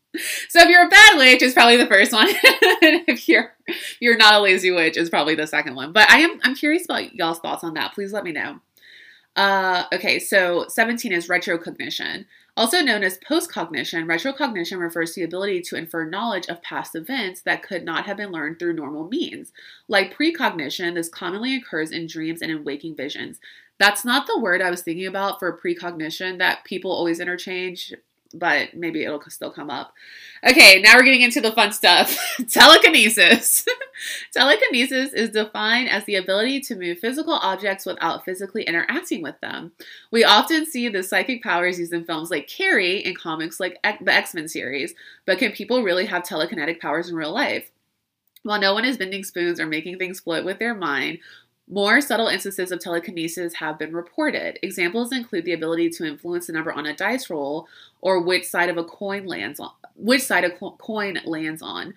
So 0.49 0.61
if 0.61 0.69
you're 0.69 0.87
a 0.87 0.89
bad 0.89 1.19
witch, 1.19 1.43
it's 1.43 1.55
probably 1.55 1.77
the 1.77 1.87
first 1.87 2.13
one. 2.13 2.29
if 2.33 3.29
you're 3.29 3.53
you're 4.01 4.17
not 4.17 4.35
a 4.35 4.41
lazy 4.41 4.71
witch, 4.71 4.97
it's 4.97 5.11
probably 5.11 5.35
the 5.35 5.47
second 5.47 5.75
one. 5.75 5.93
But 5.93 6.11
I 6.11 6.19
am 6.19 6.39
I'm 6.45 6.55
curious 6.55 6.85
about 6.85 7.15
y'all's 7.15 7.41
thoughts 7.41 7.65
on 7.65 7.75
that. 7.75 7.95
Please 7.95 8.13
let 8.13 8.25
me 8.25 8.33
know. 8.33 8.61
Uh, 9.37 9.85
okay, 9.93 10.21
so 10.21 10.67
17 10.69 11.13
is 11.13 11.29
retrocognition. 11.29 12.27
Also 12.57 12.81
known 12.81 13.03
as 13.03 13.19
postcognition, 13.19 14.05
retrocognition 14.05 14.79
refers 14.79 15.13
to 15.13 15.21
the 15.21 15.25
ability 15.25 15.61
to 15.61 15.77
infer 15.77 16.05
knowledge 16.05 16.47
of 16.47 16.63
past 16.63 16.95
events 16.95 17.43
that 17.43 17.65
could 17.65 17.85
not 17.85 18.07
have 18.07 18.17
been 18.17 18.31
learned 18.31 18.61
through 18.61 18.75
normal 18.75 19.09
means. 19.09 19.53
Like 19.89 20.15
precognition, 20.15 20.95
this 20.95 21.09
commonly 21.09 21.57
occurs 21.57 21.91
in 21.91 22.07
dreams 22.07 22.43
and 22.43 22.53
in 22.53 22.63
waking 22.63 22.95
visions. 22.95 23.41
That's 23.81 24.05
not 24.05 24.29
the 24.29 24.39
word 24.39 24.63
I 24.63 24.71
was 24.71 24.83
thinking 24.83 25.07
about 25.07 25.41
for 25.41 25.59
precognition 25.59 26.39
that 26.39 26.63
people 26.63 26.93
always 26.93 27.19
interchange 27.19 27.93
but 28.35 28.75
maybe 28.75 29.05
it'll 29.05 29.23
still 29.29 29.51
come 29.51 29.71
up. 29.71 29.95
Okay, 30.47 30.81
now 30.83 30.97
we're 30.97 31.05
getting 31.05 31.23
into 31.23 31.41
the 31.41 31.53
fun 31.53 31.73
stuff. 31.73 32.19
Telekinesis. 32.51 33.65
Telekinesis 34.33 35.13
is 35.13 35.31
defined 35.31 35.89
as 35.89 36.05
the 36.05 36.17
ability 36.17 36.61
to 36.61 36.77
move 36.77 36.99
physical 36.99 37.35
objects 37.35 37.87
without 37.87 38.25
physically 38.25 38.65
interacting 38.65 39.23
with 39.23 39.41
them. 39.41 39.73
We 40.11 40.25
often 40.25 40.67
see 40.67 40.89
the 40.89 41.03
psychic 41.03 41.43
powers 41.43 41.79
used 41.79 41.93
in 41.93 42.05
films 42.05 42.31
like 42.31 42.49
Carrie 42.49 43.05
and 43.05 43.17
comics 43.17 43.61
like 43.61 43.79
the 43.83 44.13
X 44.13 44.35
Men 44.35 44.49
series, 44.49 44.95
but 45.25 45.39
can 45.39 45.53
people 45.53 45.83
really 45.83 46.07
have 46.07 46.25
telekinetic 46.25 46.81
powers 46.81 47.09
in 47.09 47.17
real 47.17 47.33
life? 47.33 47.71
While 48.43 48.61
no 48.61 48.75
one 48.75 48.85
is 48.85 48.99
bending 48.99 49.25
spoons 49.25 49.59
or 49.59 49.67
making 49.67 49.97
things 49.99 50.21
float 50.21 50.45
with 50.45 50.59
their 50.59 50.75
mind, 50.75 51.19
more 51.69 52.01
subtle 52.01 52.29
instances 52.29 52.71
of 52.71 52.81
telekinesis 52.81 53.55
have 53.55 53.79
been 53.79 53.95
reported. 53.95 54.59
Examples 54.63 55.13
include 55.13 55.45
the 55.45 55.53
ability 55.55 55.89
to 55.91 56.05
influence 56.05 56.47
the 56.47 56.53
number 56.53 56.73
on 56.73 56.87
a 56.87 56.95
dice 56.95 57.31
roll 57.31 57.67
or 58.01 58.21
which 58.21 58.47
side 58.47 58.69
of 58.69 58.77
a 58.77 58.85
coin 58.85 59.27
lands 59.27 59.59
on, 59.59 59.71
which 59.97 60.23
side 60.23 60.45
a 60.45 60.51
co- 60.51 60.77
coin 60.79 61.19
lands 61.25 61.63
on. 61.63 61.95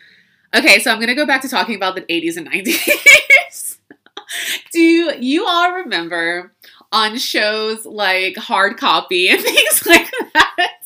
Okay, 0.55 0.79
so 0.79 0.91
I'm 0.91 0.97
going 0.97 1.09
to 1.09 1.15
go 1.15 1.25
back 1.25 1.41
to 1.41 1.49
talking 1.49 1.75
about 1.75 1.95
the 1.95 2.01
80s 2.03 2.37
and 2.37 2.49
90s. 2.49 3.77
Do 4.71 4.79
you 4.79 5.45
all 5.45 5.73
remember 5.73 6.53
on 6.91 7.17
shows 7.17 7.85
like 7.85 8.37
Hard 8.37 8.77
Copy 8.77 9.29
and 9.29 9.41
things 9.43 9.85
like 9.85 10.09
that? 10.33 10.77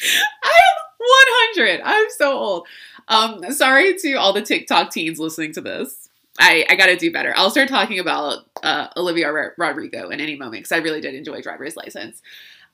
I'm 0.00 0.78
100. 0.98 1.80
I'm 1.84 2.06
so 2.16 2.32
old. 2.32 2.66
Um, 3.08 3.50
sorry 3.52 3.96
to 3.98 4.14
all 4.14 4.32
the 4.32 4.42
TikTok 4.42 4.90
teens 4.90 5.18
listening 5.18 5.52
to 5.54 5.60
this. 5.60 6.07
I, 6.38 6.64
I 6.68 6.76
got 6.76 6.86
to 6.86 6.96
do 6.96 7.12
better. 7.12 7.34
I'll 7.36 7.50
start 7.50 7.68
talking 7.68 7.98
about 7.98 8.44
uh, 8.62 8.88
Olivia 8.96 9.32
Rodrigo 9.56 10.10
in 10.10 10.20
any 10.20 10.36
moment 10.36 10.62
because 10.62 10.72
I 10.72 10.78
really 10.78 11.00
did 11.00 11.14
enjoy 11.14 11.42
Driver's 11.42 11.76
License. 11.76 12.22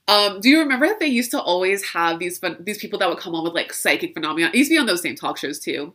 Um, 0.06 0.40
do 0.40 0.50
you 0.50 0.58
remember 0.60 0.86
that 0.86 1.00
they 1.00 1.06
used 1.06 1.30
to 1.30 1.40
always 1.40 1.82
have 1.84 2.18
these 2.18 2.38
fun, 2.38 2.58
these 2.60 2.78
people 2.78 2.98
that 2.98 3.08
would 3.08 3.18
come 3.18 3.34
on 3.34 3.44
with 3.44 3.54
like 3.54 3.72
psychic 3.72 4.12
phenomena? 4.12 4.48
It 4.48 4.56
used 4.56 4.70
to 4.70 4.74
be 4.74 4.78
on 4.78 4.86
those 4.86 5.00
same 5.00 5.14
talk 5.14 5.38
shows 5.38 5.58
too, 5.58 5.94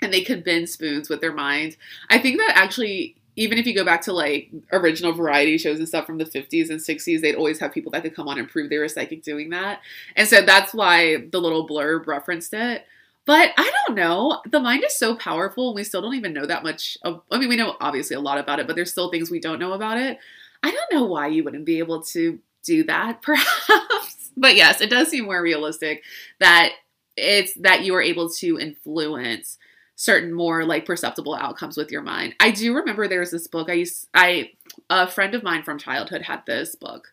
and 0.00 0.12
they 0.12 0.22
could 0.22 0.44
bend 0.44 0.68
spoons 0.68 1.08
with 1.08 1.20
their 1.20 1.32
mind. 1.32 1.76
I 2.10 2.18
think 2.18 2.38
that 2.38 2.52
actually, 2.54 3.16
even 3.34 3.58
if 3.58 3.66
you 3.66 3.74
go 3.74 3.84
back 3.84 4.02
to 4.02 4.12
like 4.12 4.50
original 4.70 5.12
variety 5.12 5.58
shows 5.58 5.78
and 5.80 5.88
stuff 5.88 6.06
from 6.06 6.18
the 6.18 6.24
50s 6.24 6.70
and 6.70 6.78
60s, 6.78 7.20
they'd 7.20 7.34
always 7.34 7.58
have 7.58 7.72
people 7.72 7.90
that 7.90 8.02
could 8.02 8.14
come 8.14 8.28
on 8.28 8.38
and 8.38 8.48
prove 8.48 8.70
they 8.70 8.78
were 8.78 8.86
psychic 8.86 9.24
doing 9.24 9.50
that, 9.50 9.80
and 10.14 10.28
so 10.28 10.40
that's 10.40 10.72
why 10.72 11.26
the 11.32 11.40
little 11.40 11.66
blurb 11.66 12.06
referenced 12.06 12.54
it. 12.54 12.86
But 13.26 13.52
I 13.56 13.70
don't 13.86 13.96
know. 13.96 14.42
The 14.50 14.60
mind 14.60 14.84
is 14.84 14.96
so 14.96 15.14
powerful. 15.14 15.68
And 15.68 15.76
we 15.76 15.84
still 15.84 16.02
don't 16.02 16.14
even 16.14 16.34
know 16.34 16.46
that 16.46 16.62
much. 16.62 16.98
Of, 17.02 17.22
I 17.30 17.38
mean, 17.38 17.48
we 17.48 17.56
know 17.56 17.76
obviously 17.80 18.16
a 18.16 18.20
lot 18.20 18.38
about 18.38 18.60
it, 18.60 18.66
but 18.66 18.76
there's 18.76 18.90
still 18.90 19.10
things 19.10 19.30
we 19.30 19.40
don't 19.40 19.58
know 19.58 19.72
about 19.72 19.98
it. 19.98 20.18
I 20.62 20.70
don't 20.70 20.92
know 20.92 21.04
why 21.04 21.28
you 21.28 21.44
wouldn't 21.44 21.64
be 21.64 21.78
able 21.78 22.02
to 22.02 22.38
do 22.64 22.84
that, 22.84 23.22
perhaps. 23.22 24.30
but 24.36 24.56
yes, 24.56 24.80
it 24.80 24.90
does 24.90 25.08
seem 25.08 25.24
more 25.24 25.42
realistic 25.42 26.02
that 26.40 26.72
it's 27.16 27.54
that 27.54 27.84
you 27.84 27.94
are 27.94 28.02
able 28.02 28.28
to 28.28 28.58
influence 28.58 29.58
certain 29.96 30.32
more 30.32 30.64
like 30.64 30.86
perceptible 30.86 31.34
outcomes 31.34 31.76
with 31.76 31.90
your 31.90 32.02
mind. 32.02 32.34
I 32.40 32.50
do 32.50 32.74
remember 32.74 33.06
there 33.06 33.20
was 33.20 33.30
this 33.30 33.46
book 33.46 33.70
I 33.70 33.74
used 33.74 34.08
I 34.12 34.50
a 34.90 35.06
friend 35.06 35.34
of 35.34 35.42
mine 35.44 35.62
from 35.62 35.78
childhood 35.78 36.22
had 36.22 36.42
this 36.46 36.74
book. 36.74 37.12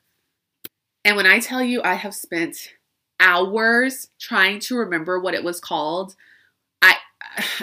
And 1.06 1.16
when 1.16 1.28
I 1.28 1.40
tell 1.40 1.62
you 1.62 1.82
I 1.84 1.94
have 1.94 2.16
spent 2.16 2.74
hours 3.22 4.10
trying 4.20 4.60
to 4.60 4.78
remember 4.78 5.20
what 5.20 5.34
it 5.34 5.44
was 5.44 5.60
called. 5.60 6.16
I 6.82 6.96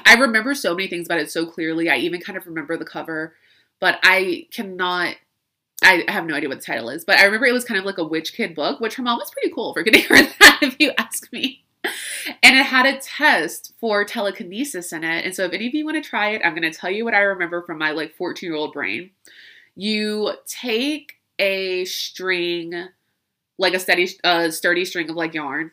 I 0.06 0.14
remember 0.14 0.54
so 0.54 0.74
many 0.74 0.88
things 0.88 1.06
about 1.06 1.20
it 1.20 1.30
so 1.30 1.44
clearly. 1.44 1.90
I 1.90 1.96
even 1.96 2.20
kind 2.20 2.38
of 2.38 2.46
remember 2.46 2.76
the 2.76 2.84
cover, 2.84 3.34
but 3.80 3.98
I 4.02 4.46
cannot 4.52 5.16
I 5.82 6.04
have 6.08 6.26
no 6.26 6.34
idea 6.34 6.48
what 6.48 6.58
the 6.58 6.64
title 6.64 6.90
is, 6.90 7.04
but 7.04 7.18
I 7.18 7.24
remember 7.24 7.46
it 7.46 7.52
was 7.52 7.64
kind 7.64 7.78
of 7.78 7.86
like 7.86 7.98
a 7.98 8.04
witch 8.04 8.32
kid 8.32 8.54
book, 8.54 8.80
which 8.80 8.94
her 8.96 9.02
mom 9.02 9.18
was 9.18 9.30
pretty 9.30 9.52
cool 9.54 9.74
for 9.74 9.82
getting 9.82 10.02
her 10.08 10.16
that, 10.16 10.58
if 10.62 10.76
you 10.78 10.92
ask 10.98 11.32
me. 11.32 11.64
And 12.42 12.56
it 12.56 12.66
had 12.66 12.86
a 12.86 12.98
test 12.98 13.72
for 13.80 14.04
telekinesis 14.04 14.92
in 14.92 15.04
it. 15.04 15.24
And 15.24 15.34
so 15.34 15.44
if 15.44 15.52
any 15.52 15.68
of 15.68 15.74
you 15.74 15.84
want 15.84 16.02
to 16.02 16.08
try 16.08 16.30
it, 16.30 16.42
I'm 16.44 16.54
going 16.54 16.70
to 16.70 16.76
tell 16.76 16.90
you 16.90 17.04
what 17.04 17.14
I 17.14 17.20
remember 17.20 17.62
from 17.62 17.78
my 17.78 17.92
like 17.92 18.16
14 18.16 18.48
year 18.48 18.56
old 18.56 18.72
brain. 18.72 19.10
You 19.76 20.32
take 20.46 21.14
a 21.38 21.84
string 21.84 22.88
like 23.58 23.74
a 23.74 23.78
steady, 23.78 24.08
uh, 24.24 24.50
sturdy 24.50 24.84
string 24.84 25.10
of 25.10 25.16
like 25.16 25.34
yarn, 25.34 25.72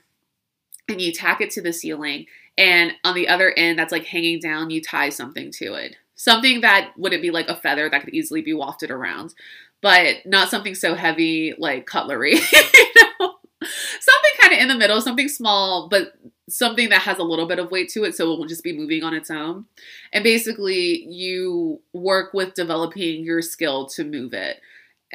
and 0.88 1.02
you 1.02 1.12
tack 1.12 1.42
it 1.42 1.52
to 1.52 1.62
the 1.62 1.74
ceiling. 1.74 2.26
And 2.58 2.94
on 3.04 3.16
the 3.16 3.28
other 3.28 3.52
end, 3.52 3.78
that's 3.78 3.92
like 3.92 4.06
hanging 4.06 4.40
down, 4.40 4.70
you 4.70 4.82
tie 4.82 5.10
something 5.10 5.52
to 5.54 5.74
it. 5.74 5.96
Something 6.16 6.62
that 6.62 6.92
wouldn't 6.98 7.22
be 7.22 7.32
like 7.32 7.50
a 7.50 7.56
feather 7.56 7.90
that 7.90 8.04
could 8.04 8.14
easily 8.14 8.42
be 8.42 8.54
wafted 8.54 8.90
around, 8.90 9.34
but 9.82 10.26
not 10.26 10.50
something 10.50 10.74
so 10.74 10.96
heavy 10.96 11.54
like 11.58 11.86
cutlery. 11.86 12.36
you 12.52 12.94
know? 13.20 13.34
Something 13.62 14.32
kind 14.40 14.54
of 14.54 14.60
in 14.60 14.68
the 14.70 14.78
middle, 14.78 15.02
something 15.02 15.28
small, 15.28 15.90
but 15.90 16.14
something 16.48 16.90
that 16.90 17.02
has 17.02 17.18
a 17.18 17.24
little 17.24 17.48
bit 17.48 17.60
of 17.60 17.72
weight 17.72 17.90
to 17.90 18.04
it 18.04 18.16
so 18.16 18.32
it 18.32 18.38
will 18.38 18.46
just 18.46 18.64
be 18.64 18.78
moving 18.78 19.04
on 19.04 19.14
its 19.14 19.32
own. 19.32 19.66
And 20.14 20.24
basically, 20.24 21.06
you 21.10 21.82
work 21.92 22.34
with 22.34 22.54
developing 22.54 23.24
your 23.24 23.42
skill 23.42 23.88
to 23.88 24.04
move 24.04 24.34
it 24.34 24.62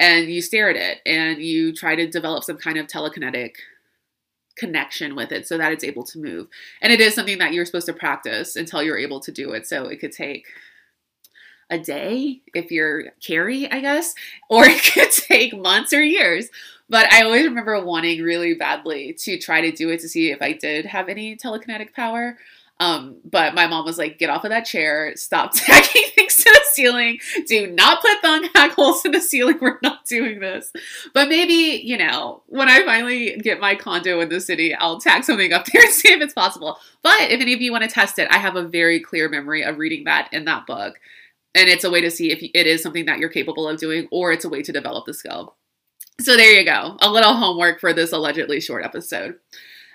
and 0.00 0.30
you 0.30 0.40
stare 0.40 0.70
at 0.70 0.76
it 0.76 0.98
and 1.04 1.42
you 1.42 1.74
try 1.74 1.94
to 1.94 2.08
develop 2.08 2.42
some 2.42 2.56
kind 2.56 2.78
of 2.78 2.86
telekinetic 2.86 3.56
connection 4.56 5.14
with 5.14 5.30
it 5.30 5.46
so 5.46 5.58
that 5.58 5.72
it's 5.72 5.84
able 5.84 6.04
to 6.04 6.18
move. 6.18 6.48
And 6.80 6.90
it 6.92 7.00
is 7.00 7.14
something 7.14 7.38
that 7.38 7.52
you're 7.52 7.66
supposed 7.66 7.86
to 7.86 7.92
practice 7.92 8.56
until 8.56 8.82
you're 8.82 8.98
able 8.98 9.20
to 9.20 9.30
do 9.30 9.52
it. 9.52 9.66
So 9.66 9.84
it 9.84 10.00
could 10.00 10.12
take 10.12 10.46
a 11.68 11.78
day 11.78 12.40
if 12.54 12.72
you're 12.72 13.10
Carrie, 13.24 13.70
I 13.70 13.80
guess, 13.80 14.14
or 14.50 14.64
it 14.64 14.82
could 14.82 15.10
take 15.10 15.56
months 15.56 15.92
or 15.92 16.02
years. 16.02 16.48
But 16.88 17.12
I 17.12 17.22
always 17.22 17.44
remember 17.44 17.78
wanting 17.84 18.22
really 18.22 18.54
badly 18.54 19.12
to 19.20 19.38
try 19.38 19.60
to 19.60 19.70
do 19.70 19.90
it 19.90 20.00
to 20.00 20.08
see 20.08 20.32
if 20.32 20.40
I 20.40 20.54
did 20.54 20.86
have 20.86 21.08
any 21.08 21.36
telekinetic 21.36 21.92
power. 21.94 22.38
Um, 22.80 23.18
but 23.30 23.54
my 23.54 23.66
mom 23.66 23.84
was 23.84 23.98
like, 23.98 24.18
get 24.18 24.30
off 24.30 24.44
of 24.44 24.50
that 24.50 24.64
chair, 24.64 25.12
stop 25.14 25.52
tacking 25.54 26.04
things 26.14 26.36
to 26.36 26.44
the 26.44 26.60
ceiling, 26.72 27.18
do 27.46 27.66
not 27.66 28.00
put 28.00 28.22
thong 28.22 28.48
hack 28.54 28.72
holes 28.72 29.04
in 29.04 29.12
the 29.12 29.20
ceiling. 29.20 29.58
We're 29.60 29.78
not 29.82 30.06
doing 30.06 30.40
this. 30.40 30.72
But 31.12 31.28
maybe, 31.28 31.82
you 31.84 31.98
know, 31.98 32.42
when 32.46 32.70
I 32.70 32.82
finally 32.86 33.36
get 33.36 33.60
my 33.60 33.74
condo 33.74 34.20
in 34.20 34.30
the 34.30 34.40
city, 34.40 34.74
I'll 34.74 34.98
tack 34.98 35.24
something 35.24 35.52
up 35.52 35.66
there 35.72 35.82
and 35.82 35.92
see 35.92 36.10
if 36.10 36.22
it's 36.22 36.32
possible. 36.32 36.78
But 37.02 37.30
if 37.30 37.40
any 37.42 37.52
of 37.52 37.60
you 37.60 37.70
want 37.70 37.84
to 37.84 37.90
test 37.90 38.18
it, 38.18 38.28
I 38.30 38.38
have 38.38 38.56
a 38.56 38.66
very 38.66 38.98
clear 38.98 39.28
memory 39.28 39.62
of 39.62 39.76
reading 39.76 40.04
that 40.04 40.32
in 40.32 40.46
that 40.46 40.66
book. 40.66 40.98
And 41.54 41.68
it's 41.68 41.84
a 41.84 41.90
way 41.90 42.00
to 42.00 42.10
see 42.10 42.30
if 42.30 42.42
it 42.42 42.66
is 42.66 42.82
something 42.82 43.04
that 43.06 43.18
you're 43.18 43.28
capable 43.28 43.68
of 43.68 43.78
doing 43.78 44.08
or 44.10 44.32
it's 44.32 44.44
a 44.46 44.48
way 44.48 44.62
to 44.62 44.72
develop 44.72 45.04
the 45.04 45.12
skill. 45.12 45.56
So 46.20 46.36
there 46.36 46.52
you 46.52 46.64
go. 46.64 46.96
A 47.00 47.10
little 47.10 47.34
homework 47.34 47.80
for 47.80 47.92
this 47.92 48.12
allegedly 48.12 48.60
short 48.60 48.84
episode. 48.84 49.34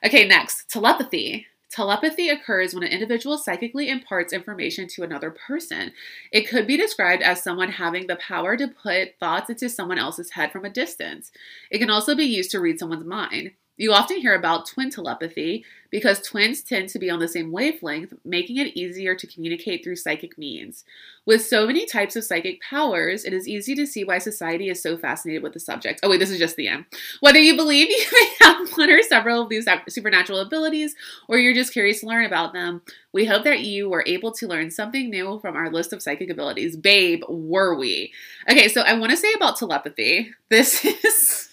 Okay, 0.03 0.27
next, 0.27 0.69
telepathy. 0.69 1.47
Telepathy 1.75 2.29
occurs 2.29 2.73
when 2.73 2.83
an 2.83 2.89
individual 2.89 3.37
psychically 3.37 3.89
imparts 3.89 4.31
information 4.31 4.87
to 4.87 5.03
another 5.03 5.29
person. 5.29 5.91
It 6.31 6.47
could 6.47 6.67
be 6.67 6.77
described 6.77 7.21
as 7.21 7.43
someone 7.43 7.69
having 7.69 8.07
the 8.07 8.15
power 8.15 8.55
to 8.55 8.69
put 8.69 9.19
thoughts 9.19 9.49
into 9.49 9.67
someone 9.67 9.99
else's 9.99 10.31
head 10.31 10.53
from 10.53 10.63
a 10.63 10.69
distance. 10.69 11.33
It 11.69 11.79
can 11.79 11.89
also 11.89 12.15
be 12.15 12.23
used 12.23 12.51
to 12.51 12.61
read 12.61 12.79
someone's 12.79 13.03
mind. 13.03 13.51
You 13.77 13.91
often 13.91 14.17
hear 14.17 14.35
about 14.35 14.67
twin 14.67 14.89
telepathy 14.89 15.65
because 15.91 16.21
twins 16.21 16.61
tend 16.61 16.89
to 16.89 16.99
be 16.99 17.09
on 17.09 17.19
the 17.19 17.27
same 17.27 17.51
wavelength, 17.51 18.13
making 18.23 18.57
it 18.57 18.75
easier 18.75 19.15
to 19.15 19.27
communicate 19.27 19.83
through 19.83 19.97
psychic 19.97 20.37
means. 20.37 20.85
With 21.25 21.45
so 21.45 21.67
many 21.67 21.85
types 21.85 22.15
of 22.15 22.23
psychic 22.23 22.61
powers, 22.61 23.25
it 23.25 23.33
is 23.33 23.47
easy 23.47 23.75
to 23.75 23.85
see 23.85 24.03
why 24.03 24.19
society 24.19 24.69
is 24.69 24.81
so 24.81 24.97
fascinated 24.97 25.43
with 25.43 25.53
the 25.53 25.59
subject. 25.59 25.99
Oh, 26.03 26.09
wait, 26.09 26.19
this 26.19 26.29
is 26.29 26.39
just 26.39 26.55
the 26.55 26.67
end. 26.67 26.85
Whether 27.19 27.39
you 27.39 27.55
believe 27.55 27.89
you 27.89 28.05
may 28.13 28.45
have 28.45 28.69
one 28.77 28.89
or 28.89 29.01
several 29.03 29.41
of 29.41 29.49
these 29.49 29.67
supernatural 29.89 30.39
abilities, 30.39 30.95
or 31.27 31.37
you're 31.37 31.53
just 31.53 31.73
curious 31.73 31.99
to 31.99 32.07
learn 32.07 32.25
about 32.25 32.53
them, 32.53 32.81
we 33.11 33.25
hope 33.25 33.43
that 33.43 33.61
you 33.61 33.89
were 33.89 34.03
able 34.07 34.31
to 34.33 34.47
learn 34.47 34.71
something 34.71 35.09
new 35.09 35.39
from 35.39 35.55
our 35.55 35.69
list 35.69 35.91
of 35.91 36.01
psychic 36.01 36.29
abilities. 36.29 36.77
Babe, 36.77 37.23
were 37.27 37.75
we? 37.75 38.13
Okay, 38.49 38.69
so 38.69 38.81
I 38.81 38.97
want 38.97 39.11
to 39.11 39.17
say 39.17 39.33
about 39.35 39.57
telepathy. 39.57 40.33
This 40.49 40.85
is 41.05 41.44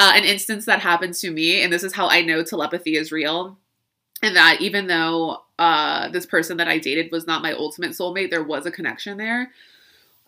uh, 0.00 0.12
an 0.14 0.24
instance 0.24 0.64
that 0.64 0.80
happened 0.80 1.12
to 1.12 1.30
me, 1.30 1.62
and 1.62 1.70
this 1.70 1.84
is 1.84 1.92
how 1.92 2.08
I 2.08 2.22
know 2.22 2.42
telepathy 2.42 2.96
is 2.96 3.12
real. 3.12 3.58
And 4.22 4.34
that 4.34 4.62
even 4.62 4.86
though 4.86 5.42
uh, 5.58 6.08
this 6.08 6.24
person 6.24 6.56
that 6.56 6.68
I 6.68 6.78
dated 6.78 7.12
was 7.12 7.26
not 7.26 7.42
my 7.42 7.52
ultimate 7.52 7.90
soulmate, 7.90 8.30
there 8.30 8.42
was 8.42 8.64
a 8.64 8.70
connection 8.70 9.18
there. 9.18 9.50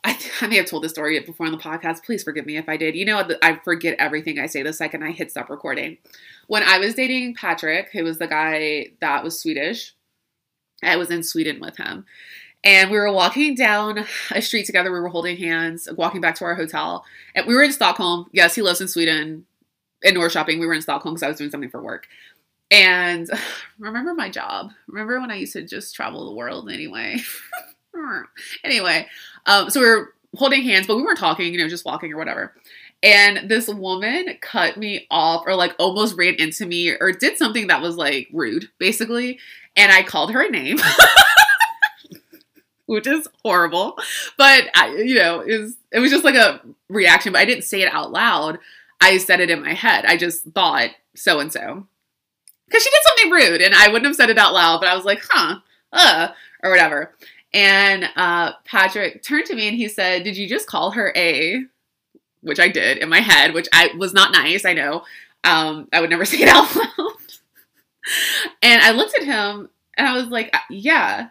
I, 0.05 0.19
I 0.43 0.47
may 0.49 0.57
have 0.57 0.67
told 0.67 0.85
this 0.85 0.93
story 0.93 1.19
before 1.21 1.47
on 1.47 1.53
the 1.53 1.59
podcast. 1.59 2.05
Please 2.05 2.23
forgive 2.23 2.45
me 2.45 2.59
if 2.59 2.69
I 2.69 2.77
did. 2.77 2.95
You 2.95 3.07
know, 3.07 3.27
I 3.41 3.61
forget 3.65 3.97
everything 3.99 4.39
I 4.39 4.45
say 4.45 4.63
the 4.63 4.75
second 4.75 5.05
I 5.05 5.13
hit 5.13 5.31
stop 5.31 5.49
recording. 5.49 5.97
When 6.49 6.63
I 6.63 6.77
was 6.77 6.95
dating 6.95 7.37
Patrick, 7.37 7.93
who 7.93 8.05
was 8.05 8.19
the 8.19 8.27
guy 8.27 8.89
that 9.01 9.25
was 9.25 9.41
Swedish, 9.41 9.95
I 10.83 10.97
was 10.97 11.11
in 11.11 11.23
Sweden 11.23 11.61
with 11.61 11.79
him. 11.79 12.05
And 12.63 12.91
we 12.91 12.99
were 12.99 13.11
walking 13.11 13.55
down 13.55 14.05
a 14.33 14.43
street 14.43 14.67
together. 14.67 14.93
We 14.93 15.01
were 15.01 15.09
holding 15.09 15.39
hands, 15.39 15.89
walking 15.97 16.21
back 16.21 16.35
to 16.37 16.45
our 16.45 16.57
hotel. 16.57 17.07
And 17.35 17.47
we 17.47 17.55
were 17.55 17.63
in 17.63 17.73
Stockholm. 17.73 18.29
Yes, 18.33 18.55
he 18.55 18.61
lives 18.61 18.83
in 18.83 18.89
Sweden 18.89 19.47
in 20.03 20.15
Norrköping. 20.15 20.59
We 20.59 20.67
were 20.67 20.75
in 20.75 20.83
Stockholm 20.83 21.15
because 21.15 21.23
I 21.23 21.29
was 21.29 21.39
doing 21.39 21.51
something 21.51 21.71
for 21.71 21.83
work. 21.83 22.07
And 22.71 23.29
remember 23.79 24.15
my 24.15 24.31
job. 24.31 24.73
Remember 24.89 25.21
when 25.21 25.31
I 25.31 25.37
used 25.37 25.53
to 25.55 25.63
just 25.63 25.95
travel 25.95 26.27
the 26.27 26.37
world 26.37 26.71
anyway. 26.71 27.19
anyway, 28.65 29.07
um, 29.47 29.71
so 29.71 29.81
we 29.81 29.87
were 29.87 30.15
holding 30.37 30.63
hands, 30.63 30.87
but 30.87 30.97
we 30.97 31.03
weren't 31.03 31.19
talking, 31.19 31.53
you 31.53 31.59
know, 31.59 31.69
just 31.69 31.85
walking 31.85 32.13
or 32.13 32.17
whatever. 32.17 32.55
And 33.03 33.51
this 33.51 33.69
woman 33.69 34.37
cut 34.41 34.77
me 34.77 35.07
off 35.11 35.43
or 35.47 35.57
like 35.57 35.75
almost 35.79 36.17
ran 36.17 36.35
into 36.35 36.67
me 36.67 36.91
or 36.91 37.13
did 37.13 37.37
something 37.37 37.67
that 37.67 37.83
was 37.83 37.97
like 37.97 38.29
rude, 38.33 38.71
basically. 38.79 39.41
And 39.77 39.91
I 39.91 40.03
called 40.03 40.33
her 40.33 40.43
a 40.43 40.51
name. 40.51 40.79
which 42.87 43.07
is 43.07 43.27
horrible. 43.43 43.97
But 44.37 44.69
I, 44.75 44.95
you 44.97 45.15
know, 45.15 45.41
it 45.41 45.73
it 45.91 45.99
was 45.99 46.11
just 46.11 46.25
like 46.25 46.35
a 46.35 46.61
reaction, 46.89 47.33
but 47.33 47.41
I 47.41 47.45
didn't 47.45 47.65
say 47.65 47.81
it 47.81 47.93
out 47.93 48.13
loud. 48.13 48.59
I 49.03 49.19
said 49.19 49.41
it 49.41 49.51
in 49.51 49.63
my 49.63 49.75
head. 49.75 50.05
I 50.07 50.17
just 50.17 50.45
thought 50.55 50.91
so 51.15 51.41
and 51.41 51.53
so. 51.53 51.87
Cuz 52.71 52.83
she 52.83 52.91
did 52.91 53.03
something 53.03 53.31
rude 53.31 53.61
and 53.61 53.75
I 53.75 53.89
wouldn't 53.89 54.07
have 54.07 54.17
said 54.17 54.31
it 54.31 54.39
out 54.39 54.55
loud, 54.55 54.81
but 54.81 54.89
I 54.89 54.95
was 54.97 55.05
like, 55.05 55.23
"Huh, 55.31 55.57
uh," 55.93 56.29
or 56.63 56.71
whatever. 56.71 57.15
And 57.53 58.09
uh, 58.17 58.53
Patrick 58.65 59.23
turned 59.23 59.45
to 59.47 59.55
me 59.55 59.69
and 59.69 59.77
he 59.77 59.89
said, 59.89 60.25
"Did 60.25 60.37
you 60.37 60.49
just 60.49 60.67
call 60.67 60.93
her 60.93 61.13
a?" 61.15 61.65
Which 62.41 62.59
I 62.59 62.69
did 62.69 62.99
in 62.99 63.09
my 63.09 63.21
head, 63.21 63.53
which 63.55 63.69
I 63.73 63.91
was 63.97 64.15
not 64.15 64.33
nice. 64.33 64.65
I 64.65 64.73
know. 64.73 65.05
Um, 65.45 65.89
I 65.93 66.01
would 66.01 66.11
never 66.11 66.25
say 66.33 66.39
it 66.39 66.49
out 66.49 66.75
loud. 66.75 67.17
and 68.63 68.83
I 68.83 68.93
looked 68.93 69.19
at 69.19 69.25
him 69.25 69.69
and 69.99 70.09
I 70.09 70.15
was 70.15 70.29
like, 70.29 70.55
"Yeah." 70.71 71.29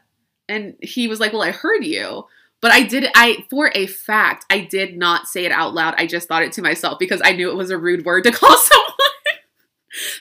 And 0.52 0.76
he 0.82 1.08
was 1.08 1.22
like, 1.22 1.32
Well, 1.32 1.42
I 1.42 1.52
heard 1.52 1.86
you. 1.86 2.26
But 2.62 2.72
I 2.72 2.84
did 2.84 3.08
I 3.16 3.46
for 3.50 3.72
a 3.74 3.88
fact, 3.88 4.46
I 4.50 4.60
did 4.60 4.98
not 4.98 5.28
say 5.28 5.46
it 5.46 5.52
out 5.52 5.74
loud. 5.74 5.96
I 5.98 6.06
just 6.06 6.28
thought 6.28 6.44
it 6.44 6.52
to 6.54 6.62
myself 6.62 7.00
because 7.00 7.22
I 7.24 7.32
knew 7.32 7.50
it 7.50 7.56
was 7.58 7.72
a 7.72 7.78
rude 7.78 8.06
word 8.06 8.24
to 8.26 8.32
call 8.32 8.56
someone. 8.56 8.88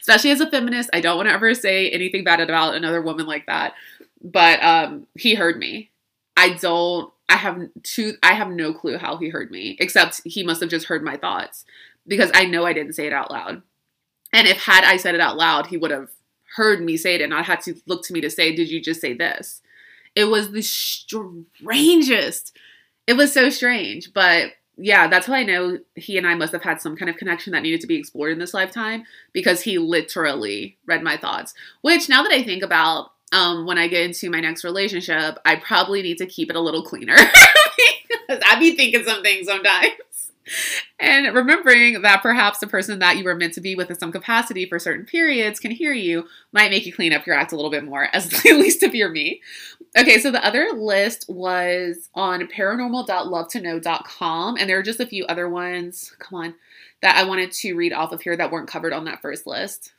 Especially 0.01 0.31
as 0.31 0.41
a 0.41 0.51
feminist, 0.51 0.91
I 0.93 1.01
don't 1.01 1.17
want 1.17 1.29
to 1.29 1.35
ever 1.35 1.55
say 1.55 1.91
anything 1.91 2.25
bad 2.25 2.41
about 2.41 2.75
another 2.75 3.03
woman 3.03 3.27
like 3.27 3.47
that. 3.47 3.75
But 4.23 4.63
um 4.63 5.07
he 5.15 5.35
heard 5.35 5.59
me. 5.59 5.91
I 6.37 6.55
don't 6.55 7.13
I 7.29 7.37
have 7.37 7.69
two 7.83 8.15
I 8.23 8.33
have 8.33 8.49
no 8.49 8.73
clue 8.73 8.97
how 8.97 9.19
he 9.19 9.29
heard 9.29 9.51
me, 9.51 9.77
except 9.79 10.23
he 10.25 10.43
must 10.43 10.61
have 10.63 10.71
just 10.71 10.87
heard 10.87 11.05
my 11.05 11.17
thoughts 11.17 11.65
because 12.07 12.31
I 12.35 12.47
know 12.47 12.65
I 12.65 12.73
didn't 12.73 12.95
say 12.95 13.07
it 13.07 13.13
out 13.13 13.31
loud. 13.31 13.63
And 14.33 14.49
if 14.49 14.59
had 14.65 14.85
I 14.85 14.97
said 14.97 15.15
it 15.15 15.21
out 15.21 15.37
loud, 15.37 15.67
he 15.67 15.77
would 15.77 15.91
have 15.91 16.09
heard 16.57 16.83
me 16.83 16.97
say 16.97 17.15
it 17.17 17.21
and 17.21 17.31
not 17.31 17.45
had 17.45 17.61
to 17.63 17.75
look 17.87 18.05
to 18.05 18.13
me 18.13 18.21
to 18.21 18.31
say, 18.31 18.55
Did 18.55 18.71
you 18.71 18.81
just 18.81 19.01
say 19.01 19.13
this? 19.13 19.61
It 20.15 20.25
was 20.25 20.51
the 20.51 20.63
strangest. 20.63 22.57
It 23.07 23.15
was 23.15 23.33
so 23.33 23.49
strange, 23.51 24.13
but 24.13 24.53
yeah, 24.77 25.09
that's 25.09 25.29
why 25.29 25.39
I 25.39 25.45
know 25.45 25.79
he 25.95 26.17
and 26.17 26.27
I 26.27 26.35
must 26.35 26.53
have 26.53 26.63
had 26.63 26.81
some 26.81 26.97
kind 26.97 27.11
of 27.11 27.17
connection 27.17 27.53
that 27.53 27.63
needed 27.63 27.81
to 27.83 27.87
be 27.87 27.97
explored 27.97 28.33
in 28.33 28.39
this 28.39 28.55
lifetime 28.55 29.05
because 29.33 29.63
he 29.63 29.79
literally 29.79 30.79
read 30.87 31.03
my 31.03 31.17
thoughts. 31.17 31.55
Which 31.83 32.09
now 32.09 32.23
that 32.23 32.33
I 32.33 32.43
think 32.43 32.63
about 32.63 33.13
um, 33.33 33.67
when 33.67 33.79
I 33.79 33.89
get 33.89 34.05
into 34.05 34.31
my 34.31 34.41
next 34.41 34.65
relationship, 34.65 35.39
I 35.45 35.57
probably 35.57 36.03
need 36.03 36.19
to 36.19 36.27
keep 36.27 36.51
it 36.51 36.57
a 36.57 36.61
little 36.61 36.83
cleaner 36.83 37.17
because 37.17 38.43
I 38.49 38.59
be 38.59 38.75
thinking 38.75 39.05
some 39.05 39.23
things 39.23 39.47
sometimes 39.47 40.31
and 40.99 41.35
remembering 41.35 42.03
that 42.03 42.23
perhaps 42.23 42.59
the 42.59 42.67
person 42.67 42.99
that 42.99 43.17
you 43.17 43.25
were 43.25 43.35
meant 43.35 43.55
to 43.55 43.61
be 43.61 43.75
with 43.75 43.91
in 43.91 43.99
some 43.99 44.13
capacity 44.13 44.67
for 44.67 44.79
certain 44.79 45.07
periods 45.07 45.61
can 45.61 45.71
hear 45.71 45.93
you 45.93 46.27
might 46.53 46.71
make 46.71 46.87
you 46.87 46.93
clean 46.93 47.13
up 47.13 47.27
your 47.27 47.37
act 47.37 47.53
a 47.53 47.57
little 47.57 47.71
bit 47.71 47.85
more, 47.85 48.09
as 48.13 48.33
at 48.47 48.57
least 48.57 48.83
if 48.83 48.95
you're 48.95 49.11
me. 49.11 49.41
Okay, 49.99 50.21
so 50.21 50.31
the 50.31 50.45
other 50.45 50.69
list 50.73 51.25
was 51.29 52.11
on 52.15 52.47
paranormal.lovetoknow.com, 52.47 54.57
and 54.57 54.71
there 54.71 54.79
are 54.79 54.85
just 54.85 55.01
a 55.01 55.07
few 55.07 55.27
other 55.27 55.49
ones, 55.49 56.15
come 56.21 56.39
on, 56.39 56.55
that 57.03 57.17
I 57.17 57.25
wanted 57.25 57.51
to 57.53 57.75
read 57.75 57.93
off 57.93 58.13
of 58.13 58.23
here 58.23 58.37
that 58.37 58.53
weren't 58.53 58.69
covered 58.69 58.93
on 58.93 59.07
that 59.07 59.21
first 59.21 59.49
list. 59.49 59.93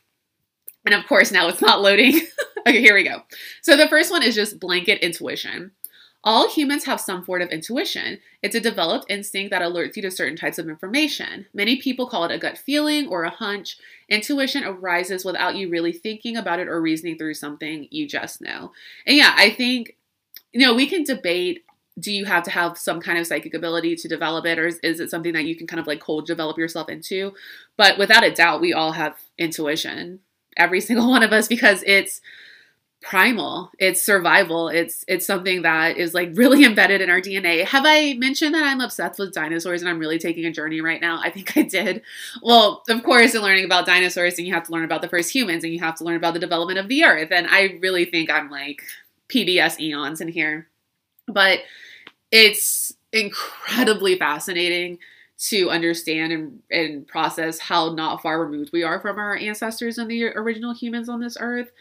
And 0.85 0.95
of 0.95 1.05
course, 1.07 1.29
now 1.31 1.49
it's 1.49 1.61
not 1.61 1.81
loading. 1.81 2.21
okay, 2.67 2.79
here 2.79 2.95
we 2.95 3.03
go. 3.03 3.23
So 3.61 3.75
the 3.75 3.89
first 3.89 4.11
one 4.11 4.23
is 4.23 4.33
just 4.33 4.61
blanket 4.61 4.99
intuition. 4.99 5.71
All 6.23 6.49
humans 6.49 6.85
have 6.85 7.01
some 7.01 7.23
form 7.23 7.41
of 7.41 7.49
intuition. 7.49 8.19
It's 8.43 8.55
a 8.55 8.59
developed 8.59 9.05
instinct 9.09 9.49
that 9.51 9.63
alerts 9.63 9.95
you 9.95 10.03
to 10.03 10.11
certain 10.11 10.37
types 10.37 10.59
of 10.59 10.69
information. 10.69 11.47
Many 11.53 11.81
people 11.81 12.07
call 12.07 12.25
it 12.25 12.31
a 12.31 12.37
gut 12.37 12.57
feeling 12.57 13.07
or 13.07 13.23
a 13.23 13.31
hunch. 13.31 13.77
Intuition 14.07 14.63
arises 14.63 15.25
without 15.25 15.55
you 15.55 15.69
really 15.69 15.91
thinking 15.91 16.37
about 16.37 16.59
it 16.59 16.67
or 16.67 16.79
reasoning 16.79 17.17
through 17.17 17.33
something 17.33 17.87
you 17.89 18.07
just 18.07 18.41
know. 18.41 18.71
And 19.07 19.17
yeah, 19.17 19.33
I 19.35 19.49
think, 19.49 19.97
you 20.53 20.65
know, 20.65 20.75
we 20.75 20.85
can 20.85 21.03
debate 21.03 21.63
do 21.99 22.11
you 22.11 22.25
have 22.25 22.43
to 22.43 22.51
have 22.51 22.77
some 22.77 23.01
kind 23.01 23.17
of 23.17 23.27
psychic 23.27 23.53
ability 23.53 23.95
to 23.97 24.07
develop 24.07 24.45
it 24.45 24.57
or 24.57 24.67
is, 24.67 24.79
is, 24.79 24.99
it 24.99 25.09
something 25.09 25.33
that 25.33 25.43
you 25.43 25.55
can 25.55 25.67
kind 25.67 25.79
of 25.79 25.87
like 25.87 25.99
cold 25.99 26.25
develop 26.25 26.57
yourself 26.57 26.87
into 26.87 27.33
but 27.75 27.97
without 27.97 28.23
a 28.23 28.31
doubt 28.31 28.61
we 28.61 28.71
all 28.71 28.93
have 28.93 29.17
intuition 29.37 30.19
every 30.55 30.79
single 30.81 31.09
one 31.09 31.21
of 31.21 31.33
us 31.33 31.49
because 31.49 31.83
it's 31.85 32.21
primal. 33.01 33.71
It's 33.79 34.01
survival. 34.01 34.69
It's 34.69 35.03
it's 35.07 35.25
something 35.25 35.63
that 35.63 35.97
is 35.97 36.13
like 36.13 36.29
really 36.33 36.63
embedded 36.65 37.01
in 37.01 37.09
our 37.09 37.19
dna 37.19 37.65
have 37.65 37.83
i 37.85 38.13
mentioned 38.13 38.53
that 38.53 38.63
i'm 38.63 38.79
obsessed 38.79 39.19
with 39.19 39.33
dinosaurs 39.33 39.81
and 39.81 39.89
i'm 39.89 39.99
really 39.99 40.19
taking 40.19 40.45
a 40.45 40.51
journey 40.51 40.81
right 40.81 41.01
now? 41.01 41.19
I 41.21 41.29
think 41.31 41.57
i 41.57 41.63
did. 41.63 42.03
Well 42.41 42.83
of 42.87 43.03
course 43.03 43.33
in 43.33 43.41
learning 43.41 43.65
about 43.65 43.85
dinosaurs 43.85 44.37
and 44.37 44.47
you 44.47 44.53
have 44.53 44.63
to 44.63 44.71
learn 44.71 44.85
about 44.85 45.01
the 45.01 45.09
first 45.09 45.33
humans 45.33 45.63
and 45.63 45.73
you 45.73 45.79
have 45.79 45.95
to 45.95 46.03
learn 46.03 46.15
about 46.15 46.33
the 46.33 46.39
development 46.39 46.79
of 46.79 46.87
the 46.87 47.03
earth. 47.03 47.31
And 47.31 47.47
i 47.47 47.77
really 47.81 48.05
think 48.05 48.29
i'm 48.29 48.49
like 48.49 48.83
pbs 49.29 49.79
eons 49.79 50.21
in 50.21 50.27
here. 50.27 50.67
But 51.27 51.59
it's 52.31 52.93
incredibly 53.11 54.17
fascinating 54.17 54.99
to 55.37 55.71
understand 55.71 56.31
and, 56.31 56.59
and 56.69 57.07
process 57.07 57.57
how 57.57 57.93
not 57.93 58.21
far 58.21 58.43
removed 58.43 58.69
we 58.71 58.83
are 58.83 58.99
from 58.99 59.17
our 59.17 59.35
ancestors 59.35 59.97
and 59.97 60.09
the 60.09 60.25
original 60.27 60.71
humans 60.73 61.09
on 61.09 61.19
this 61.19 61.35
earth 61.39 61.71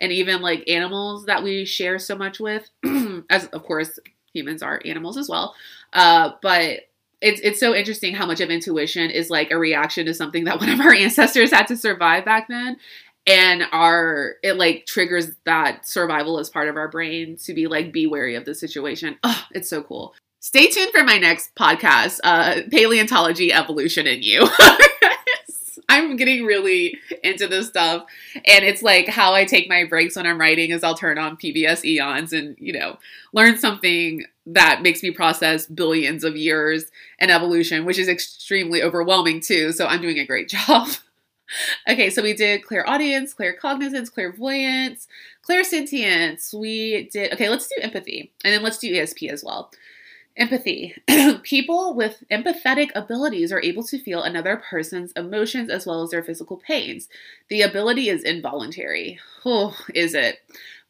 and 0.00 0.12
even 0.12 0.40
like 0.40 0.68
animals 0.68 1.26
that 1.26 1.42
we 1.42 1.64
share 1.64 1.98
so 1.98 2.16
much 2.16 2.40
with, 2.40 2.68
as 3.30 3.46
of 3.46 3.62
course 3.62 3.98
humans 4.32 4.62
are 4.62 4.80
animals 4.84 5.16
as 5.16 5.28
well. 5.28 5.54
Uh, 5.92 6.32
but 6.42 6.80
it's 7.20 7.40
it's 7.42 7.60
so 7.60 7.74
interesting 7.74 8.14
how 8.14 8.26
much 8.26 8.40
of 8.40 8.50
intuition 8.50 9.10
is 9.10 9.30
like 9.30 9.50
a 9.50 9.58
reaction 9.58 10.06
to 10.06 10.14
something 10.14 10.44
that 10.44 10.60
one 10.60 10.70
of 10.70 10.80
our 10.80 10.94
ancestors 10.94 11.50
had 11.50 11.66
to 11.66 11.76
survive 11.76 12.24
back 12.24 12.48
then 12.48 12.76
and 13.26 13.64
our 13.72 14.36
it 14.42 14.54
like 14.54 14.86
triggers 14.86 15.32
that 15.44 15.86
survival 15.86 16.38
as 16.38 16.48
part 16.48 16.68
of 16.68 16.76
our 16.76 16.88
brain 16.88 17.36
to 17.36 17.52
be 17.52 17.66
like 17.66 17.92
be 17.92 18.06
wary 18.06 18.34
of 18.34 18.44
the 18.44 18.54
situation 18.54 19.16
oh 19.24 19.44
it's 19.52 19.68
so 19.68 19.82
cool 19.82 20.14
stay 20.40 20.68
tuned 20.68 20.90
for 20.90 21.04
my 21.04 21.18
next 21.18 21.54
podcast 21.54 22.18
uh 22.24 22.62
paleontology 22.70 23.52
evolution 23.52 24.06
in 24.06 24.22
you 24.22 24.48
I'm 25.90 26.14
getting 26.14 26.44
really 26.44 26.96
into 27.24 27.48
this 27.48 27.66
stuff. 27.66 28.06
And 28.46 28.64
it's 28.64 28.80
like 28.80 29.08
how 29.08 29.34
I 29.34 29.44
take 29.44 29.68
my 29.68 29.84
breaks 29.84 30.14
when 30.14 30.24
I'm 30.24 30.38
writing 30.38 30.70
is 30.70 30.84
I'll 30.84 30.94
turn 30.94 31.18
on 31.18 31.36
PBS 31.36 31.84
Eons 31.84 32.32
and, 32.32 32.56
you 32.60 32.72
know, 32.72 32.96
learn 33.32 33.58
something 33.58 34.24
that 34.46 34.82
makes 34.82 35.02
me 35.02 35.10
process 35.10 35.66
billions 35.66 36.22
of 36.22 36.36
years 36.36 36.84
and 37.18 37.32
evolution, 37.32 37.84
which 37.84 37.98
is 37.98 38.08
extremely 38.08 38.84
overwhelming 38.84 39.40
too. 39.40 39.72
So 39.72 39.86
I'm 39.86 40.00
doing 40.00 40.20
a 40.20 40.26
great 40.26 40.48
job. 40.68 40.88
okay, 41.88 42.08
so 42.08 42.22
we 42.22 42.34
did 42.34 42.64
clairaudience, 42.64 43.34
claircognizance, 43.34 44.12
clairvoyance, 44.12 45.08
clairsentience. 45.48 46.54
We 46.54 47.08
did, 47.12 47.32
okay, 47.32 47.48
let's 47.48 47.66
do 47.66 47.74
empathy. 47.82 48.30
And 48.44 48.54
then 48.54 48.62
let's 48.62 48.78
do 48.78 48.94
ESP 48.94 49.28
as 49.28 49.42
well. 49.42 49.72
Empathy. 50.40 50.94
People 51.42 51.94
with 51.94 52.24
empathetic 52.32 52.88
abilities 52.94 53.52
are 53.52 53.62
able 53.62 53.84
to 53.84 53.98
feel 53.98 54.22
another 54.22 54.56
person's 54.56 55.12
emotions 55.12 55.68
as 55.68 55.84
well 55.84 56.02
as 56.02 56.10
their 56.10 56.22
physical 56.22 56.56
pains. 56.56 57.10
The 57.50 57.60
ability 57.60 58.08
is 58.08 58.24
involuntary. 58.24 59.20
Oh, 59.44 59.76
is 59.94 60.14
it? 60.14 60.38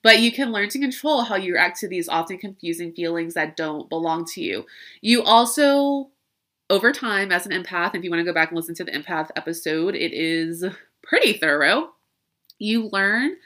But 0.02 0.20
you 0.20 0.30
can 0.30 0.52
learn 0.52 0.68
to 0.70 0.78
control 0.78 1.22
how 1.22 1.34
you 1.34 1.54
react 1.54 1.80
to 1.80 1.88
these 1.88 2.08
often 2.08 2.38
confusing 2.38 2.92
feelings 2.92 3.34
that 3.34 3.56
don't 3.56 3.88
belong 3.88 4.24
to 4.34 4.40
you. 4.40 4.66
You 5.00 5.22
also, 5.24 6.10
over 6.70 6.92
time, 6.92 7.32
as 7.32 7.44
an 7.44 7.52
empath, 7.52 7.96
if 7.96 8.04
you 8.04 8.10
want 8.10 8.20
to 8.20 8.24
go 8.24 8.32
back 8.32 8.50
and 8.50 8.56
listen 8.56 8.76
to 8.76 8.84
the 8.84 8.92
empath 8.92 9.30
episode, 9.34 9.96
it 9.96 10.12
is 10.12 10.64
pretty 11.02 11.34
thorough. 11.34 11.90
You 12.58 12.88
learn 12.92 13.36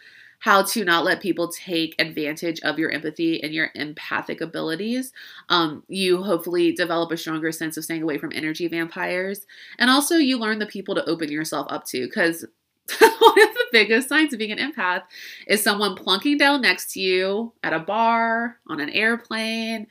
how 0.44 0.62
to 0.62 0.84
not 0.84 1.04
let 1.04 1.22
people 1.22 1.48
take 1.48 1.94
advantage 1.98 2.60
of 2.60 2.78
your 2.78 2.90
empathy 2.90 3.42
and 3.42 3.54
your 3.54 3.70
empathic 3.74 4.42
abilities. 4.42 5.10
Um, 5.48 5.84
you 5.88 6.22
hopefully 6.22 6.72
develop 6.72 7.10
a 7.12 7.16
stronger 7.16 7.50
sense 7.50 7.78
of 7.78 7.84
staying 7.84 8.02
away 8.02 8.18
from 8.18 8.30
energy 8.34 8.68
vampires. 8.68 9.46
And 9.78 9.88
also, 9.88 10.16
you 10.16 10.38
learn 10.38 10.58
the 10.58 10.66
people 10.66 10.94
to 10.96 11.08
open 11.08 11.32
yourself 11.32 11.66
up 11.70 11.86
to 11.86 12.04
because 12.04 12.44
one 12.98 13.42
of 13.42 13.54
the 13.54 13.66
biggest 13.72 14.10
signs 14.10 14.34
of 14.34 14.38
being 14.38 14.52
an 14.52 14.58
empath 14.58 15.04
is 15.48 15.62
someone 15.62 15.96
plunking 15.96 16.36
down 16.36 16.60
next 16.60 16.92
to 16.92 17.00
you 17.00 17.54
at 17.62 17.72
a 17.72 17.78
bar, 17.78 18.58
on 18.68 18.80
an 18.80 18.90
airplane, 18.90 19.86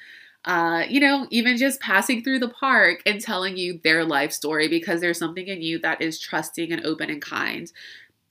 uh, 0.45 0.83
you 0.89 0.99
know, 0.99 1.25
even 1.29 1.55
just 1.55 1.79
passing 1.79 2.21
through 2.21 2.39
the 2.39 2.49
park 2.49 3.01
and 3.05 3.21
telling 3.21 3.55
you 3.55 3.79
their 3.83 4.03
life 4.03 4.33
story 4.33 4.67
because 4.67 4.99
there's 4.99 5.17
something 5.17 5.47
in 5.47 5.61
you 5.61 5.79
that 5.79 6.01
is 6.01 6.19
trusting 6.19 6.71
and 6.71 6.85
open 6.85 7.09
and 7.09 7.21
kind 7.21 7.71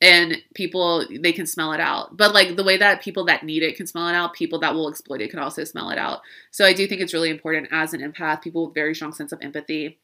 and 0.03 0.43
people 0.55 1.07
they 1.21 1.33
can 1.33 1.47
smell 1.47 1.73
it 1.73 1.81
out 1.81 2.15
but 2.17 2.35
like 2.35 2.57
the 2.57 2.65
way 2.65 2.77
that 2.77 3.01
people 3.01 3.25
that 3.25 3.45
need 3.45 3.63
it 3.63 3.77
can 3.77 3.87
smell 3.87 4.09
it 4.09 4.15
out 4.15 4.35
people 4.35 4.59
that 4.59 4.75
will 4.75 4.89
exploit 4.89 5.23
it 5.23 5.31
can 5.31 5.39
also 5.39 5.65
smell 5.65 5.89
it 5.89 5.99
out 5.99 6.21
so 6.51 6.67
i 6.67 6.73
do 6.75 6.87
think 6.87 7.01
it's 7.01 7.15
really 7.15 7.31
important 7.31 7.69
as 7.71 7.95
an 7.95 8.01
empath 8.01 8.43
people 8.43 8.67
with 8.67 8.75
very 8.75 8.95
strong 8.95 9.13
sense 9.13 9.33
of 9.33 9.41
empathy 9.41 9.99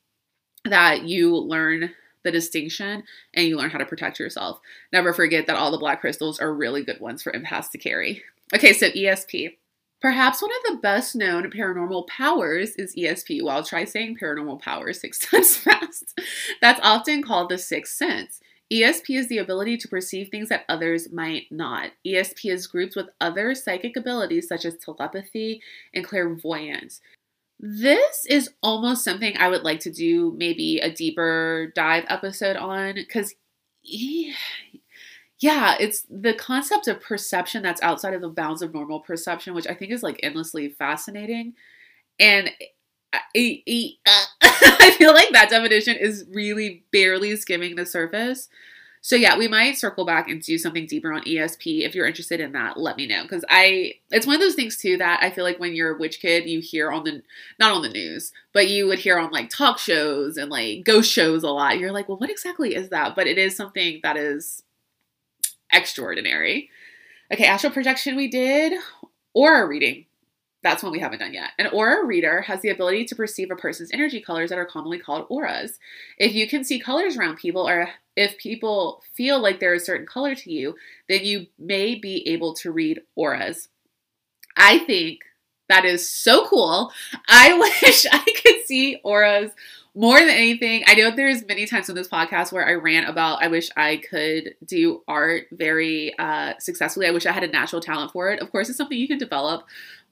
that 0.65 1.03
you 1.03 1.37
learn 1.37 1.91
the 2.23 2.31
distinction 2.31 3.03
and 3.35 3.47
you 3.47 3.57
learn 3.57 3.71
how 3.71 3.79
to 3.79 3.85
protect 3.85 4.19
yourself 4.19 4.61
never 4.93 5.13
forget 5.13 5.47
that 5.47 5.57
all 5.57 5.71
the 5.71 5.79
black 5.79 6.01
crystals 6.01 6.41
are 6.41 6.55
really 6.55 6.85
good 6.85 7.01
ones 7.01 7.23
for 7.23 7.33
empaths 7.33 7.71
to 7.71 7.79
carry 7.79 8.23
okay 8.55 8.73
so 8.73 8.89
esp 8.91 9.53
Perhaps 10.01 10.41
one 10.41 10.51
of 10.53 10.73
the 10.73 10.81
best 10.81 11.17
known 11.17 11.51
paranormal 11.51 12.07
powers 12.07 12.77
is 12.77 12.95
ESP. 12.95 13.43
Well, 13.43 13.57
I'll 13.57 13.65
try 13.65 13.85
saying 13.85 14.19
paranormal 14.23 14.61
power 14.61 14.93
six 14.93 15.19
times 15.31 15.57
fast. 15.57 16.17
That's 16.61 16.79
often 16.85 17.21
called 17.21 17.49
the 17.49 17.59
sixth 17.59 17.97
sense. 17.97 18.41
ESP 18.73 19.19
is 19.19 19.29
the 19.29 19.39
ability 19.39 19.77
to 19.79 19.89
perceive 19.89 20.29
things 20.29 20.51
that 20.51 20.65
others 20.69 21.11
might 21.11 21.45
not. 21.51 21.91
ESP 22.07 22.53
is 22.53 22.67
grouped 22.67 22.97
with 22.97 23.09
other 23.21 23.55
psychic 23.55 23.97
abilities 23.97 24.49
such 24.49 24.65
as 24.65 24.77
telepathy 24.77 25.63
and 25.95 26.05
clairvoyance. 26.05 27.01
This 27.59 28.27
is 28.29 28.51
almost 28.63 29.05
something 29.05 29.37
I 29.37 29.49
would 29.49 29.63
like 29.63 29.81
to 29.81 29.91
do 29.91 30.35
maybe 30.37 30.79
a 30.79 30.93
deeper 30.93 31.73
dive 31.75 32.05
episode 32.09 32.57
on 32.57 32.95
because 32.95 33.35
yeah, 35.41 35.77
it's 35.79 36.05
the 36.11 36.35
concept 36.35 36.89
of 36.89 37.01
perception 37.01 37.63
that's 37.63 37.83
outside 37.83 38.15
of 38.15 38.21
the 38.21 38.29
bounds 38.29 38.61
of 38.61 38.75
normal 38.75 39.01
perception, 39.01 39.55
which 39.55 39.67
I 39.67 39.75
think 39.75 39.93
is 39.93 40.03
like 40.03 40.21
endlessly 40.23 40.69
fascinating. 40.69 41.55
And 42.19 42.51
I, 43.13 43.63
uh, 44.07 44.25
I 44.43 44.95
feel 44.99 45.15
like 45.15 45.31
that 45.31 45.51
definition 45.51 45.97
is 45.97 46.25
really 46.31 46.85
barely 46.93 47.37
skimming 47.37 47.77
the 47.77 47.87
surface. 47.87 48.49
So 49.01 49.17
yeah, 49.17 49.39
we 49.39 49.49
might 49.49 49.79
circle 49.79 50.05
back 50.05 50.29
and 50.29 50.43
do 50.43 50.59
something 50.59 50.87
deeper 50.87 51.13
on 51.13 51.23
ESP. 51.23 51.83
If 51.83 51.95
you're 51.95 52.07
interested 52.07 52.41
in 52.41 52.53
that, 52.53 52.77
let 52.77 52.97
me 52.97 53.07
know 53.07 53.23
because 53.23 53.45
I 53.49 53.95
it's 54.11 54.27
one 54.27 54.35
of 54.37 54.41
those 54.43 54.55
things 54.55 54.77
too 54.77 54.97
that 54.99 55.21
I 55.23 55.31
feel 55.31 55.45
like 55.45 55.61
when 55.61 55.75
you're 55.75 55.95
a 55.95 55.99
witch 55.99 56.21
kid, 56.21 56.49
you 56.49 56.61
hear 56.61 56.91
on 56.91 57.05
the 57.05 57.23
not 57.59 57.73
on 57.73 57.83
the 57.83 57.89
news, 57.89 58.33
but 58.53 58.69
you 58.69 58.87
would 58.87 58.99
hear 58.99 59.19
on 59.19 59.31
like 59.31 59.51
talk 59.51 59.79
shows 59.79 60.37
and 60.37 60.51
like 60.51 60.85
ghost 60.85 61.11
shows 61.11 61.43
a 61.43 61.49
lot. 61.49 61.79
You're 61.79 61.93
like, 61.93 62.09
well, 62.09 62.19
what 62.19 62.31
exactly 62.31 62.75
is 62.75 62.89
that? 62.91 63.15
But 63.15 63.27
it 63.29 63.39
is 63.39 63.57
something 63.57 64.01
that 64.03 64.17
is 64.17 64.63
extraordinary. 65.73 66.71
Okay, 67.33 67.47
astral 67.47 67.73
projection 67.73 68.17
we 68.17 68.29
did. 68.29 68.75
Aura 69.33 69.67
reading. 69.67 70.07
That's 70.63 70.83
one 70.83 70.91
we 70.91 70.99
haven't 70.99 71.21
done 71.21 71.35
yet. 71.35 71.51
An 71.59 71.69
aura 71.69 72.05
reader 72.05 72.43
has 72.43 72.63
the 72.63 72.71
ability 72.71 73.05
to 73.07 73.15
perceive 73.15 73.51
a 73.51 73.57
person's 73.57 73.93
energy 73.93 74.21
colors 74.21 74.51
that 74.51 74.59
are 74.59 74.67
commonly 74.67 74.99
called 74.99 75.27
auras. 75.29 75.79
If 76.19 76.35
you 76.35 76.49
can 76.49 76.65
see 76.65 76.81
colors 76.81 77.17
around 77.17 77.37
people, 77.37 77.69
or 77.69 77.91
if 78.17 78.37
people 78.39 79.03
feel 79.15 79.41
like 79.41 79.61
they're 79.61 79.75
a 79.75 79.81
certain 79.81 80.07
color 80.07 80.35
to 80.35 80.53
you, 80.53 80.75
then 81.09 81.25
you 81.25 81.47
may 81.59 81.95
be 81.95 82.27
able 82.29 82.55
to 82.55 82.73
read 82.73 83.03
auras. 83.15 83.69
I 84.57 84.79
think 84.79 85.21
that 85.69 85.85
is 85.85 86.09
so 86.09 86.47
cool. 86.49 86.93
I 87.29 87.57
wish 87.83 88.05
I 88.11 88.25
could 88.43 88.67
see 88.67 89.01
auras 89.05 89.53
more 89.99 90.21
than 90.21 90.29
anything, 90.29 90.85
I 90.87 90.95
know 90.95 91.11
there's 91.11 91.45
many 91.49 91.67
times 91.67 91.91
on 91.91 91.97
this 91.97 92.07
podcast 92.07 92.53
where 92.53 92.65
I 92.65 92.75
rant 92.75 93.09
about 93.09 93.43
I 93.43 93.49
wish 93.49 93.69
I 93.77 93.97
could 93.97 94.55
do 94.65 95.03
art 95.09 95.49
very 95.51 96.17
uh, 96.21 96.53
successfully. 96.61 97.09
I 97.09 97.11
wish 97.11 97.27
I 97.27 97.33
had 97.33 97.43
a 97.43 97.49
natural 97.49 97.83
talent 97.83 98.13
for 98.13 98.31
it. 98.31 98.41
Of 98.41 98.53
course, 98.53 98.69
it's 98.69 98.79
something 98.79 98.97
you 98.97 99.09
can 99.09 99.19
develop, 99.19 99.65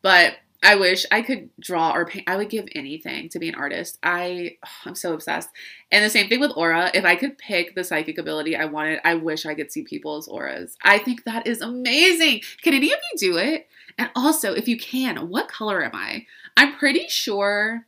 but 0.06 0.36
I 0.62 0.76
wish 0.76 1.04
I 1.10 1.20
could 1.20 1.50
draw 1.58 1.90
or 1.90 2.06
paint. 2.06 2.28
I 2.28 2.36
would 2.36 2.48
give 2.48 2.68
anything 2.76 3.28
to 3.30 3.40
be 3.40 3.48
an 3.48 3.56
artist. 3.56 3.98
I 4.04 4.58
I'm 4.84 4.94
so 4.94 5.14
obsessed. 5.14 5.48
And 5.90 6.04
the 6.04 6.10
same 6.10 6.28
thing 6.28 6.38
with 6.38 6.52
aura. 6.54 6.92
If 6.94 7.04
I 7.04 7.16
could 7.16 7.38
pick 7.38 7.74
the 7.74 7.82
psychic 7.82 8.16
ability 8.16 8.54
I 8.54 8.66
wanted, 8.66 9.00
I 9.04 9.14
wish 9.14 9.44
I 9.44 9.56
could 9.56 9.72
see 9.72 9.82
people's 9.82 10.28
auras. 10.28 10.76
I 10.84 10.98
think 10.98 11.24
that 11.24 11.48
is 11.48 11.60
amazing. 11.60 12.42
Can 12.62 12.74
any 12.74 12.92
of 12.92 13.00
you 13.12 13.18
do 13.18 13.36
it? 13.36 13.66
And 13.98 14.08
also, 14.14 14.52
if 14.52 14.68
you 14.68 14.78
can, 14.78 15.28
what 15.28 15.48
color 15.48 15.82
am 15.82 15.90
I? 15.94 16.24
I'm 16.56 16.76
pretty 16.76 17.08
sure 17.08 17.84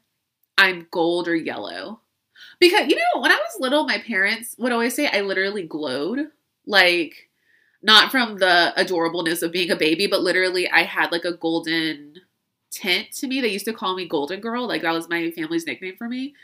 I'm 0.57 0.89
gold 0.91 1.29
or 1.29 1.37
yellow. 1.37 2.01
Because, 2.59 2.89
you 2.89 2.97
know, 2.97 3.21
when 3.21 3.31
I 3.31 3.37
was 3.37 3.61
little, 3.61 3.87
my 3.87 3.99
parents 3.99 4.57
would 4.59 4.73
always 4.73 4.97
say 4.97 5.07
I 5.07 5.21
literally 5.21 5.62
glowed. 5.62 6.31
Like, 6.66 7.28
not 7.83 8.11
from 8.11 8.39
the 8.39 8.72
adorableness 8.76 9.43
of 9.43 9.53
being 9.53 9.70
a 9.70 9.76
baby, 9.76 10.07
but 10.07 10.22
literally 10.22 10.68
I 10.68 10.83
had 10.83 11.12
like 11.12 11.24
a 11.24 11.37
golden 11.37 12.14
tint 12.70 13.12
to 13.12 13.26
me. 13.26 13.41
They 13.41 13.49
used 13.49 13.64
to 13.66 13.72
call 13.72 13.95
me 13.95 14.09
Golden 14.09 14.41
Girl. 14.41 14.66
Like, 14.66 14.83
that 14.83 14.93
was 14.93 15.09
my 15.09 15.31
family's 15.31 15.66
nickname 15.66 15.97
for 15.97 16.09
me. 16.09 16.35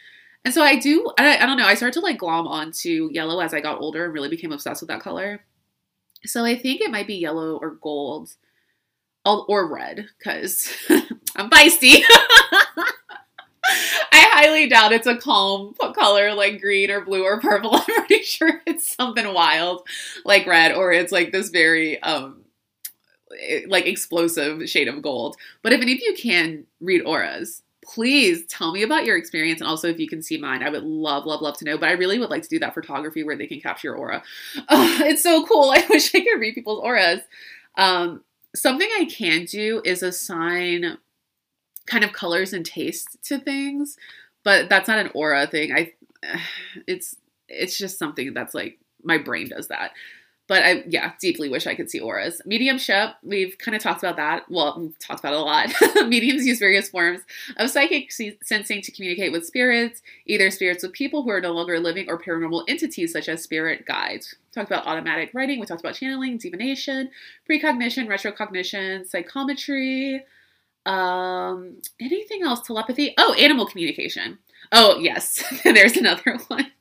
And 0.45 0.53
so 0.53 0.63
I 0.63 0.77
do, 0.77 1.11
I, 1.19 1.39
I 1.39 1.47
don't 1.47 1.57
know, 1.57 1.67
I 1.67 1.75
started 1.75 1.95
to 1.95 2.05
like 2.05 2.19
glom 2.19 2.47
onto 2.47 3.09
yellow 3.13 3.41
as 3.41 3.55
I 3.55 3.61
got 3.61 3.81
older 3.81 4.05
and 4.05 4.13
really 4.13 4.29
became 4.29 4.53
obsessed 4.53 4.83
with 4.83 4.89
that 4.89 5.01
color. 5.01 5.41
So 6.27 6.45
I 6.45 6.57
think 6.57 6.81
it 6.81 6.91
might 6.91 7.07
be 7.07 7.15
yellow 7.15 7.57
or 7.57 7.71
gold 7.81 8.35
or 9.25 9.73
red 9.73 10.07
because 10.19 10.71
I'm 11.37 11.49
feisty. 11.51 12.03
I 14.13 14.29
highly 14.33 14.69
doubt 14.69 14.93
it's 14.93 15.07
a 15.07 15.17
calm 15.17 15.75
color 15.95 16.35
like 16.35 16.61
green 16.61 16.91
or 16.91 17.05
blue 17.05 17.25
or 17.25 17.41
purple. 17.41 17.75
I'm 17.89 18.07
pretty 18.07 18.23
sure 18.23 18.61
it's 18.67 18.95
something 18.95 19.33
wild 19.33 19.87
like 20.25 20.47
red 20.47 20.73
or 20.73 20.93
it's 20.93 21.13
like 21.13 21.33
this 21.33 21.49
very 21.49 22.03
um 22.03 22.45
like 23.67 23.87
explosive 23.87 24.69
shade 24.69 24.89
of 24.89 25.03
gold. 25.03 25.37
But 25.63 25.73
if 25.73 25.81
any 25.81 25.93
of 25.93 26.01
you 26.01 26.15
can 26.17 26.65
read 26.81 27.03
auras, 27.03 27.63
please 27.85 28.45
tell 28.47 28.73
me 28.73 28.83
about 28.83 29.05
your 29.05 29.17
experience 29.17 29.61
and 29.61 29.69
also 29.69 29.89
if 29.89 29.99
you 29.99 30.09
can 30.09 30.23
see 30.23 30.39
mine. 30.39 30.63
I 30.63 30.71
would 30.71 30.85
love, 30.85 31.27
love, 31.27 31.43
love 31.43 31.57
to 31.59 31.65
know. 31.65 31.77
But 31.79 31.89
I 31.89 31.93
really 31.93 32.19
would 32.19 32.31
like 32.31 32.43
to 32.43 32.49
do 32.49 32.59
that 32.61 32.75
photography 32.75 33.23
where 33.23 33.37
they 33.37 33.47
can 33.47 33.61
capture 33.61 33.89
your 33.89 33.97
aura. 33.97 34.23
Oh, 34.69 34.99
it's 35.03 35.23
so 35.23 35.45
cool. 35.47 35.71
I 35.75 35.85
wish 35.89 36.15
I 36.15 36.21
could 36.21 36.41
read 36.41 36.55
people's 36.55 36.81
auras. 36.81 37.21
Um, 37.77 38.23
something 38.55 38.89
I 38.99 39.05
can 39.07 39.45
do 39.45 39.83
is 39.85 40.03
assign 40.03 40.99
kind 41.87 42.05
of 42.05 42.13
colors 42.13 42.53
and 42.53 42.65
taste 42.65 43.17
to 43.25 43.39
things, 43.39 43.97
but 44.43 44.69
that's 44.69 44.89
not 44.89 44.99
an 44.99 45.11
aura 45.15 45.47
thing. 45.47 45.73
I 45.73 45.93
it's 46.87 47.17
it's 47.49 47.79
just 47.79 47.99
something 47.99 48.33
that's 48.35 48.55
like 48.55 48.79
my 49.03 49.19
brain 49.19 49.49
does 49.49 49.69
that. 49.69 49.93
But 50.47 50.63
I, 50.63 50.85
yeah, 50.87 51.13
deeply 51.19 51.49
wish 51.49 51.67
I 51.67 51.75
could 51.75 51.91
see 51.91 52.01
auras. 52.01 52.43
Mediumship, 52.45 53.15
we've 53.23 53.57
kind 53.57 53.75
of 53.75 53.83
talked 53.83 54.03
about 54.03 54.17
that. 54.17 54.45
Well, 54.51 54.77
we've 54.79 54.99
talked 54.99 55.21
about 55.21 55.33
it 55.33 55.39
a 55.39 55.43
lot. 55.43 56.07
Mediums 56.09 56.47
use 56.47 56.59
various 56.59 56.91
forms 56.91 57.21
of 57.57 57.71
psychic 57.71 58.13
sensing 58.13 58.83
to 58.83 58.93
communicate 58.93 59.33
with 59.33 59.47
spirits, 59.47 60.03
either 60.27 60.51
spirits 60.51 60.83
with 60.83 60.93
people 60.93 61.23
who 61.23 61.31
are 61.31 61.41
no 61.41 61.53
longer 61.53 61.81
living 61.81 62.11
or 62.11 62.21
paranormal 62.21 62.65
entities 62.69 63.13
such 63.13 63.31
as 63.31 63.43
spirit 63.43 63.87
guides. 63.87 64.35
We 64.39 64.61
talked 64.61 64.71
about 64.71 64.87
automatic 64.87 65.31
writing. 65.33 65.61
We 65.61 65.67
talked 65.67 65.81
about 65.81 65.95
channeling, 65.95 66.37
divination, 66.37 67.11
precognition, 67.49 68.07
retrocognition, 68.07 69.09
psychometry, 69.09 70.25
um, 70.87 71.81
anything 72.01 72.43
else? 72.43 72.61
Telepathy? 72.67 73.15
Oh, 73.19 73.35
animal 73.35 73.67
communication. 73.67 74.39
Oh, 74.73 74.99
yes. 74.99 75.45
There's 75.65 75.97
another 75.97 76.39
one. 76.49 76.73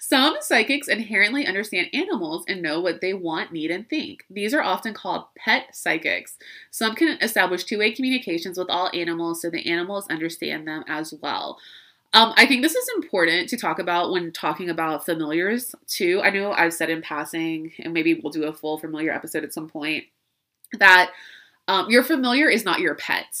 Some 0.00 0.36
psychics 0.40 0.88
inherently 0.88 1.46
understand 1.46 1.88
animals 1.92 2.44
and 2.48 2.62
know 2.62 2.80
what 2.80 3.00
they 3.00 3.14
want, 3.14 3.52
need, 3.52 3.70
and 3.70 3.88
think. 3.88 4.24
These 4.28 4.52
are 4.54 4.62
often 4.62 4.92
called 4.92 5.26
pet 5.36 5.74
psychics. 5.74 6.36
Some 6.70 6.94
can 6.94 7.18
establish 7.20 7.64
two 7.64 7.78
way 7.78 7.92
communications 7.92 8.58
with 8.58 8.68
all 8.68 8.90
animals 8.92 9.42
so 9.42 9.50
the 9.50 9.70
animals 9.70 10.08
understand 10.08 10.66
them 10.66 10.84
as 10.88 11.14
well. 11.22 11.58
Um, 12.12 12.32
I 12.36 12.46
think 12.46 12.62
this 12.62 12.74
is 12.74 12.88
important 12.96 13.48
to 13.50 13.56
talk 13.56 13.78
about 13.78 14.10
when 14.10 14.32
talking 14.32 14.70
about 14.70 15.04
familiars 15.04 15.74
too. 15.86 16.20
I 16.24 16.30
know 16.30 16.52
I've 16.52 16.72
said 16.72 16.90
in 16.90 17.02
passing, 17.02 17.72
and 17.80 17.92
maybe 17.92 18.14
we'll 18.14 18.32
do 18.32 18.44
a 18.44 18.52
full 18.52 18.78
familiar 18.78 19.12
episode 19.12 19.44
at 19.44 19.52
some 19.52 19.68
point, 19.68 20.04
that 20.78 21.10
um, 21.68 21.90
your 21.90 22.02
familiar 22.02 22.48
is 22.48 22.64
not 22.64 22.80
your 22.80 22.94
pet. 22.94 23.40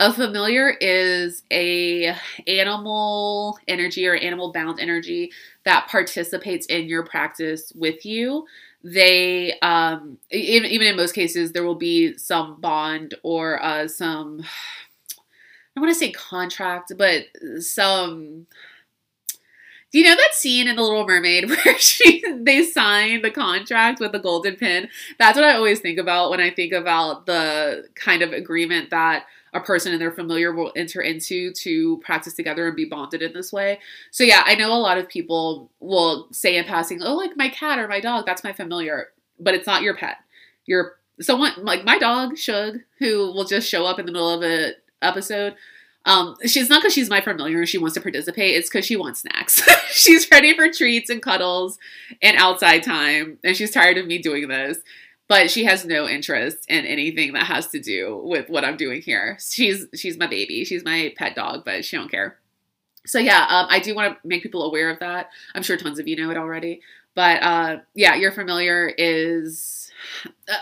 A 0.00 0.12
familiar 0.12 0.70
is 0.80 1.44
a 1.52 2.14
animal 2.48 3.58
energy 3.68 4.06
or 4.06 4.16
animal 4.16 4.52
bound 4.52 4.80
energy 4.80 5.30
that 5.64 5.88
participates 5.88 6.66
in 6.66 6.88
your 6.88 7.04
practice 7.04 7.72
with 7.76 8.04
you. 8.04 8.44
They, 8.82 9.58
um, 9.60 10.18
even, 10.30 10.68
even 10.70 10.88
in 10.88 10.96
most 10.96 11.14
cases, 11.14 11.52
there 11.52 11.64
will 11.64 11.76
be 11.76 12.18
some 12.18 12.60
bond 12.60 13.14
or 13.22 13.62
uh, 13.62 13.86
some, 13.88 14.42
I 15.76 15.80
want 15.80 15.92
to 15.92 15.98
say 15.98 16.10
contract, 16.10 16.92
but 16.98 17.26
some 17.60 18.46
do 19.94 20.00
you 20.00 20.06
know 20.06 20.16
that 20.16 20.34
scene 20.34 20.66
in 20.66 20.74
The 20.74 20.82
Little 20.82 21.06
Mermaid 21.06 21.48
where 21.48 21.78
she 21.78 22.20
they 22.40 22.64
sign 22.64 23.22
the 23.22 23.30
contract 23.30 24.00
with 24.00 24.10
the 24.10 24.18
golden 24.18 24.56
pin? 24.56 24.88
That's 25.20 25.36
what 25.36 25.44
I 25.44 25.54
always 25.54 25.78
think 25.78 26.00
about 26.00 26.30
when 26.30 26.40
I 26.40 26.50
think 26.50 26.72
about 26.72 27.26
the 27.26 27.86
kind 27.94 28.20
of 28.22 28.32
agreement 28.32 28.90
that 28.90 29.26
a 29.52 29.60
person 29.60 29.92
and 29.92 30.00
their 30.00 30.10
familiar 30.10 30.52
will 30.52 30.72
enter 30.74 31.00
into 31.00 31.52
to 31.52 31.98
practice 31.98 32.34
together 32.34 32.66
and 32.66 32.74
be 32.74 32.86
bonded 32.86 33.22
in 33.22 33.32
this 33.34 33.52
way. 33.52 33.78
So 34.10 34.24
yeah, 34.24 34.42
I 34.44 34.56
know 34.56 34.72
a 34.72 34.82
lot 34.82 34.98
of 34.98 35.08
people 35.08 35.70
will 35.78 36.26
say 36.32 36.56
in 36.56 36.64
passing, 36.64 37.00
"Oh, 37.00 37.14
like 37.14 37.36
my 37.36 37.48
cat 37.48 37.78
or 37.78 37.86
my 37.86 38.00
dog, 38.00 38.26
that's 38.26 38.42
my 38.42 38.52
familiar," 38.52 39.10
but 39.38 39.54
it's 39.54 39.68
not 39.68 39.82
your 39.82 39.94
pet. 39.94 40.16
Your 40.66 40.96
someone 41.20 41.52
like 41.58 41.84
my 41.84 42.00
dog 42.00 42.36
Shug, 42.36 42.80
who 42.98 43.30
will 43.32 43.44
just 43.44 43.68
show 43.68 43.86
up 43.86 44.00
in 44.00 44.06
the 44.06 44.12
middle 44.12 44.34
of 44.34 44.42
an 44.42 44.72
episode 45.02 45.54
um, 46.06 46.36
she's 46.46 46.68
not 46.68 46.82
because 46.82 46.92
she's 46.92 47.08
my 47.08 47.20
familiar 47.20 47.64
she 47.64 47.78
wants 47.78 47.94
to 47.94 48.00
participate. 48.00 48.56
It's 48.56 48.68
because 48.68 48.84
she 48.84 48.96
wants 48.96 49.20
snacks. 49.20 49.62
she's 49.90 50.30
ready 50.30 50.54
for 50.54 50.70
treats 50.70 51.08
and 51.08 51.22
cuddles 51.22 51.78
and 52.20 52.36
outside 52.36 52.82
time, 52.82 53.38
and 53.42 53.56
she's 53.56 53.70
tired 53.70 53.96
of 53.96 54.06
me 54.06 54.18
doing 54.18 54.48
this. 54.48 54.78
But 55.26 55.50
she 55.50 55.64
has 55.64 55.86
no 55.86 56.06
interest 56.06 56.66
in 56.68 56.84
anything 56.84 57.32
that 57.32 57.44
has 57.44 57.68
to 57.68 57.80
do 57.80 58.20
with 58.22 58.50
what 58.50 58.64
I'm 58.64 58.76
doing 58.76 59.00
here. 59.00 59.38
She's 59.40 59.86
she's 59.94 60.18
my 60.18 60.26
baby. 60.26 60.64
She's 60.64 60.84
my 60.84 61.14
pet 61.16 61.34
dog, 61.34 61.64
but 61.64 61.84
she 61.84 61.96
don't 61.96 62.10
care. 62.10 62.36
So 63.06 63.18
yeah, 63.18 63.46
um, 63.48 63.66
I 63.70 63.80
do 63.80 63.94
want 63.94 64.20
to 64.20 64.28
make 64.28 64.42
people 64.42 64.64
aware 64.64 64.90
of 64.90 64.98
that. 65.00 65.30
I'm 65.54 65.62
sure 65.62 65.76
tons 65.76 65.98
of 65.98 66.08
you 66.08 66.16
know 66.16 66.30
it 66.30 66.36
already, 66.36 66.82
But 67.14 67.42
uh, 67.42 67.76
yeah, 67.94 68.14
your 68.14 68.32
familiar 68.32 68.92
is 68.98 69.90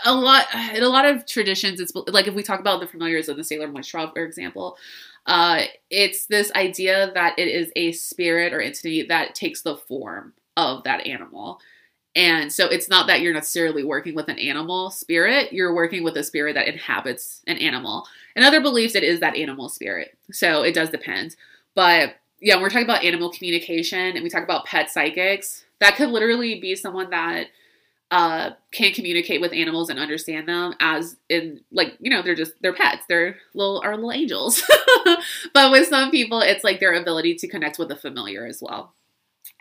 a 0.05 0.13
lot 0.13 0.45
in 0.73 0.83
a 0.83 0.89
lot 0.89 1.05
of 1.05 1.25
traditions. 1.25 1.81
It's 1.81 1.93
like 2.07 2.27
if 2.27 2.33
we 2.33 2.43
talk 2.43 2.61
about 2.61 2.79
the 2.79 2.87
familiars 2.87 3.27
of 3.27 3.37
the 3.37 3.43
Sailor 3.43 3.67
Moon 3.67 3.83
trial, 3.83 4.11
for 4.13 4.23
example, 4.23 4.77
uh, 5.25 5.61
it's 5.89 6.25
this 6.25 6.51
idea 6.53 7.11
that 7.13 7.37
it 7.39 7.47
is 7.47 7.71
a 7.75 7.91
spirit 7.93 8.53
or 8.53 8.61
entity 8.61 9.03
that 9.03 9.35
takes 9.35 9.61
the 9.61 9.77
form 9.77 10.33
of 10.57 10.83
that 10.83 11.07
animal. 11.07 11.59
And 12.15 12.53
so 12.53 12.67
it's 12.67 12.89
not 12.89 13.07
that 13.07 13.21
you're 13.21 13.33
necessarily 13.33 13.83
working 13.83 14.13
with 14.13 14.27
an 14.27 14.37
animal 14.37 14.91
spirit, 14.91 15.51
you're 15.51 15.73
working 15.73 16.03
with 16.03 16.15
a 16.15 16.23
spirit 16.23 16.53
that 16.53 16.67
inhabits 16.67 17.41
an 17.47 17.57
animal. 17.57 18.05
In 18.35 18.43
other 18.43 18.61
beliefs, 18.61 18.95
it 18.95 19.03
is 19.03 19.19
that 19.21 19.35
animal 19.35 19.69
spirit. 19.69 20.15
So 20.31 20.61
it 20.61 20.75
does 20.75 20.91
depend. 20.91 21.35
But 21.73 22.15
yeah, 22.39 22.55
when 22.55 22.63
we're 22.63 22.69
talking 22.69 22.85
about 22.85 23.03
animal 23.03 23.31
communication 23.31 24.15
and 24.15 24.23
we 24.23 24.29
talk 24.29 24.43
about 24.43 24.65
pet 24.65 24.91
psychics, 24.91 25.65
that 25.79 25.95
could 25.95 26.09
literally 26.09 26.59
be 26.59 26.75
someone 26.75 27.09
that 27.09 27.47
uh, 28.11 28.51
can 28.71 28.93
communicate 28.93 29.41
with 29.41 29.53
animals 29.53 29.89
and 29.89 29.97
understand 29.97 30.47
them 30.47 30.75
as 30.79 31.15
in 31.29 31.61
like 31.71 31.93
you 31.99 32.11
know 32.11 32.21
they're 32.21 32.35
just 32.35 32.53
they're 32.61 32.73
pets. 32.73 33.03
They're 33.09 33.37
little 33.53 33.81
are 33.83 33.95
little 33.95 34.11
angels. 34.11 34.61
But 35.53 35.71
with 35.71 35.87
some 35.87 36.11
people 36.11 36.41
it's 36.41 36.63
like 36.63 36.79
their 36.79 36.93
ability 36.93 37.35
to 37.35 37.47
connect 37.47 37.79
with 37.79 37.87
the 37.87 37.95
familiar 37.95 38.45
as 38.45 38.61
well. 38.61 38.93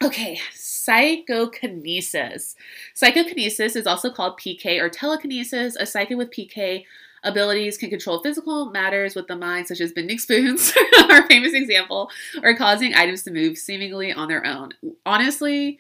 Okay 0.03 0.39
psychokinesis. 0.55 2.55
Psychokinesis 2.95 3.77
is 3.77 3.87
also 3.87 4.11
called 4.11 4.39
pk 4.39 4.81
or 4.81 4.89
telekinesis. 4.89 5.77
A 5.77 5.87
psychic 5.87 6.19
with 6.19 6.31
pk 6.31 6.85
abilities 7.25 7.79
can 7.79 7.91
control 7.91 8.23
physical 8.23 8.71
matters 8.71 9.15
with 9.15 9.29
the 9.29 9.37
mind 9.37 9.69
such 9.69 9.81
as 9.81 9.93
bending 9.93 10.19
spoons 10.19 10.73
our 11.11 11.27
famous 11.29 11.55
example 11.55 12.11
or 12.43 12.57
causing 12.57 12.95
items 12.95 13.23
to 13.23 13.31
move 13.31 13.57
seemingly 13.57 14.13
on 14.13 14.29
their 14.29 14.45
own. 14.45 14.71
Honestly 15.07 15.79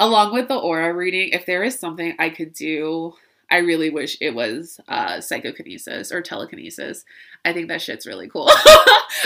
along 0.00 0.32
with 0.32 0.48
the 0.48 0.56
aura 0.56 0.92
reading, 0.94 1.30
if 1.30 1.46
there 1.46 1.62
is 1.62 1.78
something 1.78 2.14
I 2.18 2.30
could 2.30 2.52
do, 2.52 3.14
I 3.50 3.58
really 3.58 3.90
wish 3.90 4.16
it 4.20 4.34
was 4.34 4.80
uh, 4.88 5.20
psychokinesis 5.20 6.10
or 6.10 6.22
telekinesis. 6.22 7.04
I 7.44 7.52
think 7.52 7.68
that 7.68 7.82
shit's 7.82 8.06
really 8.06 8.28
cool. 8.28 8.48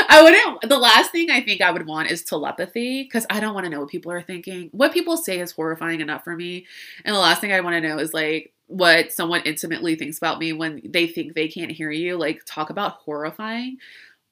I 0.09 0.21
wouldn't, 0.23 0.69
the 0.69 0.79
last 0.79 1.12
thing 1.12 1.31
I 1.31 1.41
think 1.41 1.61
I 1.61 1.71
would 1.71 1.87
want 1.87 2.11
is 2.11 2.25
telepathy 2.25 3.05
because 3.05 3.27
I 3.31 3.41
don't 3.41 3.55
want 3.55 3.64
to 3.64 3.71
know 3.71 3.81
what 3.81 3.89
people 3.89 4.12
are 4.12 4.23
thinking. 4.23 4.69
What 4.73 4.93
people 4.93 5.16
say 5.16 5.41
is 5.41 5.53
horrifying 5.53 6.01
enough 6.01 6.25
for 6.25 6.37
me. 6.37 6.66
And 7.05 7.14
the 7.14 7.21
last 7.21 7.41
thing 7.41 7.53
I 7.53 7.61
want 7.61 7.75
to 7.75 7.81
know 7.81 7.99
is 7.99 8.12
like 8.12 8.53
what 8.66 9.12
someone 9.12 9.43
intimately 9.45 9.95
thinks 9.95 10.19
about 10.19 10.39
me 10.39 10.53
when 10.53 10.83
they 10.85 11.07
think 11.07 11.35
they 11.35 11.49
can't 11.49 11.71
hear 11.71 11.91
you. 11.91 12.19
Like, 12.19 12.43
talk 12.45 12.71
about 12.71 12.99
horrifying. 13.05 13.79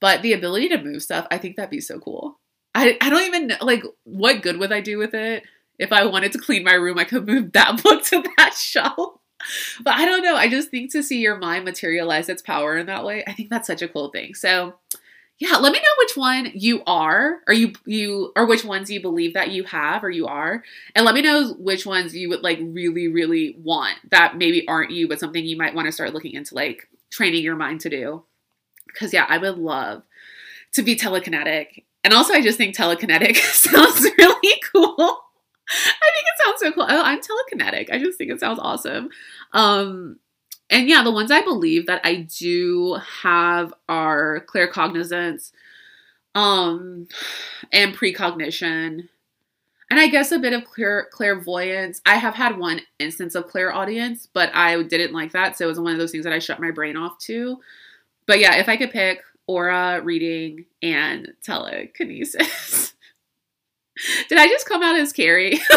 But 0.01 0.21
the 0.23 0.35
ability 0.35 0.69
to 0.71 0.83
move 0.83 1.03
stuff, 1.03 1.27
I 1.31 1.39
think 1.39 1.57
that'd 1.57 1.71
be 1.71 1.81
so 1.81 1.99
cool. 1.99 2.39
I, 2.75 2.99
I 3.01 3.09
don't 3.09 3.25
even 3.25 3.47
know, 3.47 3.57
like, 3.63 3.83
what 4.05 4.43
good 4.43 4.59
would 4.59 4.73
I 4.73 4.81
do 4.83 4.99
with 4.99 5.15
it? 5.15 5.45
If 5.79 5.93
I 5.93 6.05
wanted 6.07 6.33
to 6.33 6.39
clean 6.39 6.65
my 6.65 6.75
room, 6.75 6.99
I 6.99 7.05
could 7.05 7.27
move 7.27 7.53
that 7.53 7.83
book 7.83 8.05
to 8.07 8.23
that 8.37 8.55
shelf. 8.55 9.21
But 9.83 9.95
I 9.95 10.05
don't 10.05 10.23
know. 10.23 10.37
I 10.37 10.49
just 10.49 10.71
think 10.71 10.91
to 10.93 11.03
see 11.03 11.21
your 11.21 11.37
mind 11.37 11.65
materialize 11.65 12.29
its 12.29 12.43
power 12.43 12.77
in 12.77 12.87
that 12.87 13.05
way, 13.05 13.23
I 13.27 13.33
think 13.33 13.51
that's 13.51 13.67
such 13.67 13.83
a 13.83 13.89
cool 13.89 14.11
thing. 14.11 14.35
So, 14.35 14.75
yeah, 15.39 15.57
let 15.59 15.73
me 15.73 15.79
know 15.79 15.85
which 15.99 16.17
one 16.17 16.51
you 16.55 16.83
are, 16.87 17.41
or 17.47 17.53
you 17.53 17.73
you 17.85 18.33
or 18.35 18.47
which 18.47 18.65
ones 18.65 18.91
you 18.91 19.03
believe 19.03 19.35
that 19.35 19.51
you 19.51 19.65
have 19.65 20.03
or 20.03 20.11
you 20.11 20.27
are, 20.27 20.65
and 20.95 21.05
let 21.05 21.15
me 21.15 21.21
know 21.21 21.53
which 21.59 21.85
ones 21.85 22.17
you 22.17 22.31
would 22.31 22.43
like 22.43 22.59
really 22.63 23.09
really 23.09 23.55
want 23.63 23.99
that 24.11 24.39
maybe 24.39 24.67
aren't 24.67 24.93
you, 24.93 25.07
but 25.07 25.21
something 25.21 25.45
you 25.45 25.59
might 25.59 25.75
want 25.75 25.87
to 25.87 25.93
start 25.93 26.15
looking 26.15 26.33
into 26.33 26.55
like 26.55 26.89
training 27.11 27.45
your 27.45 27.57
mind 27.57 27.83
to 27.83 27.91
do. 27.91 28.25
Because 28.87 29.13
yeah, 29.13 29.27
I 29.29 29.37
would 29.37 29.59
love 29.59 30.05
to 30.73 30.83
be 30.83 30.97
telekinetic, 30.97 31.85
and 32.03 32.15
also 32.15 32.33
I 32.33 32.41
just 32.41 32.57
think 32.57 32.75
telekinetic 32.75 33.37
sounds 33.53 34.07
really 34.17 34.61
cool. 34.73 35.21
I 35.69 36.11
think 36.13 36.27
it 36.27 36.45
sounds 36.45 36.61
so 36.61 36.73
cool. 36.73 36.87
Oh, 36.89 37.03
I'm 37.03 37.21
telekinetic. 37.21 37.91
I 37.93 37.99
just 37.99 38.19
think 38.19 38.31
it 38.31 38.41
sounds 38.41 38.59
awesome. 38.61 39.11
Um, 39.53 40.19
and 40.71 40.89
yeah, 40.89 41.03
the 41.03 41.13
ones 41.13 41.31
I 41.31 41.43
believe 41.43 41.87
that 41.87 42.01
I 42.05 42.27
do 42.39 42.99
have 43.23 43.73
are 43.89 44.45
claircognizance, 44.47 45.53
um, 46.35 47.09
and 47.73 47.95
precognition, 47.95 49.09
and 49.91 50.01
I 50.01 50.09
guess 50.09 50.33
a 50.33 50.39
bit 50.39 50.53
of 50.53 50.65
clear 50.65 51.07
clairvoyance. 51.13 52.01
I 52.05 52.17
have 52.17 52.35
had 52.35 52.59
one 52.59 52.81
instance 52.99 53.35
of 53.35 53.47
clairaudience, 53.47 54.27
but 54.33 54.51
I 54.55 54.83
didn't 54.83 55.13
like 55.13 55.33
that, 55.33 55.57
so 55.57 55.65
it 55.67 55.69
was 55.69 55.81
one 55.81 55.93
of 55.93 55.99
those 55.99 56.11
things 56.11 56.25
that 56.25 56.33
I 56.33 56.41
shut 56.41 56.61
my 56.61 56.73
brain 56.73 56.97
off 56.97 57.19
to. 57.21 57.61
But 58.27 58.41
yeah, 58.41 58.57
if 58.57 58.69
I 58.69 58.77
could 58.77 58.91
pick 58.91 59.23
aura 59.47 60.01
reading 60.03 60.65
and 60.83 61.33
telekinesis. 61.43 62.95
Did 64.29 64.39
I 64.39 64.47
just 64.49 64.69
come 64.69 64.83
out 64.83 64.97
as 64.97 65.13
Carrie? 65.13 65.61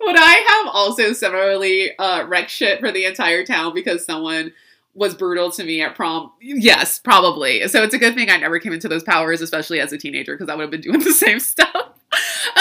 Would 0.00 0.16
I 0.16 0.44
have 0.48 0.74
also 0.74 1.12
similarly 1.12 1.96
uh, 1.98 2.24
wrecked 2.26 2.50
shit 2.50 2.80
for 2.80 2.90
the 2.90 3.04
entire 3.04 3.44
town 3.44 3.74
because 3.74 4.04
someone 4.04 4.52
was 4.94 5.14
brutal 5.14 5.50
to 5.52 5.64
me 5.64 5.82
at 5.82 5.94
prom? 5.94 6.32
Yes, 6.40 6.98
probably. 6.98 7.68
So 7.68 7.82
it's 7.82 7.94
a 7.94 7.98
good 7.98 8.14
thing 8.14 8.30
I 8.30 8.38
never 8.38 8.58
came 8.58 8.72
into 8.72 8.88
those 8.88 9.02
powers, 9.02 9.42
especially 9.42 9.80
as 9.80 9.92
a 9.92 9.98
teenager, 9.98 10.34
because 10.34 10.48
I 10.48 10.54
would 10.54 10.62
have 10.62 10.70
been 10.70 10.80
doing 10.80 11.00
the 11.04 11.12
same 11.12 11.38
stuff. 11.38 11.92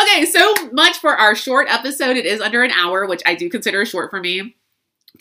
okay, 0.01 0.25
so 0.25 0.53
much 0.71 0.97
for 0.97 1.15
our 1.15 1.33
short 1.35 1.67
episode. 1.69 2.17
It 2.17 2.25
is 2.25 2.41
under 2.41 2.61
an 2.63 2.71
hour, 2.71 3.07
which 3.07 3.23
I 3.25 3.35
do 3.35 3.49
consider 3.49 3.85
short 3.85 4.11
for 4.11 4.19
me 4.19 4.55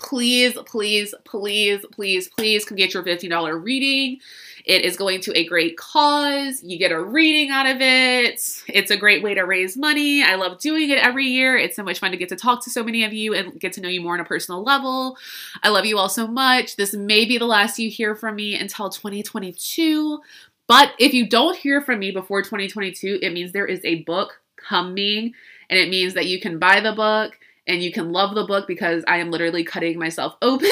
please, 0.00 0.56
please, 0.66 1.14
please, 1.24 1.84
please, 1.92 2.28
please 2.28 2.64
come 2.64 2.76
get 2.76 2.94
your 2.94 3.02
$15 3.02 3.62
reading. 3.62 4.18
It 4.64 4.84
is 4.84 4.96
going 4.96 5.20
to 5.22 5.36
a 5.36 5.46
great 5.46 5.76
cause. 5.76 6.62
You 6.62 6.78
get 6.78 6.92
a 6.92 7.02
reading 7.02 7.50
out 7.50 7.66
of 7.66 7.80
it. 7.80 8.40
It's 8.68 8.90
a 8.90 8.96
great 8.96 9.22
way 9.22 9.34
to 9.34 9.42
raise 9.42 9.76
money. 9.76 10.22
I 10.22 10.34
love 10.34 10.58
doing 10.58 10.90
it 10.90 10.98
every 10.98 11.26
year. 11.26 11.56
It's 11.56 11.76
so 11.76 11.82
much 11.82 11.98
fun 11.98 12.10
to 12.10 12.16
get 12.16 12.28
to 12.30 12.36
talk 12.36 12.62
to 12.64 12.70
so 12.70 12.82
many 12.82 13.04
of 13.04 13.12
you 13.12 13.34
and 13.34 13.58
get 13.58 13.72
to 13.74 13.80
know 13.80 13.88
you 13.88 14.00
more 14.00 14.14
on 14.14 14.20
a 14.20 14.24
personal 14.24 14.62
level. 14.62 15.16
I 15.62 15.68
love 15.68 15.86
you 15.86 15.98
all 15.98 16.08
so 16.08 16.26
much. 16.26 16.76
This 16.76 16.94
may 16.94 17.24
be 17.24 17.38
the 17.38 17.46
last 17.46 17.78
you 17.78 17.90
hear 17.90 18.14
from 18.14 18.36
me 18.36 18.58
until 18.58 18.90
2022. 18.90 20.20
But 20.66 20.92
if 20.98 21.12
you 21.12 21.28
don't 21.28 21.56
hear 21.56 21.80
from 21.80 21.98
me 21.98 22.12
before 22.12 22.42
2022, 22.42 23.18
it 23.22 23.32
means 23.32 23.52
there 23.52 23.66
is 23.66 23.84
a 23.84 24.02
book 24.02 24.40
coming 24.56 25.32
and 25.68 25.78
it 25.78 25.88
means 25.88 26.14
that 26.14 26.26
you 26.26 26.40
can 26.40 26.58
buy 26.58 26.80
the 26.80 26.92
book 26.92 27.38
and 27.70 27.82
you 27.82 27.92
can 27.92 28.10
love 28.10 28.34
the 28.34 28.44
book 28.44 28.66
because 28.66 29.04
I 29.06 29.18
am 29.18 29.30
literally 29.30 29.62
cutting 29.62 29.98
myself 29.98 30.36
open 30.42 30.68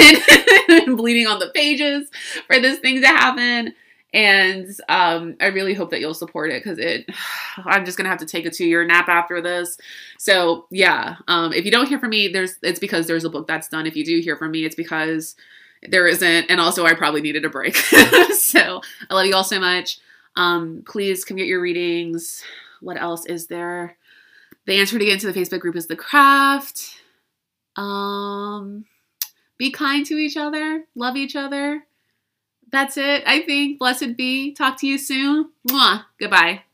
and 0.69 0.97
bleeding 0.97 1.29
on 1.29 1.39
the 1.39 1.51
pages 1.55 2.11
for 2.47 2.59
this 2.59 2.81
thing 2.81 3.01
to 3.01 3.07
happen. 3.07 3.75
And 4.13 4.67
um, 4.89 5.37
I 5.41 5.47
really 5.47 5.75
hope 5.75 5.91
that 5.91 6.01
you'll 6.01 6.15
support 6.15 6.51
it 6.51 6.63
because 6.63 6.79
it. 6.79 7.09
I'm 7.59 7.85
just 7.85 7.97
gonna 7.97 8.09
have 8.09 8.19
to 8.19 8.27
take 8.27 8.47
a 8.47 8.51
two 8.51 8.67
year 8.67 8.85
nap 8.85 9.09
after 9.09 9.41
this. 9.41 9.79
So 10.19 10.67
yeah, 10.71 11.17
um, 11.29 11.53
if 11.53 11.65
you 11.65 11.71
don't 11.71 11.89
hear 11.89 12.01
from 12.01 12.11
me, 12.11 12.29
there's 12.29 12.57
it's 12.63 12.81
because 12.81 13.07
there's 13.07 13.25
a 13.25 13.31
book 13.31 13.47
that's 13.47 13.69
done. 13.69 13.87
If 13.87 13.97
you 13.97 14.05
do 14.05 14.21
hear 14.21 14.37
from 14.37 14.51
me, 14.51 14.65
it's 14.65 14.75
because 14.75 15.37
there 15.83 16.09
isn't, 16.09 16.51
and 16.51 16.61
also 16.61 16.85
I 16.85 16.95
probably 16.95 17.21
needed 17.21 17.45
a 17.45 17.51
break. 17.51 17.77
so 18.33 18.81
I 19.09 19.15
love 19.15 19.27
you 19.27 19.37
all 19.37 19.45
so 19.45 19.61
much. 19.61 19.99
Um, 20.35 20.83
please 20.87 21.25
come 21.25 21.37
get 21.37 21.47
your 21.47 21.61
readings. 21.61 22.43
What 22.81 23.01
else 23.01 23.27
is 23.27 23.47
there? 23.47 23.97
The 24.69 24.79
answer 24.79 24.99
to 24.99 25.05
get 25.05 25.15
into 25.15 25.33
the 25.33 25.33
Facebook 25.33 25.61
group 25.61 25.77
is 25.77 25.87
the 25.87 25.97
craft. 25.97 27.01
Um, 27.77 28.85
be 29.57 29.71
kind 29.71 30.05
to 30.05 30.15
each 30.17 30.37
other, 30.37 30.85
love 30.95 31.17
each 31.17 31.35
other. 31.35 31.87
That's 32.71 32.99
it, 32.99 33.23
I 33.27 33.41
think. 33.41 33.79
Blessed 33.79 34.19
be. 34.19 34.53
Talk 34.53 34.79
to 34.81 34.87
you 34.87 34.99
soon. 34.99 35.53
Mwah. 35.67 36.05
Goodbye. 36.21 36.65